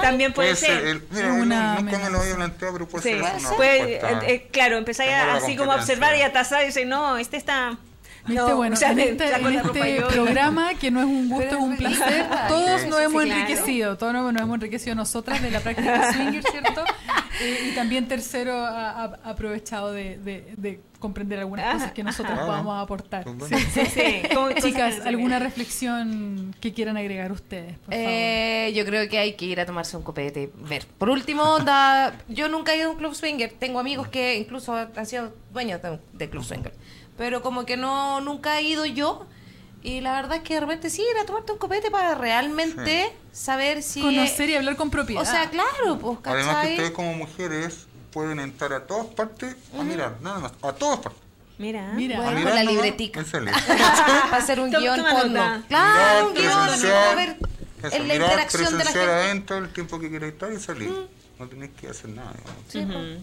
También 0.00 0.32
puede, 0.32 0.56
ser, 0.56 1.02
una 1.40 1.76
nunca 1.80 1.98
me 1.98 2.10
lo 2.10 2.20
había 2.20 2.36
planteado, 2.36 2.72
pero 2.72 2.88
puede 2.88 3.02
ser 3.02 3.26
eh, 4.26 4.48
claro, 4.50 4.76
empezáis 4.76 5.12
así 5.12 5.56
como 5.56 5.72
a 5.72 5.76
observar 5.76 6.16
y 6.16 6.22
a 6.22 6.32
tasar 6.32 6.62
y 6.62 6.66
decir, 6.66 6.86
no, 6.86 7.16
este 7.16 7.36
está... 7.36 7.76
Viste, 8.26 8.34
no, 8.42 8.56
bueno, 8.56 8.74
o 8.74 8.76
sea, 8.76 8.92
en 8.92 8.98
este, 9.00 9.28
en 9.34 9.46
este 9.54 9.96
yo. 10.00 10.08
programa, 10.08 10.74
que 10.74 10.90
no 10.90 11.00
es 11.00 11.06
un 11.06 11.28
gusto, 11.28 11.48
es 11.56 11.62
un 11.62 11.76
placer, 11.76 12.26
todos 12.48 12.80
Sí, 12.82 12.88
nos 12.88 13.00
hemos 13.00 13.22
claro. 13.24 13.40
enriquecido, 13.40 13.96
todos 13.96 14.12
nos, 14.12 14.32
nos 14.32 14.42
hemos 14.42 14.54
enriquecido 14.56 14.94
nosotras 14.94 15.40
de 15.42 15.50
la 15.50 15.60
práctica 15.60 16.12
swinger, 16.12 16.42
¿cierto? 16.50 16.84
Eh, 17.38 17.68
y 17.70 17.74
también 17.74 18.08
tercero 18.08 18.54
ha, 18.64 19.02
ha 19.02 19.04
aprovechado 19.28 19.92
de, 19.92 20.16
de- 20.16 20.54
de 20.56 20.80
comprender 20.98 21.38
algunas 21.38 21.66
Ajá, 21.66 21.74
cosas 21.74 21.92
que 21.92 22.02
nosotros 22.02 22.38
podamos 22.38 22.82
aportar. 22.82 23.24
Sí. 23.46 23.54
Sí, 23.74 23.84
sí. 23.84 24.22
Chicas, 24.62 25.04
¿alguna 25.04 25.38
reflexión 25.38 26.54
que 26.60 26.72
quieran 26.72 26.96
agregar 26.96 27.32
ustedes? 27.32 27.74
Por 27.80 27.92
favor? 27.92 27.98
Eh, 28.08 28.72
yo 28.74 28.86
creo 28.86 29.06
que 29.10 29.18
hay 29.18 29.34
que 29.34 29.44
ir 29.44 29.60
a 29.60 29.66
tomarse 29.66 29.98
un 29.98 30.02
copete 30.02 30.44
y 30.44 30.66
ver. 30.66 30.86
Por 30.96 31.10
último, 31.10 31.42
onda, 31.42 32.14
yo 32.28 32.48
nunca 32.48 32.72
he 32.72 32.78
ido 32.78 32.88
a 32.88 32.92
un 32.92 32.96
club 32.96 33.14
swinger. 33.14 33.52
Tengo 33.58 33.80
amigos 33.80 34.08
que 34.08 34.36
incluso 34.38 34.74
han 34.74 35.04
sido 35.04 35.34
dueños 35.52 35.82
de, 35.82 35.98
de 36.14 36.30
club 36.30 36.42
swinger. 36.42 36.72
Pero 37.16 37.42
como 37.42 37.64
que 37.64 37.76
no 37.76 38.20
nunca 38.20 38.58
he 38.58 38.62
ido 38.62 38.86
yo. 38.86 39.26
Y 39.82 40.00
la 40.00 40.12
verdad 40.14 40.38
es 40.38 40.42
que 40.42 40.54
de 40.54 40.60
repente 40.60 40.90
sí, 40.90 41.02
ir 41.02 41.18
a 41.18 41.26
tomarte 41.26 41.52
un 41.52 41.58
copete 41.58 41.90
para 41.90 42.14
realmente 42.16 43.12
saber 43.32 43.82
si... 43.82 44.00
Conocer 44.00 44.50
y 44.50 44.56
hablar 44.56 44.76
con 44.76 44.90
propiedad. 44.90 45.22
O 45.22 45.26
sea, 45.26 45.48
claro, 45.48 45.98
pues, 46.00 46.18
Además 46.24 46.46
que 46.46 46.52
¿cachai? 46.54 46.72
ustedes 46.72 46.90
como 46.90 47.14
mujeres 47.14 47.86
pueden 48.10 48.40
entrar 48.40 48.72
a 48.72 48.86
todas 48.86 49.06
partes 49.06 49.54
a 49.78 49.84
mirar, 49.84 50.16
nada 50.22 50.40
más, 50.40 50.52
a 50.60 50.72
todas 50.72 50.98
partes. 50.98 51.22
Mira. 51.58 51.92
Mira. 51.94 52.16
Bueno, 52.16 52.38
mirar 52.38 52.54
la 52.56 52.64
libretica. 52.64 53.24
para 53.32 54.36
hacer 54.36 54.58
un 54.58 54.70
guion 54.70 55.00
porno. 55.08 55.62
Claro, 55.68 56.28
un 56.28 56.34
guion, 56.34 56.52
a 56.52 57.14
ver 57.14 57.36
en 57.92 58.08
la 58.08 58.14
interacción 58.14 58.78
de 58.78 58.84
la 58.84 58.90
gente. 58.90 59.10
adentro 59.10 59.58
el 59.58 59.72
tiempo 59.72 59.98
que 59.98 60.08
quieras 60.08 60.32
estar 60.32 60.52
y 60.52 60.60
salir. 60.60 60.90
No 61.38 61.46
tenés 61.46 61.70
que 61.70 61.88
hacer 61.88 62.10
nada. 62.10 62.34
Sí, 62.68 62.86
pues. 62.86 63.18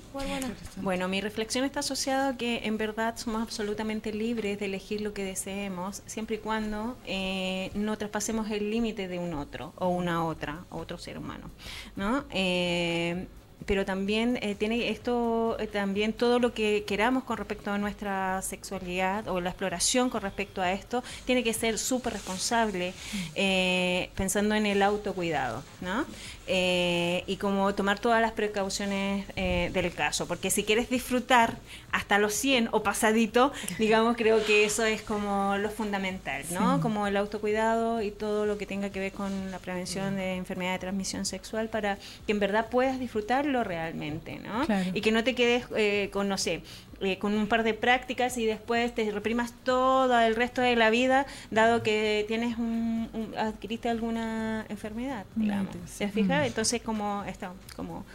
Bueno, 0.77 1.07
mi 1.07 1.19
reflexión 1.19 1.65
está 1.65 1.79
asociada 1.79 2.29
a 2.29 2.37
que 2.37 2.61
en 2.65 2.77
verdad 2.77 3.17
somos 3.17 3.41
absolutamente 3.41 4.13
libres 4.13 4.59
de 4.59 4.65
elegir 4.65 5.01
lo 5.01 5.13
que 5.13 5.23
deseemos, 5.23 6.03
siempre 6.05 6.35
y 6.35 6.39
cuando 6.39 6.95
eh, 7.07 7.71
no 7.73 7.97
traspasemos 7.97 8.51
el 8.51 8.69
límite 8.69 9.07
de 9.07 9.17
un 9.17 9.33
otro 9.33 9.73
o 9.77 9.87
una 9.87 10.25
otra, 10.25 10.65
o 10.69 10.77
otro 10.77 10.99
ser 10.99 11.17
humano, 11.17 11.49
¿no? 11.95 12.25
Eh, 12.29 13.25
pero 13.65 13.85
también 13.85 14.37
eh, 14.41 14.55
tiene 14.55 14.89
esto, 14.89 15.57
eh, 15.59 15.67
también 15.67 16.13
todo 16.13 16.39
lo 16.39 16.53
que 16.53 16.83
queramos 16.85 17.23
con 17.23 17.37
respecto 17.37 17.71
a 17.71 17.77
nuestra 17.77 18.41
sexualidad 18.41 19.27
o 19.27 19.39
la 19.41 19.49
exploración 19.49 20.09
con 20.09 20.21
respecto 20.21 20.61
a 20.61 20.71
esto, 20.71 21.03
tiene 21.25 21.43
que 21.43 21.53
ser 21.53 21.77
súper 21.77 22.13
responsable, 22.13 22.93
eh, 23.35 24.09
pensando 24.15 24.55
en 24.55 24.65
el 24.65 24.81
autocuidado, 24.81 25.63
¿no? 25.81 26.05
Eh, 26.45 27.23
y 27.25 27.37
como 27.37 27.73
tomar 27.73 27.99
todas 27.99 28.21
las 28.21 28.33
precauciones 28.33 29.25
eh, 29.37 29.69
del 29.73 29.93
caso, 29.93 30.27
porque 30.27 30.51
si 30.51 30.63
quieres 30.63 30.89
disfrutar 30.89 31.57
hasta 31.91 32.17
los 32.17 32.33
100 32.33 32.69
o 32.71 32.83
pasadito, 32.83 33.53
digamos, 33.79 34.17
creo 34.17 34.43
que 34.43 34.65
eso 34.65 34.83
es 34.83 35.01
como 35.01 35.55
lo 35.57 35.69
fundamental, 35.69 36.43
¿no? 36.51 36.81
Como 36.81 37.07
el 37.07 37.15
autocuidado 37.15 38.01
y 38.01 38.11
todo 38.11 38.45
lo 38.45 38.57
que 38.57 38.65
tenga 38.65 38.89
que 38.89 38.99
ver 38.99 39.13
con 39.13 39.51
la 39.51 39.59
prevención 39.59 40.17
de 40.17 40.35
enfermedad 40.35 40.73
de 40.73 40.79
transmisión 40.79 41.25
sexual 41.25 41.69
para 41.69 41.97
que 42.25 42.33
en 42.33 42.39
verdad 42.39 42.67
puedas 42.69 42.99
disfrutarlo 42.99 43.63
realmente, 43.63 44.39
¿no? 44.39 44.65
Claro. 44.65 44.89
Y 44.93 44.99
que 44.99 45.11
no 45.11 45.23
te 45.23 45.35
quedes 45.35 45.65
eh, 45.75 46.09
con, 46.11 46.27
no 46.27 46.37
sé, 46.37 46.61
eh, 47.03 47.17
con 47.19 47.33
un 47.33 47.47
par 47.47 47.63
de 47.63 47.73
prácticas 47.73 48.37
y 48.37 48.45
después 48.45 48.93
te 48.95 49.09
reprimas 49.11 49.53
todo 49.63 50.19
el 50.19 50.35
resto 50.35 50.61
de 50.61 50.75
la 50.75 50.89
vida, 50.89 51.25
dado 51.51 51.83
que 51.83 52.25
tienes 52.27 52.57
un, 52.57 53.09
un- 53.13 53.37
adquiriste 53.37 53.89
alguna 53.89 54.65
enfermedad, 54.69 55.25
digamos. 55.35 55.75
Mm. 55.75 56.31
Entonces, 56.45 56.81
como, 56.81 57.23
esto, 57.27 57.53
como 57.75 58.05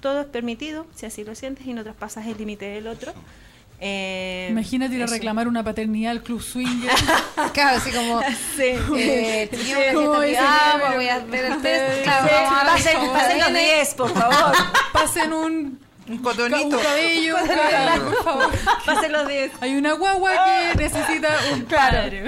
todo 0.00 0.20
es 0.22 0.26
permitido, 0.26 0.86
si 0.94 1.06
así 1.06 1.24
lo 1.24 1.34
sientes 1.34 1.66
y 1.66 1.74
no 1.74 1.82
traspasas 1.82 2.26
el 2.26 2.36
límite 2.38 2.64
del 2.66 2.86
otro. 2.86 3.12
Eh, 3.82 4.48
Imagínate 4.50 4.94
ir 4.94 5.02
a 5.02 5.06
reclamar 5.06 5.48
una 5.48 5.64
paternidad 5.64 6.12
al 6.12 6.22
club 6.22 6.42
swinger. 6.42 6.90
Claro, 7.54 7.78
así 7.78 7.90
como. 7.90 8.20
Sí. 8.56 8.74
Eh, 8.96 9.48
privada, 9.50 10.90
que- 10.90 10.96
voy 10.96 11.08
a 11.08 11.18
ver 11.20 11.44
el 11.46 11.62
test. 11.62 12.04
Sí, 12.04 12.10
vamos 12.10 12.30
a 12.52 12.64
ver 12.64 12.72
Pasen, 12.72 12.96
cómo 12.98 13.12
pasen 14.92 15.30
los 16.18 16.36
viene. 16.36 16.64
10, 16.64 16.64
por 16.64 16.64
favor. 16.64 16.66
Pasen 16.66 16.66
un, 16.66 16.66
Un 16.66 16.66
un 16.66 16.70
cotonito. 16.72 16.78
cabello, 16.80 17.36
claro, 17.44 18.04
por 18.04 18.24
favor. 18.24 18.50
Pasen 18.86 19.12
los 19.12 19.28
10. 19.28 19.52
Hay 19.60 19.76
una 19.76 19.92
guagua 19.92 20.32
que 20.72 20.74
necesita 20.78 21.28
un 21.52 21.64
padre. 21.66 22.24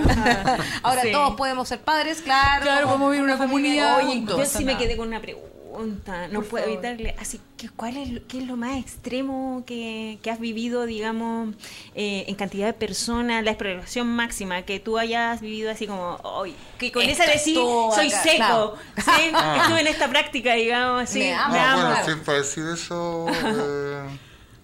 Ahora 0.82 1.02
Sí. 1.02 1.12
todos 1.12 1.34
podemos 1.36 1.68
ser 1.68 1.80
padres, 1.80 2.20
claro. 2.22 2.62
Claro, 2.62 2.86
podemos 2.86 3.10
vivir 3.10 3.24
una 3.24 3.38
comunidad. 3.38 3.98
Oye, 3.98 4.06
juntos. 4.06 4.38
yo 4.38 4.44
sí 4.46 4.64
me 4.64 4.76
quedé 4.76 4.96
con 4.96 5.08
una 5.08 5.20
pregunta. 5.20 5.48
No 5.72 6.40
Por 6.40 6.48
puedo 6.48 6.64
favor. 6.64 6.84
evitarle. 6.84 7.14
Así 7.18 7.40
que, 7.56 7.68
¿cuál 7.70 7.96
es, 7.96 8.10
lo- 8.10 8.26
qué 8.28 8.38
es 8.38 8.46
lo 8.46 8.56
más 8.56 8.78
extremo 8.78 9.62
que, 9.66 10.18
que 10.22 10.30
has 10.30 10.38
vivido, 10.38 10.84
digamos, 10.86 11.54
eh, 11.94 12.24
en 12.28 12.34
cantidad 12.34 12.66
de 12.66 12.72
personas? 12.74 13.42
La 13.44 13.52
exploración 13.52 14.06
máxima 14.08 14.62
que 14.62 14.80
tú 14.80 14.98
hayas 14.98 15.40
vivido 15.40 15.70
así 15.70 15.86
como, 15.86 16.18
"Ay, 16.42 16.54
que 16.78 16.92
con 16.92 17.02
Esto 17.02 17.22
esa 17.22 17.32
decir, 17.32 17.56
soy 17.56 18.08
acá", 18.08 18.22
seco. 18.22 18.36
claro. 18.36 18.76
¿sí? 18.96 19.22
Estuve 19.62 19.80
en 19.80 19.86
esta 19.86 20.08
práctica, 20.08 20.54
digamos, 20.54 21.02
así. 21.04 21.18
Me 21.20 21.24
Me, 21.26 21.34
amo. 21.34 21.54
No, 21.54 21.60
amo. 21.62 21.82
bueno, 21.88 22.04
sí, 22.06 22.12
para 22.24 22.38
decir 22.38 22.64
eso, 22.66 23.26
eh, 23.30 24.02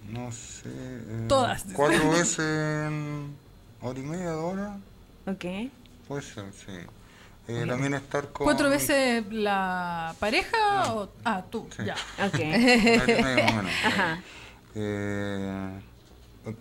no 0.09 0.31
sé. 0.31 0.69
eh, 0.69 1.25
Todas. 1.27 1.65
Cuatro 1.73 2.11
veces 2.11 2.39
en 2.39 3.35
hora 3.81 3.99
y 3.99 4.03
media, 4.03 4.29
dos 4.31 4.53
horas. 4.53 4.77
Ok. 5.27 5.45
Puede 6.07 6.21
ser, 6.21 6.45
sí. 6.53 6.73
Eh, 7.49 7.65
también 7.67 7.93
estar 7.95 8.27
con. 8.31 8.45
¿Cuatro 8.45 8.69
veces 8.69 9.23
la 9.31 10.13
pareja 10.19 10.93
o.? 10.93 11.09
Ah, 11.25 11.43
tú, 11.49 11.67
Sí. 11.75 11.83
ya. 11.85 11.95
Ok. 12.27 12.39
Ajá. 13.85 14.21
Eh, 14.75 15.79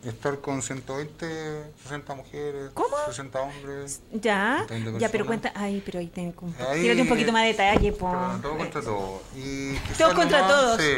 estar 0.04 0.38
con 0.40 0.60
120, 0.60 1.72
60 1.82 2.14
mujeres, 2.14 2.70
¿Cómo? 2.74 2.96
60 3.06 3.40
hombres. 3.40 4.00
Ya, 4.12 4.64
20 4.68 4.98
ya, 4.98 5.08
pero 5.08 5.24
cuenta, 5.24 5.52
ay, 5.54 5.82
pero 5.84 5.98
ahí 6.00 6.08
ten, 6.08 6.34
Ahí- 6.68 6.82
tírate 6.82 7.02
un 7.02 7.08
poquito 7.08 7.32
más 7.32 7.42
de 7.42 7.48
detalle, 7.48 7.92
po. 7.92 8.10
Pero 8.10 8.40
todo 8.42 8.58
contra 8.58 8.80
todo. 8.82 9.22
Y 9.36 9.74
Todos 9.96 10.14
contra 10.14 10.40
más- 10.42 10.48
todos. 10.50 10.80
Sí. 10.80 10.94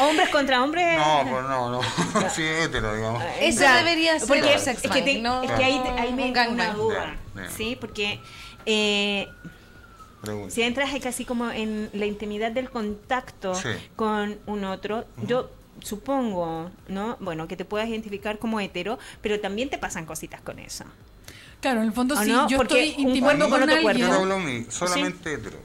Hombres 0.00 0.28
contra 0.30 0.62
hombres. 0.64 0.98
No, 0.98 1.30
pues 1.30 1.42
no, 1.44 1.70
no. 1.70 1.80
sí, 2.30 2.42
hétero, 2.42 2.94
digamos. 2.94 3.22
Eso 3.40 3.60
Ya, 3.60 3.76
debería 3.78 4.18
ser 4.18 4.28
porque 4.28 4.54
un 4.54 4.58
sex 4.60 4.84
es 4.84 4.90
que, 4.90 5.02
te- 5.02 5.20
no 5.20 5.42
es 5.42 5.50
que 5.50 5.64
ahí, 5.64 5.80
te- 5.84 6.00
ahí 6.00 6.12
me 6.12 6.22
un 6.22 6.28
entra 6.28 6.48
una 6.48 6.72
duda, 6.72 7.16
Ya, 7.36 7.42
ya. 7.42 7.50
¿sí? 7.50 7.76
Porque 7.80 8.20
eh, 8.66 9.28
si 10.48 10.62
entras 10.62 10.90
casi 11.02 11.24
como 11.24 11.50
en 11.50 11.90
la 11.92 12.06
intimidad 12.06 12.50
del 12.52 12.70
contacto 12.70 13.54
Sí. 13.54 13.68
con 13.96 14.38
un 14.46 14.64
otro, 14.64 15.04
yo 15.26 15.50
supongo, 15.80 16.70
¿no? 16.88 17.16
Bueno, 17.20 17.46
que 17.46 17.56
te 17.56 17.64
puedas 17.64 17.88
identificar 17.88 18.38
como 18.38 18.58
hetero, 18.60 18.98
pero 19.20 19.38
también 19.40 19.68
te 19.68 19.76
pasan 19.78 20.06
cositas 20.06 20.40
con 20.40 20.58
eso. 20.58 20.84
Claro, 21.60 21.80
en 21.80 21.88
el 21.88 21.92
fondo, 21.92 22.14
¿O 22.14 22.22
si 22.22 22.30
no? 22.30 22.48
yo 22.48 22.56
Porque 22.58 22.88
estoy 22.88 23.04
intimando 23.04 23.48
con 23.48 23.60
con 23.60 23.62
otro 23.70 23.74
alguien. 23.88 24.08
Yo 24.08 24.12
hablo 24.14 24.34
a 24.36 24.38
mí, 24.38 24.66
solamente 24.70 25.34
hetero. 25.34 25.58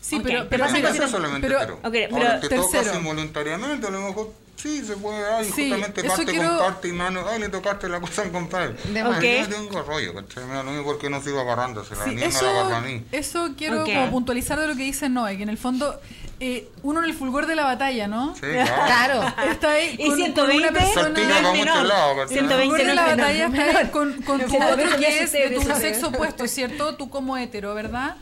Sí, 0.00 0.20
pero, 0.22 0.44
te 0.44 0.48
pero, 0.48 0.64
solamente 1.08 1.46
pero- 1.48 1.58
hetero. 1.60 1.80
Pero 1.90 2.16
Ahora, 2.16 2.40
te 2.40 2.48
involuntariamente, 2.96 3.86
a 3.86 3.90
lo 3.90 4.00
mejor 4.00 4.32
sí 4.60 4.82
se 4.84 4.96
puede 4.96 5.20
dar 5.20 5.42
y 5.42 5.46
Sí, 5.46 5.70
justamente 5.70 6.04
parte 6.04 6.24
quiero- 6.26 6.48
con 6.48 6.58
parte 6.58 6.88
y 6.88 6.92
mano, 6.92 7.24
ay, 7.28 7.38
le 7.40 7.48
tocaste 7.48 7.88
la 7.88 8.00
cosa 8.00 8.22
al 8.22 8.32
compadre. 8.32 8.74
De 8.92 9.04
más. 9.04 9.22
Yo 9.22 9.40
no 9.40 9.48
tengo 9.48 9.82
rollo, 9.82 10.14
¿cachai? 10.14 10.44
Me 10.46 10.54
da 10.54 10.62
lo 10.62 10.70
mismo 10.72 10.84
porque 10.86 11.08
no 11.08 11.22
sigo 11.22 11.40
agarrándose, 11.40 11.94
la 11.96 12.04
Sí, 12.04 12.16
la 12.16 12.26
eso, 12.26 12.48
agarra 12.48 12.78
a 12.78 12.80
mí. 12.80 13.04
eso 13.12 13.50
quiero 13.56 13.84
como 13.84 14.10
puntualizar 14.10 14.58
de 14.58 14.66
lo 14.66 14.74
que 14.76 14.82
dice 14.82 15.08
Noé, 15.08 15.36
que 15.36 15.42
en 15.44 15.48
el 15.48 15.58
fondo 15.58 16.00
eh, 16.40 16.68
uno 16.82 17.00
en 17.02 17.06
el 17.06 17.14
fulgor 17.14 17.46
de 17.46 17.54
la 17.56 17.64
batalla, 17.64 18.06
¿no? 18.08 18.34
Sí, 18.34 18.40
claro. 18.52 19.20
Claro. 19.34 19.50
Está 19.50 19.70
ahí 19.72 19.94
Y 19.98 20.06
con, 20.06 20.08
con 20.08 20.16
120 20.16 20.68
una 20.68 20.78
persona... 20.78 21.08
No 21.08 21.52
es 21.52 21.58
menor. 21.58 21.86
lados, 21.86 22.16
¿cachai? 22.16 22.38
120 22.38 22.64
fulgor 22.64 22.78
de 22.78 22.84
no 22.86 22.94
la 22.94 23.02
es 23.02 23.16
menor. 23.16 23.26
batalla 23.26 23.46
está 23.46 23.78
ahí 23.80 23.86
con, 23.88 24.22
con 24.22 24.40
tu 24.40 24.48
Sí, 24.50 24.56
otro 24.56 24.96
que 24.98 25.22
es 25.22 25.32
de 25.32 25.50
tu 25.50 25.62
sexo 25.62 26.08
opuesto, 26.08 26.46
¿cierto? 26.48 26.94
Tú 26.96 27.10
como 27.10 27.36
hetero, 27.36 27.74
¿verdad? 27.74 28.16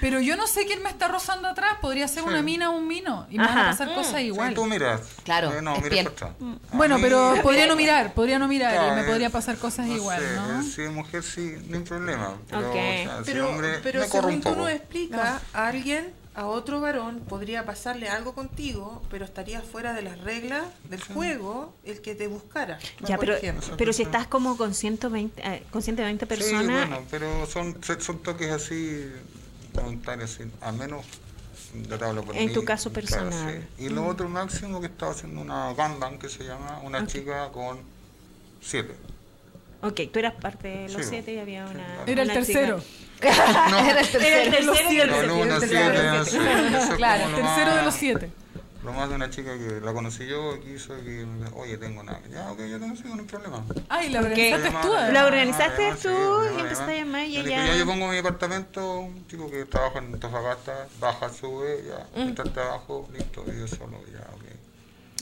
Pero 0.00 0.20
yo 0.20 0.36
no 0.36 0.46
sé 0.46 0.66
quién 0.66 0.82
me 0.82 0.90
está 0.90 1.08
rozando 1.08 1.48
atrás. 1.48 1.76
Podría 1.80 2.08
ser 2.08 2.22
Sí. 2.22 2.28
una 2.28 2.42
mina 2.42 2.70
o 2.70 2.76
un 2.76 2.86
mino. 2.86 3.26
Y 3.30 3.38
me 3.38 3.46
van 3.46 3.58
a 3.58 3.64
pasar 3.70 3.94
cosas 3.94 4.16
Sí, 4.16 4.26
igual. 4.26 4.54
tú 4.54 4.64
miras. 4.66 5.00
Claro, 5.24 5.52
Eh, 5.52 5.62
no, 5.62 5.72
es 5.74 5.78
mira 5.82 5.90
piel. 5.90 6.04
para 6.10 6.30
atrás. 6.32 6.48
A 6.72 6.76
Bueno, 6.76 6.96
mí- 6.96 7.02
pero 7.02 7.34
podría 7.42 7.66
no 7.66 7.76
mirar, 7.76 8.12
podría 8.14 8.38
no 8.38 8.48
mirar 8.48 8.72
Claro, 8.74 8.92
y 8.92 9.00
me 9.00 9.04
podría 9.08 9.30
pasar 9.30 9.56
cosas 9.56 9.86
no 9.86 9.94
igual, 9.96 10.20
sé, 10.20 10.36
¿no? 10.36 10.62
Si 10.62 10.82
es 10.82 10.90
mujer, 10.90 11.22
sí, 11.22 11.54
no 11.68 11.78
hay 11.78 11.82
problema. 11.84 12.34
Pero, 12.48 12.60
Ok. 12.60 12.66
o 12.68 12.72
sea, 12.72 13.18
si 13.18 13.24
Pero, 13.32 13.48
hombre, 13.50 13.80
pero 13.82 14.00
me 14.00 14.06
según 14.08 14.40
tú 14.40 14.54
nos 14.56 14.70
explicas, 14.70 15.40
a 15.52 15.66
alguien, 15.68 16.12
a 16.34 16.46
otro 16.46 16.80
varón, 16.80 17.20
podría 17.28 17.64
pasarle 17.66 18.08
algo 18.08 18.34
contigo, 18.34 19.02
pero 19.10 19.24
estaría 19.24 19.60
fuera 19.60 19.92
de 19.92 20.02
las 20.02 20.18
reglas 20.20 20.64
del 20.88 21.02
juego 21.02 21.74
el 21.84 22.00
que 22.00 22.14
te 22.14 22.26
buscara. 22.26 22.78
Ya, 23.00 23.18
pero, 23.18 23.34
pero 23.76 23.92
si 23.92 24.02
estás 24.02 24.26
como 24.26 24.56
con 24.56 24.74
120, 24.74 25.42
eh, 25.46 25.62
con 25.70 25.82
120 25.82 26.26
personas, 26.26 26.62
Sí, 26.62 26.88
bueno, 26.88 27.06
pero 27.10 27.46
son, 27.46 27.76
son 28.00 28.18
toques 28.22 28.50
así, 28.50 29.12
voluntarios, 29.74 30.34
así, 30.34 30.50
al 30.60 30.74
menos 30.74 31.04
por 32.26 32.36
En 32.36 32.46
mí, 32.46 32.52
tu 32.52 32.64
caso 32.64 32.92
claro, 32.92 33.30
personal. 33.30 33.68
sí. 33.78 33.84
Y 33.84 33.88
lo 33.88 34.06
otro 34.06 34.28
máximo 34.28 34.80
que 34.80 34.86
estaba 34.86 35.12
haciendo 35.12 35.40
una 35.40 35.72
gangbang 35.74 36.18
que 36.18 36.28
se 36.28 36.44
llama, 36.44 36.80
una 36.82 37.06
chica 37.06 37.50
con 37.52 37.78
siete. 38.60 38.94
ok, 39.80 40.00
tú 40.12 40.18
eras 40.18 40.34
parte 40.34 40.68
de 40.68 40.88
los 40.88 41.02
Sí, 41.02 41.02
siete 41.04 41.32
y 41.34 41.38
había 41.38 41.66
sí, 41.66 41.74
una... 41.74 42.04
Era 42.06 42.22
el 42.22 42.30
chica. 42.46 42.76
No, 43.70 43.78
Era 43.90 44.00
el 44.00 44.08
tercero. 44.08 44.24
Era 44.24 44.42
el 44.42 44.50
tercero 44.50 44.92
y 44.92 45.00
el 45.00 45.10
no, 45.10 45.22
no, 45.22 45.36
una 45.38 45.58
tercero. 45.60 46.24
siete, 46.24 46.78
es 46.78 46.86
Claro, 46.96 47.28
lo 47.30 47.36
Tercero 47.36 47.76
de 47.76 47.82
los 47.82 47.94
siete. 47.94 48.30
Lo 48.84 48.92
más 48.92 49.08
de 49.08 49.14
una 49.14 49.30
chica 49.30 49.52
que 49.56 49.80
la 49.80 49.92
conocí 49.92 50.26
yo, 50.26 50.58
que 50.60 50.74
hizo 50.74 50.92
que, 51.04 51.24
oye, 51.54 51.78
tengo 51.78 52.00
una... 52.00 52.20
Ya, 52.28 52.50
ok, 52.50 52.58
yo 52.68 52.80
tengo 52.80 52.96
sí, 52.96 53.04
no 53.04 53.14
hay 53.14 53.20
problema. 53.28 53.64
Ay, 53.88 54.08
la 54.08 54.18
organizaste 54.22 54.70
tú. 54.82 54.92
La 55.12 55.26
organizaste 55.26 55.92
tú 56.02 56.10
y 56.56 56.60
empezaste 56.60 56.92
a 56.92 56.96
llamar 56.96 57.24
y 57.26 57.36
ella- 57.36 57.64
Ya 57.66 57.76
yo 57.76 57.86
pongo 57.86 58.08
mi 58.08 58.18
apartamento, 58.18 58.98
un 58.98 59.24
chico 59.28 59.48
que 59.48 59.66
trabaja 59.66 60.00
en 60.00 60.14
Antofagasta, 60.14 60.88
baja, 60.98 61.28
sube, 61.32 61.84
ya, 61.86 62.06
Mm. 62.18 62.24
mientras 62.24 62.52
trabajo, 62.52 63.08
listo, 63.12 63.44
y 63.46 63.60
yo 63.60 63.68
solo, 63.68 64.00
ya, 64.12 64.26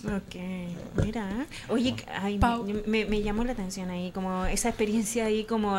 ok. 0.05 1.05
Mira. 1.05 1.47
Oye, 1.69 1.95
ay, 2.21 2.39
me, 2.39 2.83
me- 2.87 3.05
me 3.07 3.23
llamó 3.23 3.45
la 3.45 3.53
atención 3.53 3.91
ahí, 3.91 4.11
como 4.13 4.45
esa 4.47 4.69
experiencia 4.69 5.27
ahí, 5.27 5.45
como, 5.45 5.77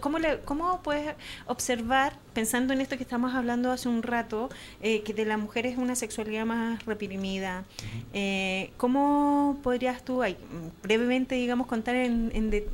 ¿cómo, 0.00 0.18
le- 0.18 0.40
cómo 0.40 0.82
puedes 0.82 1.14
observar, 1.46 2.16
pensando 2.34 2.72
en 2.72 2.80
esto 2.80 2.96
que 2.96 3.02
estamos 3.02 3.34
hablando 3.34 3.70
hace 3.72 3.88
un 3.88 4.02
rato, 4.02 4.48
eh, 4.82 5.02
que 5.02 5.14
de 5.14 5.24
la 5.24 5.36
mujer 5.36 5.66
es 5.66 5.78
una 5.78 5.94
sexualidad 5.96 6.44
más 6.46 6.84
reprimida? 6.86 7.64
eh, 8.12 8.70
¿Cómo 8.76 9.58
podrías 9.62 10.04
tú, 10.04 10.22
ay, 10.22 10.36
brevemente, 10.82 11.34
digamos, 11.34 11.66
contar 11.66 11.96
en, 11.96 12.30
en 12.34 12.50
de- 12.50 12.68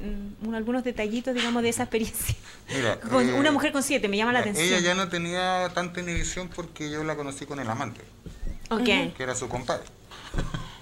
algunos 0.54 0.84
detallitos, 0.84 1.34
digamos, 1.34 1.62
de 1.62 1.68
esa 1.70 1.84
experiencia? 1.84 2.34
Mira, 2.74 2.98
Con 3.10 3.28
eh, 3.28 3.32
una 3.34 3.50
mujer 3.52 3.72
con 3.72 3.82
siete, 3.82 4.08
me 4.08 4.16
llama 4.16 4.32
la 4.32 4.40
atención. 4.40 4.66
Ella 4.66 4.80
ya 4.80 4.94
no 4.94 5.08
tenía 5.08 5.70
tanta 5.74 6.00
inhibición 6.00 6.48
porque 6.48 6.90
yo 6.90 7.04
la 7.04 7.16
conocí 7.16 7.46
con 7.46 7.58
el 7.60 7.68
amante, 7.68 8.00
que 8.84 9.22
era 9.22 9.34
su 9.34 9.48
compadre. 9.48 9.84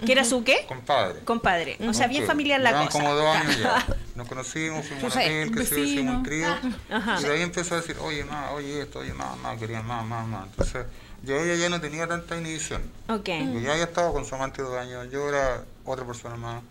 ¿Qué 0.05 0.11
era 0.11 0.23
su 0.23 0.43
qué? 0.43 0.65
Compadre. 0.67 1.19
Compadre. 1.21 1.77
O 1.87 1.93
sea, 1.93 2.07
bien 2.07 2.25
familiar 2.25 2.59
la 2.61 2.71
cosa. 2.85 2.89
como 2.91 3.13
dos 3.13 3.35
años 3.35 3.59
ya. 3.59 3.85
Nos 4.15 4.27
conocimos, 4.27 4.85
fuimos 4.87 5.03
a 5.15 5.19
un 5.19 5.23
hotel, 5.25 5.47
un 5.49 5.53
que 5.55 5.65
se 5.65 5.79
hicimos 5.79 6.15
un 6.15 6.23
trío. 6.23 6.47
Ajá. 6.89 7.17
Y 7.19 7.23
de 7.23 7.33
ahí 7.33 7.41
empezó 7.41 7.75
a 7.75 7.77
decir, 7.81 7.95
oye, 8.01 8.23
más, 8.25 8.51
oye 8.53 8.81
esto, 8.81 8.99
oye, 8.99 9.13
más, 9.13 9.37
más, 9.37 9.57
quería 9.59 9.81
más, 9.81 10.05
más, 10.05 10.27
más. 10.27 10.47
Entonces, 10.47 10.85
yo 11.23 11.35
ella 11.35 11.55
ya 11.55 11.69
no 11.69 11.79
tenía 11.81 12.07
tanta 12.07 12.37
inhibición. 12.37 12.81
Ok. 13.09 13.29
Porque 13.29 13.61
ya 13.61 13.71
había 13.73 13.83
estado 13.83 14.13
con 14.13 14.25
su 14.25 14.33
amante 14.35 14.61
dos 14.61 14.75
años, 14.77 15.07
yo 15.11 15.29
era 15.29 15.63
otra 15.85 16.05
persona 16.05 16.35
más. 16.35 16.63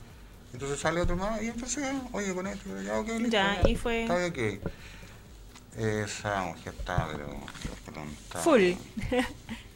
Entonces 0.53 0.79
sale 0.81 1.01
otro 1.01 1.17
más 1.17 1.43
y 1.43 1.49
empecé, 1.49 1.93
oye, 2.13 2.35
con 2.35 2.47
esto, 2.47 2.71
ya, 2.83 2.99
ok, 2.99 3.09
listo. 3.09 3.29
Ya, 3.29 3.61
y 3.67 3.77
fue- 3.77 4.03
Está 4.03 4.17
bien, 4.17 4.61
ok. 4.63 4.71
Esa 5.79 6.43
mujer 6.43 6.73
estaba, 6.79 7.09
pero, 7.13 8.43
Full. 8.43 8.73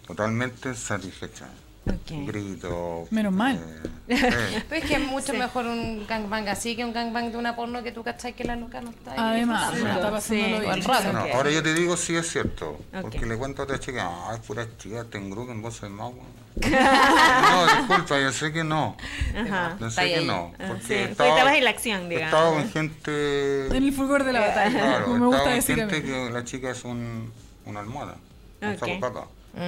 Totalmente 0.07 0.75
satisfecha. 0.75 1.47
Ok. 1.95 2.27
Grito. 2.27 3.07
Menos 3.11 3.33
mal. 3.33 3.57
eh, 4.09 4.17
sí. 4.19 4.63
Pero 4.69 4.83
es 4.83 4.89
que 4.89 4.95
es 4.97 5.01
mucho 5.07 5.33
mejor 5.35 5.67
un 5.67 6.07
gangbang 6.07 6.49
así 6.49 6.77
que 6.77 6.85
un 6.85 6.93
gangbang 6.93 7.31
de 7.33 7.37
una 7.39 7.57
porno 7.57 7.83
que 7.83 7.93
tú 7.93 8.03
cachai 8.03 8.33
que 8.35 8.45
la 8.45 8.57
loca 8.57 8.81
no 8.81 8.91
está 8.91 9.13
ahí. 9.13 9.19
Además, 9.19 9.73
no 9.79 9.91
está 9.91 10.11
pasándolo 10.11 10.21
Sí. 10.21 10.67
bien. 10.67 10.83
Rato. 10.85 11.13
No, 11.13 11.19
ahora 11.35 11.51
yo 11.51 11.63
te 11.63 11.75
digo 11.75 11.97
sí 11.97 12.15
es 12.17 12.31
cierto. 12.31 12.71
Ok. 12.95 13.03
Porque 13.03 13.27
le 13.27 13.37
cuento 13.37 13.63
a 13.63 13.65
otra 13.65 13.79
chica, 13.81 14.09
ah, 14.09 14.33
es 14.35 14.41
pura 14.41 14.67
chica, 14.79 15.05
ten 15.11 15.31
grupo 15.31 15.51
en 15.53 15.63
voz 15.63 15.81
de 15.81 15.89
mago. 15.89 16.23
no, 16.61 17.67
disculpa, 17.79 18.21
yo 18.21 18.33
sé 18.33 18.53
que 18.53 18.65
no. 18.65 18.97
Ajá. 19.37 19.77
Yo 19.81 19.91
sé 19.91 20.03
que 20.09 20.17
ahí. 20.17 20.27
no. 20.27 20.53
Ah, 20.59 20.65
Porque 20.69 20.85
sí, 20.85 20.95
estaba, 20.95 21.31
estabas 21.31 21.55
en 21.57 21.65
la 21.65 21.71
acción, 21.71 22.09
digamos. 22.09 22.33
Estaba 22.35 22.51
con 22.55 22.71
gente. 22.71 23.67
En 23.69 23.85
el 23.85 23.93
fulgor 23.93 24.25
de 24.25 24.33
la 24.33 24.41
batalla, 24.41 24.79
Claro, 24.81 25.05
como 25.07 25.19
me 25.19 25.27
gusta 25.27 25.39
estaba 25.39 25.51
con 25.51 25.61
decir 25.61 25.77
gente 25.77 26.03
que 26.03 26.31
la 26.31 26.45
chica 26.45 26.71
es 26.71 26.85
un, 26.85 27.33
una 27.67 27.81
almohada. 27.81 28.17
Un 28.63 28.73
Ok. 28.73 28.79
saco 28.79 29.01
papa. 29.01 29.27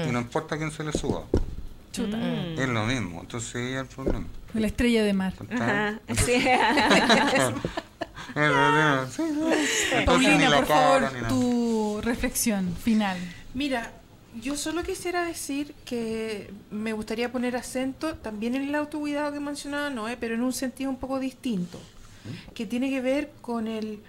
Y 0.08 0.10
no 0.12 0.20
importa 0.20 0.56
quién 0.56 0.70
se 0.70 0.84
le 0.84 0.92
suba. 0.92 1.22
Chuta. 1.92 2.16
Mm. 2.16 2.58
Es 2.58 2.68
lo 2.68 2.84
mismo, 2.86 3.20
entonces 3.20 3.54
ahí 3.54 3.72
es 3.72 3.80
el 3.80 3.86
problema. 3.86 4.26
La 4.54 4.66
estrella 4.66 5.04
de 5.04 5.12
mar. 5.12 5.34
Ajá, 5.50 6.00
Paulina, 10.06 10.56
por 10.56 10.66
cara, 10.66 11.10
favor, 11.10 11.28
tu 11.28 12.00
reflexión 12.02 12.74
final. 12.76 13.18
Mira, 13.54 13.92
yo 14.40 14.56
solo 14.56 14.82
quisiera 14.82 15.24
decir 15.24 15.74
que 15.84 16.50
me 16.70 16.92
gustaría 16.92 17.30
poner 17.30 17.56
acento 17.56 18.14
también 18.16 18.54
en 18.54 18.62
el 18.62 18.74
autocuidado 18.74 19.32
que 19.32 19.40
mencionaba 19.40 19.90
Noé, 19.90 20.16
pero 20.16 20.34
en 20.34 20.42
un 20.42 20.52
sentido 20.52 20.90
un 20.90 20.96
poco 20.96 21.18
distinto, 21.18 21.78
que 22.54 22.66
tiene 22.66 22.88
que 22.90 23.00
ver 23.00 23.32
con 23.40 23.68
el 23.68 24.00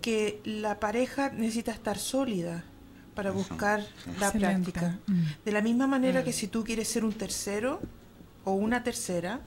que 0.00 0.40
la 0.44 0.80
pareja 0.80 1.30
necesita 1.30 1.72
estar 1.72 1.98
sólida 1.98 2.64
para 3.14 3.30
Eso, 3.30 3.38
buscar 3.38 3.80
sí. 3.82 4.10
la 4.18 4.26
Excelente. 4.28 4.72
práctica. 4.72 4.98
Mm. 5.06 5.22
De 5.44 5.52
la 5.52 5.60
misma 5.62 5.86
manera 5.86 6.24
que 6.24 6.32
si 6.32 6.48
tú 6.48 6.64
quieres 6.64 6.88
ser 6.88 7.04
un 7.04 7.12
tercero 7.12 7.80
o 8.44 8.52
una 8.52 8.82
tercera, 8.82 9.40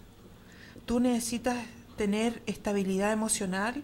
tú 0.86 1.00
necesitas 1.00 1.58
tener 1.98 2.42
estabilidad 2.46 3.12
emocional 3.12 3.84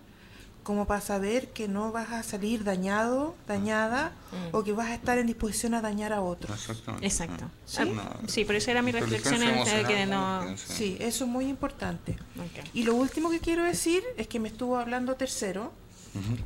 como 0.63 0.87
para 0.87 1.01
saber 1.01 1.49
que 1.51 1.67
no 1.67 1.91
vas 1.91 2.11
a 2.11 2.23
salir 2.23 2.63
dañado, 2.63 3.35
dañada, 3.47 4.13
o 4.53 4.63
que 4.63 4.71
vas 4.71 4.87
a 4.87 4.93
estar 4.93 5.17
en 5.17 5.27
disposición 5.27 5.73
a 5.73 5.81
dañar 5.81 6.13
a 6.13 6.21
otros. 6.21 6.57
Exactamente. 6.57 7.05
Exacto. 7.05 7.51
¿Sí? 7.65 7.81
Ah, 7.99 8.15
Sí, 8.27 8.45
por 8.45 8.55
eso 8.55 8.71
era 8.71 8.81
mi 8.81 8.93
reflexión 8.93 9.43
en 9.43 9.57
el 9.57 9.65
de 9.65 9.83
que 9.83 10.05
no... 10.05 10.55
Sí, 10.55 10.95
eso 11.01 11.25
es 11.25 11.29
muy 11.29 11.47
importante. 11.47 12.13
Ok. 12.37 12.65
Y 12.73 12.83
lo 12.83 12.95
último 12.95 13.29
que 13.29 13.39
quiero 13.41 13.63
decir 13.63 14.03
es 14.15 14.27
que 14.29 14.39
me 14.39 14.47
estuvo 14.47 14.77
hablando 14.77 15.15
tercero 15.15 15.73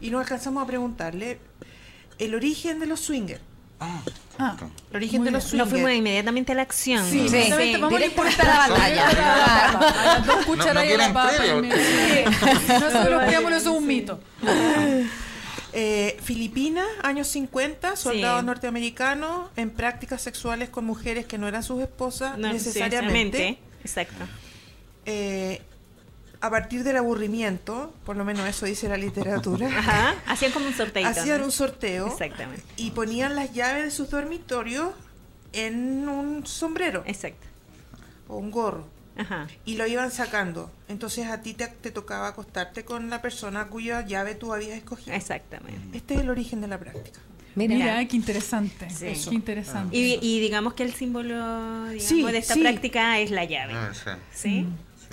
y 0.01 0.09
no 0.09 0.19
alcanzamos 0.19 0.63
a 0.63 0.65
preguntarle 0.65 1.39
el 2.20 2.36
origen 2.36 2.80
de 2.80 2.86
los 2.88 2.99
swingers. 3.01 3.41
Ah, 3.80 4.01
Ah, 4.39 4.55
El 4.91 4.97
origen 4.97 5.24
de 5.24 5.32
los 5.32 5.43
swingers. 5.45 5.68
Nos 5.68 5.70
fuimos 5.70 5.91
inmediatamente 5.97 6.51
a 6.51 6.55
la 6.55 6.61
acción. 6.61 7.03
Sí, 7.09 7.22
Exactamente, 7.26 7.78
vamos 7.80 7.99
a 7.99 8.43
la 8.43 8.68
batalla. 8.70 9.07
A 9.09 10.18
las 10.20 10.28
dos 10.28 10.45
cucharadas 10.45 10.86
no 10.86 10.91
de 10.91 10.97
la 10.97 11.13
papa. 11.13 11.32
me- 11.61 11.72
Sí. 11.72 12.70
Nosotros 12.70 13.24
creamos 13.26 13.51
eso 13.53 13.72
es 13.72 13.78
un 13.78 13.88
mito. 13.88 14.20
Eh, 15.74 16.18
Filipinas, 16.24 16.86
años 17.03 17.28
50, 17.28 17.95
soldados 17.95 18.39
Sí. 18.41 18.45
norteamericanos 18.45 19.49
en 19.55 19.70
prácticas 19.70 20.22
sexuales 20.22 20.70
con 20.70 20.86
mujeres 20.86 21.26
que 21.26 21.38
no 21.38 21.47
eran 21.47 21.61
sus 21.63 21.82
esposas 21.82 22.38
No 22.38 22.51
necesariamente. 22.51 23.03
necesariamente. 23.51 23.59
Exacto. 23.84 24.26
Eh, 25.05 25.61
a 26.41 26.49
partir 26.49 26.83
del 26.83 26.97
aburrimiento, 26.97 27.93
por 28.05 28.15
lo 28.15 28.23
menos 28.25 28.47
eso 28.47 28.65
dice 28.65 28.88
la 28.88 28.97
literatura, 28.97 29.67
Ajá. 29.77 30.15
Hacían 30.27 30.51
como 30.51 30.67
un 30.67 30.73
sorteo. 30.73 31.07
hacían 31.07 31.43
un 31.43 31.51
sorteo 31.51 32.07
Exactamente. 32.07 32.63
y 32.77 32.91
ponían 32.91 33.35
las 33.35 33.53
llaves 33.53 33.83
de 33.85 33.91
sus 33.91 34.09
dormitorios 34.09 34.91
en 35.53 36.07
un 36.07 36.45
sombrero 36.45 37.03
Exacto. 37.07 37.47
o 38.27 38.38
un 38.38 38.51
gorro 38.51 38.85
Ajá. 39.17 39.47
y 39.65 39.75
lo 39.75 39.88
iban 39.88 40.11
sacando. 40.11 40.71
Entonces 40.88 41.27
a 41.27 41.41
ti 41.41 41.53
te, 41.53 41.67
te 41.67 41.89
tocaba 41.91 42.27
acostarte 42.27 42.85
con 42.85 43.09
la 43.09 43.21
persona 43.21 43.67
cuya 43.67 44.05
llave 44.05 44.35
tú 44.35 44.53
habías 44.53 44.77
escogido. 44.77 45.15
Exactamente. 45.15 45.97
Este 45.97 46.13
es 46.15 46.19
el 46.21 46.29
origen 46.29 46.61
de 46.61 46.67
la 46.67 46.77
práctica. 46.79 47.19
Mira, 47.55 47.73
Mira. 47.73 48.05
qué 48.07 48.15
interesante. 48.15 48.88
Sí. 48.91 49.07
Qué 49.29 49.33
interesante. 49.33 49.97
Y, 49.97 50.19
y 50.21 50.39
digamos 50.39 50.75
que 50.75 50.83
el 50.83 50.93
símbolo 50.93 51.33
digamos, 51.85 52.03
Sí, 52.03 52.21
de 52.23 52.38
esta 52.38 52.53
sí. 52.53 52.61
práctica 52.61 53.17
es 53.19 53.31
la 53.31 53.45
llave. 53.45 53.73
Ah, 53.73 53.91
sí. 53.93 54.11
¿Sí? 54.31 54.65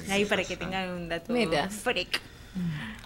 Sí, 0.05 0.11
Ahí 0.13 0.25
para 0.25 0.45
que 0.45 0.57
tengan 0.57 0.91
un 0.91 1.09
dato 1.09 1.33
Mira. 1.33 1.69
freak. 1.71 2.21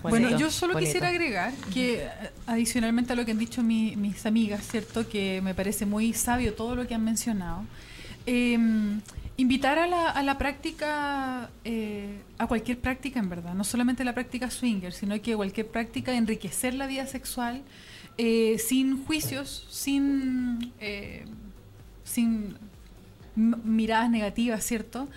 Bueno, 0.03 0.37
yo 0.39 0.51
solo 0.51 0.75
bonito. 0.75 0.87
quisiera 0.87 1.09
agregar 1.09 1.53
que 1.73 2.03
eh, 2.05 2.09
adicionalmente 2.47 3.13
a 3.15 3.17
lo 3.17 3.25
que 3.25 3.33
han 3.33 3.39
dicho 3.39 3.63
mi- 3.63 3.97
mis 3.97 4.25
amigas, 4.27 4.67
¿cierto? 4.67 5.09
Que 5.09 5.41
me 5.43 5.55
parece 5.55 5.87
muy 5.87 6.13
sabio 6.13 6.55
todo 6.55 6.77
lo 6.77 6.87
que 6.87 6.95
han 6.95 7.05
mencionado. 7.05 7.65
eh, 8.27 8.59
invitar 9.39 9.79
a 9.79 9.87
la, 9.87 10.11
a 10.11 10.23
la 10.25 10.37
práctica, 10.37 11.49
eh, 11.65 12.19
a 12.39 12.47
cualquier 12.49 12.79
práctica 12.81 13.21
en 13.21 13.29
verdad, 13.31 13.55
no 13.55 13.63
solamente 13.65 14.05
la 14.05 14.13
práctica 14.13 14.51
swinger, 14.51 14.93
sino 14.93 15.21
que 15.23 15.35
cualquier 15.37 15.69
práctica 15.69 16.11
de 16.11 16.19
enriquecer 16.19 16.75
la 16.75 16.87
vida 16.89 17.07
sexual 17.07 17.63
eh, 18.19 18.59
sin 18.59 19.05
juicios, 19.07 19.67
sin, 19.71 20.73
eh, 20.81 21.25
sin 22.05 22.57
miradas 23.37 24.11
negativas, 24.11 24.65
¿cierto? 24.65 25.09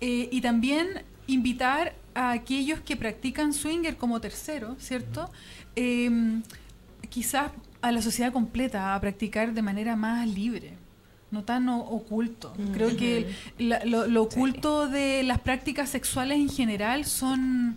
Eh, 0.00 0.28
y 0.30 0.40
también 0.42 1.02
invitar 1.30 1.94
a 2.14 2.32
aquellos 2.32 2.80
que 2.80 2.96
practican 2.96 3.52
swinger 3.52 3.96
como 3.96 4.20
tercero, 4.20 4.76
¿cierto? 4.78 5.30
Eh, 5.76 6.40
quizás 7.08 7.50
a 7.82 7.92
la 7.92 8.02
sociedad 8.02 8.32
completa 8.32 8.94
a 8.94 9.00
practicar 9.00 9.54
de 9.54 9.62
manera 9.62 9.96
más 9.96 10.26
libre, 10.28 10.74
no 11.30 11.44
tan 11.44 11.68
o- 11.68 11.78
oculto. 11.80 12.52
Creo 12.74 12.96
que 12.96 13.30
la- 13.58 13.84
lo, 13.84 14.06
lo 14.06 14.22
oculto 14.22 14.88
de 14.88 15.22
las 15.22 15.38
prácticas 15.40 15.88
sexuales 15.88 16.38
en 16.38 16.48
general 16.50 17.04
son 17.06 17.76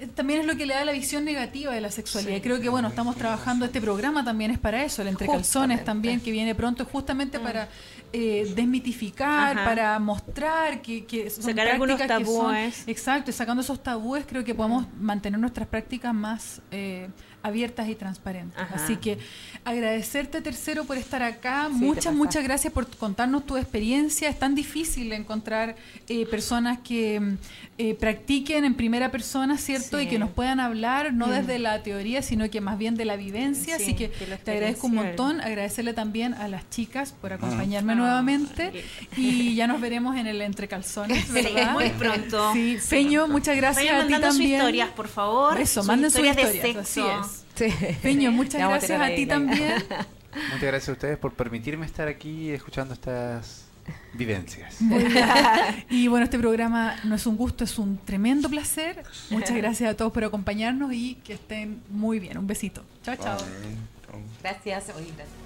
eh, 0.00 0.06
también 0.14 0.40
es 0.40 0.46
lo 0.46 0.56
que 0.56 0.66
le 0.66 0.74
da 0.74 0.84
la 0.84 0.92
visión 0.92 1.24
negativa 1.24 1.72
de 1.72 1.80
la 1.80 1.90
sexualidad. 1.90 2.36
Y 2.36 2.40
Creo 2.42 2.60
que 2.60 2.68
bueno, 2.68 2.88
estamos 2.88 3.16
trabajando, 3.16 3.64
este 3.64 3.80
programa 3.80 4.22
también 4.24 4.50
es 4.50 4.58
para 4.58 4.84
eso, 4.84 5.00
el 5.00 5.08
entre 5.08 5.26
calzones 5.26 5.84
también, 5.84 6.20
que 6.20 6.30
viene 6.32 6.54
pronto 6.54 6.84
justamente 6.84 7.38
para 7.40 7.68
eh, 8.12 8.52
desmitificar, 8.54 9.56
Ajá. 9.56 9.64
para 9.64 9.98
mostrar 9.98 10.80
que, 10.82 11.04
que 11.04 11.28
son 11.30 11.44
Sacar 11.44 11.68
algunos 11.68 11.96
prácticas 11.96 12.18
que 12.18 12.24
son- 12.24 12.44
tabúes. 12.46 12.84
exacto, 12.88 13.30
y 13.30 13.34
sacando 13.34 13.62
esos 13.62 13.82
tabúes 13.82 14.24
creo 14.26 14.44
que 14.44 14.54
podemos 14.54 14.86
mantener 15.00 15.38
nuestras 15.40 15.66
prácticas 15.68 16.14
más 16.14 16.60
eh, 16.70 17.08
abiertas 17.46 17.88
y 17.88 17.94
transparentes. 17.94 18.58
Ajá. 18.58 18.74
Así 18.76 18.96
que 18.96 19.18
agradecerte, 19.64 20.40
tercero, 20.40 20.84
por 20.84 20.96
estar 20.96 21.22
acá. 21.22 21.66
Sí, 21.68 21.74
muchas, 21.74 22.14
muchas 22.14 22.44
gracias 22.44 22.72
por 22.72 22.86
contarnos 22.96 23.44
tu 23.46 23.56
experiencia. 23.56 24.28
Es 24.28 24.38
tan 24.38 24.54
difícil 24.54 25.12
encontrar 25.12 25.76
eh, 26.08 26.26
personas 26.26 26.78
que 26.84 27.18
mm, 27.20 27.36
eh, 27.78 27.94
practiquen 27.94 28.64
en 28.64 28.74
primera 28.74 29.10
persona, 29.10 29.58
¿cierto? 29.58 29.98
Sí. 29.98 30.04
Y 30.04 30.08
que 30.08 30.18
nos 30.18 30.30
puedan 30.30 30.60
hablar, 30.60 31.12
no 31.12 31.26
Mm. 31.26 31.30
desde 31.30 31.58
la 31.58 31.82
teoría, 31.82 32.22
sino 32.22 32.48
que 32.50 32.60
más 32.60 32.78
bien 32.78 32.94
de 32.94 33.04
la 33.04 33.16
vivencia. 33.16 33.76
Sí, 33.78 33.82
Así 33.84 33.94
que 33.94 34.08
te 34.08 34.50
agradezco 34.52 34.86
un 34.86 34.94
montón. 34.94 35.40
Agradecerle 35.40 35.92
también 35.94 36.34
a 36.34 36.48
las 36.48 36.68
chicas 36.70 37.12
por 37.20 37.32
acompañarme 37.32 37.92
Ah, 37.92 37.96
nuevamente. 37.96 38.70
qué- 38.72 38.84
Y 39.20 39.54
ya 39.56 39.66
nos 39.66 39.80
veremos 39.80 40.16
en 40.16 40.26
el 40.26 40.40
Entre 40.42 40.68
Calzones, 40.68 41.28
¿verdad? 41.32 41.72
muy 41.72 41.90
pronto. 41.90 42.52
Sí, 42.52 42.78
Peño, 42.88 43.26
muchas 43.28 43.56
gracias 43.56 43.84
Vayan 43.84 43.96
a 44.02 44.06
ti 44.06 44.12
mandando 44.12 44.28
sus 44.28 44.36
también. 44.38 44.58
historias, 44.60 44.88
por 44.90 45.08
favor. 45.08 45.60
Eso, 45.60 45.80
Sus 45.80 45.86
manden 45.88 46.10
sus 46.10 46.20
historias 46.24 46.76
así 46.76 47.00
es. 47.00 47.35
Sí. 47.56 47.72
Peño, 48.02 48.30
muchas 48.32 48.60
a 48.62 48.68
gracias 48.68 49.00
a 49.00 49.06
ti 49.06 49.12
ahí, 49.12 49.26
también. 49.26 49.74
Muchas 50.52 50.62
gracias 50.62 50.88
a 50.90 50.92
ustedes 50.92 51.18
por 51.18 51.32
permitirme 51.32 51.86
estar 51.86 52.08
aquí 52.08 52.50
escuchando 52.50 52.92
estas 52.92 53.64
vivencias. 54.12 54.78
Y 55.88 56.08
bueno, 56.08 56.24
este 56.24 56.38
programa 56.38 56.96
no 57.04 57.14
es 57.14 57.26
un 57.26 57.36
gusto, 57.36 57.64
es 57.64 57.78
un 57.78 57.96
tremendo 57.98 58.48
placer. 58.48 59.02
Muchas 59.30 59.56
gracias 59.56 59.90
a 59.90 59.96
todos 59.96 60.12
por 60.12 60.24
acompañarnos 60.24 60.92
y 60.92 61.14
que 61.16 61.34
estén 61.34 61.80
muy 61.90 62.18
bien. 62.18 62.36
Un 62.36 62.46
besito. 62.46 62.84
Chao, 63.02 63.16
chao. 63.16 63.38
Gracias. 64.42 64.90
Oye, 64.94 65.12
gracias. 65.16 65.45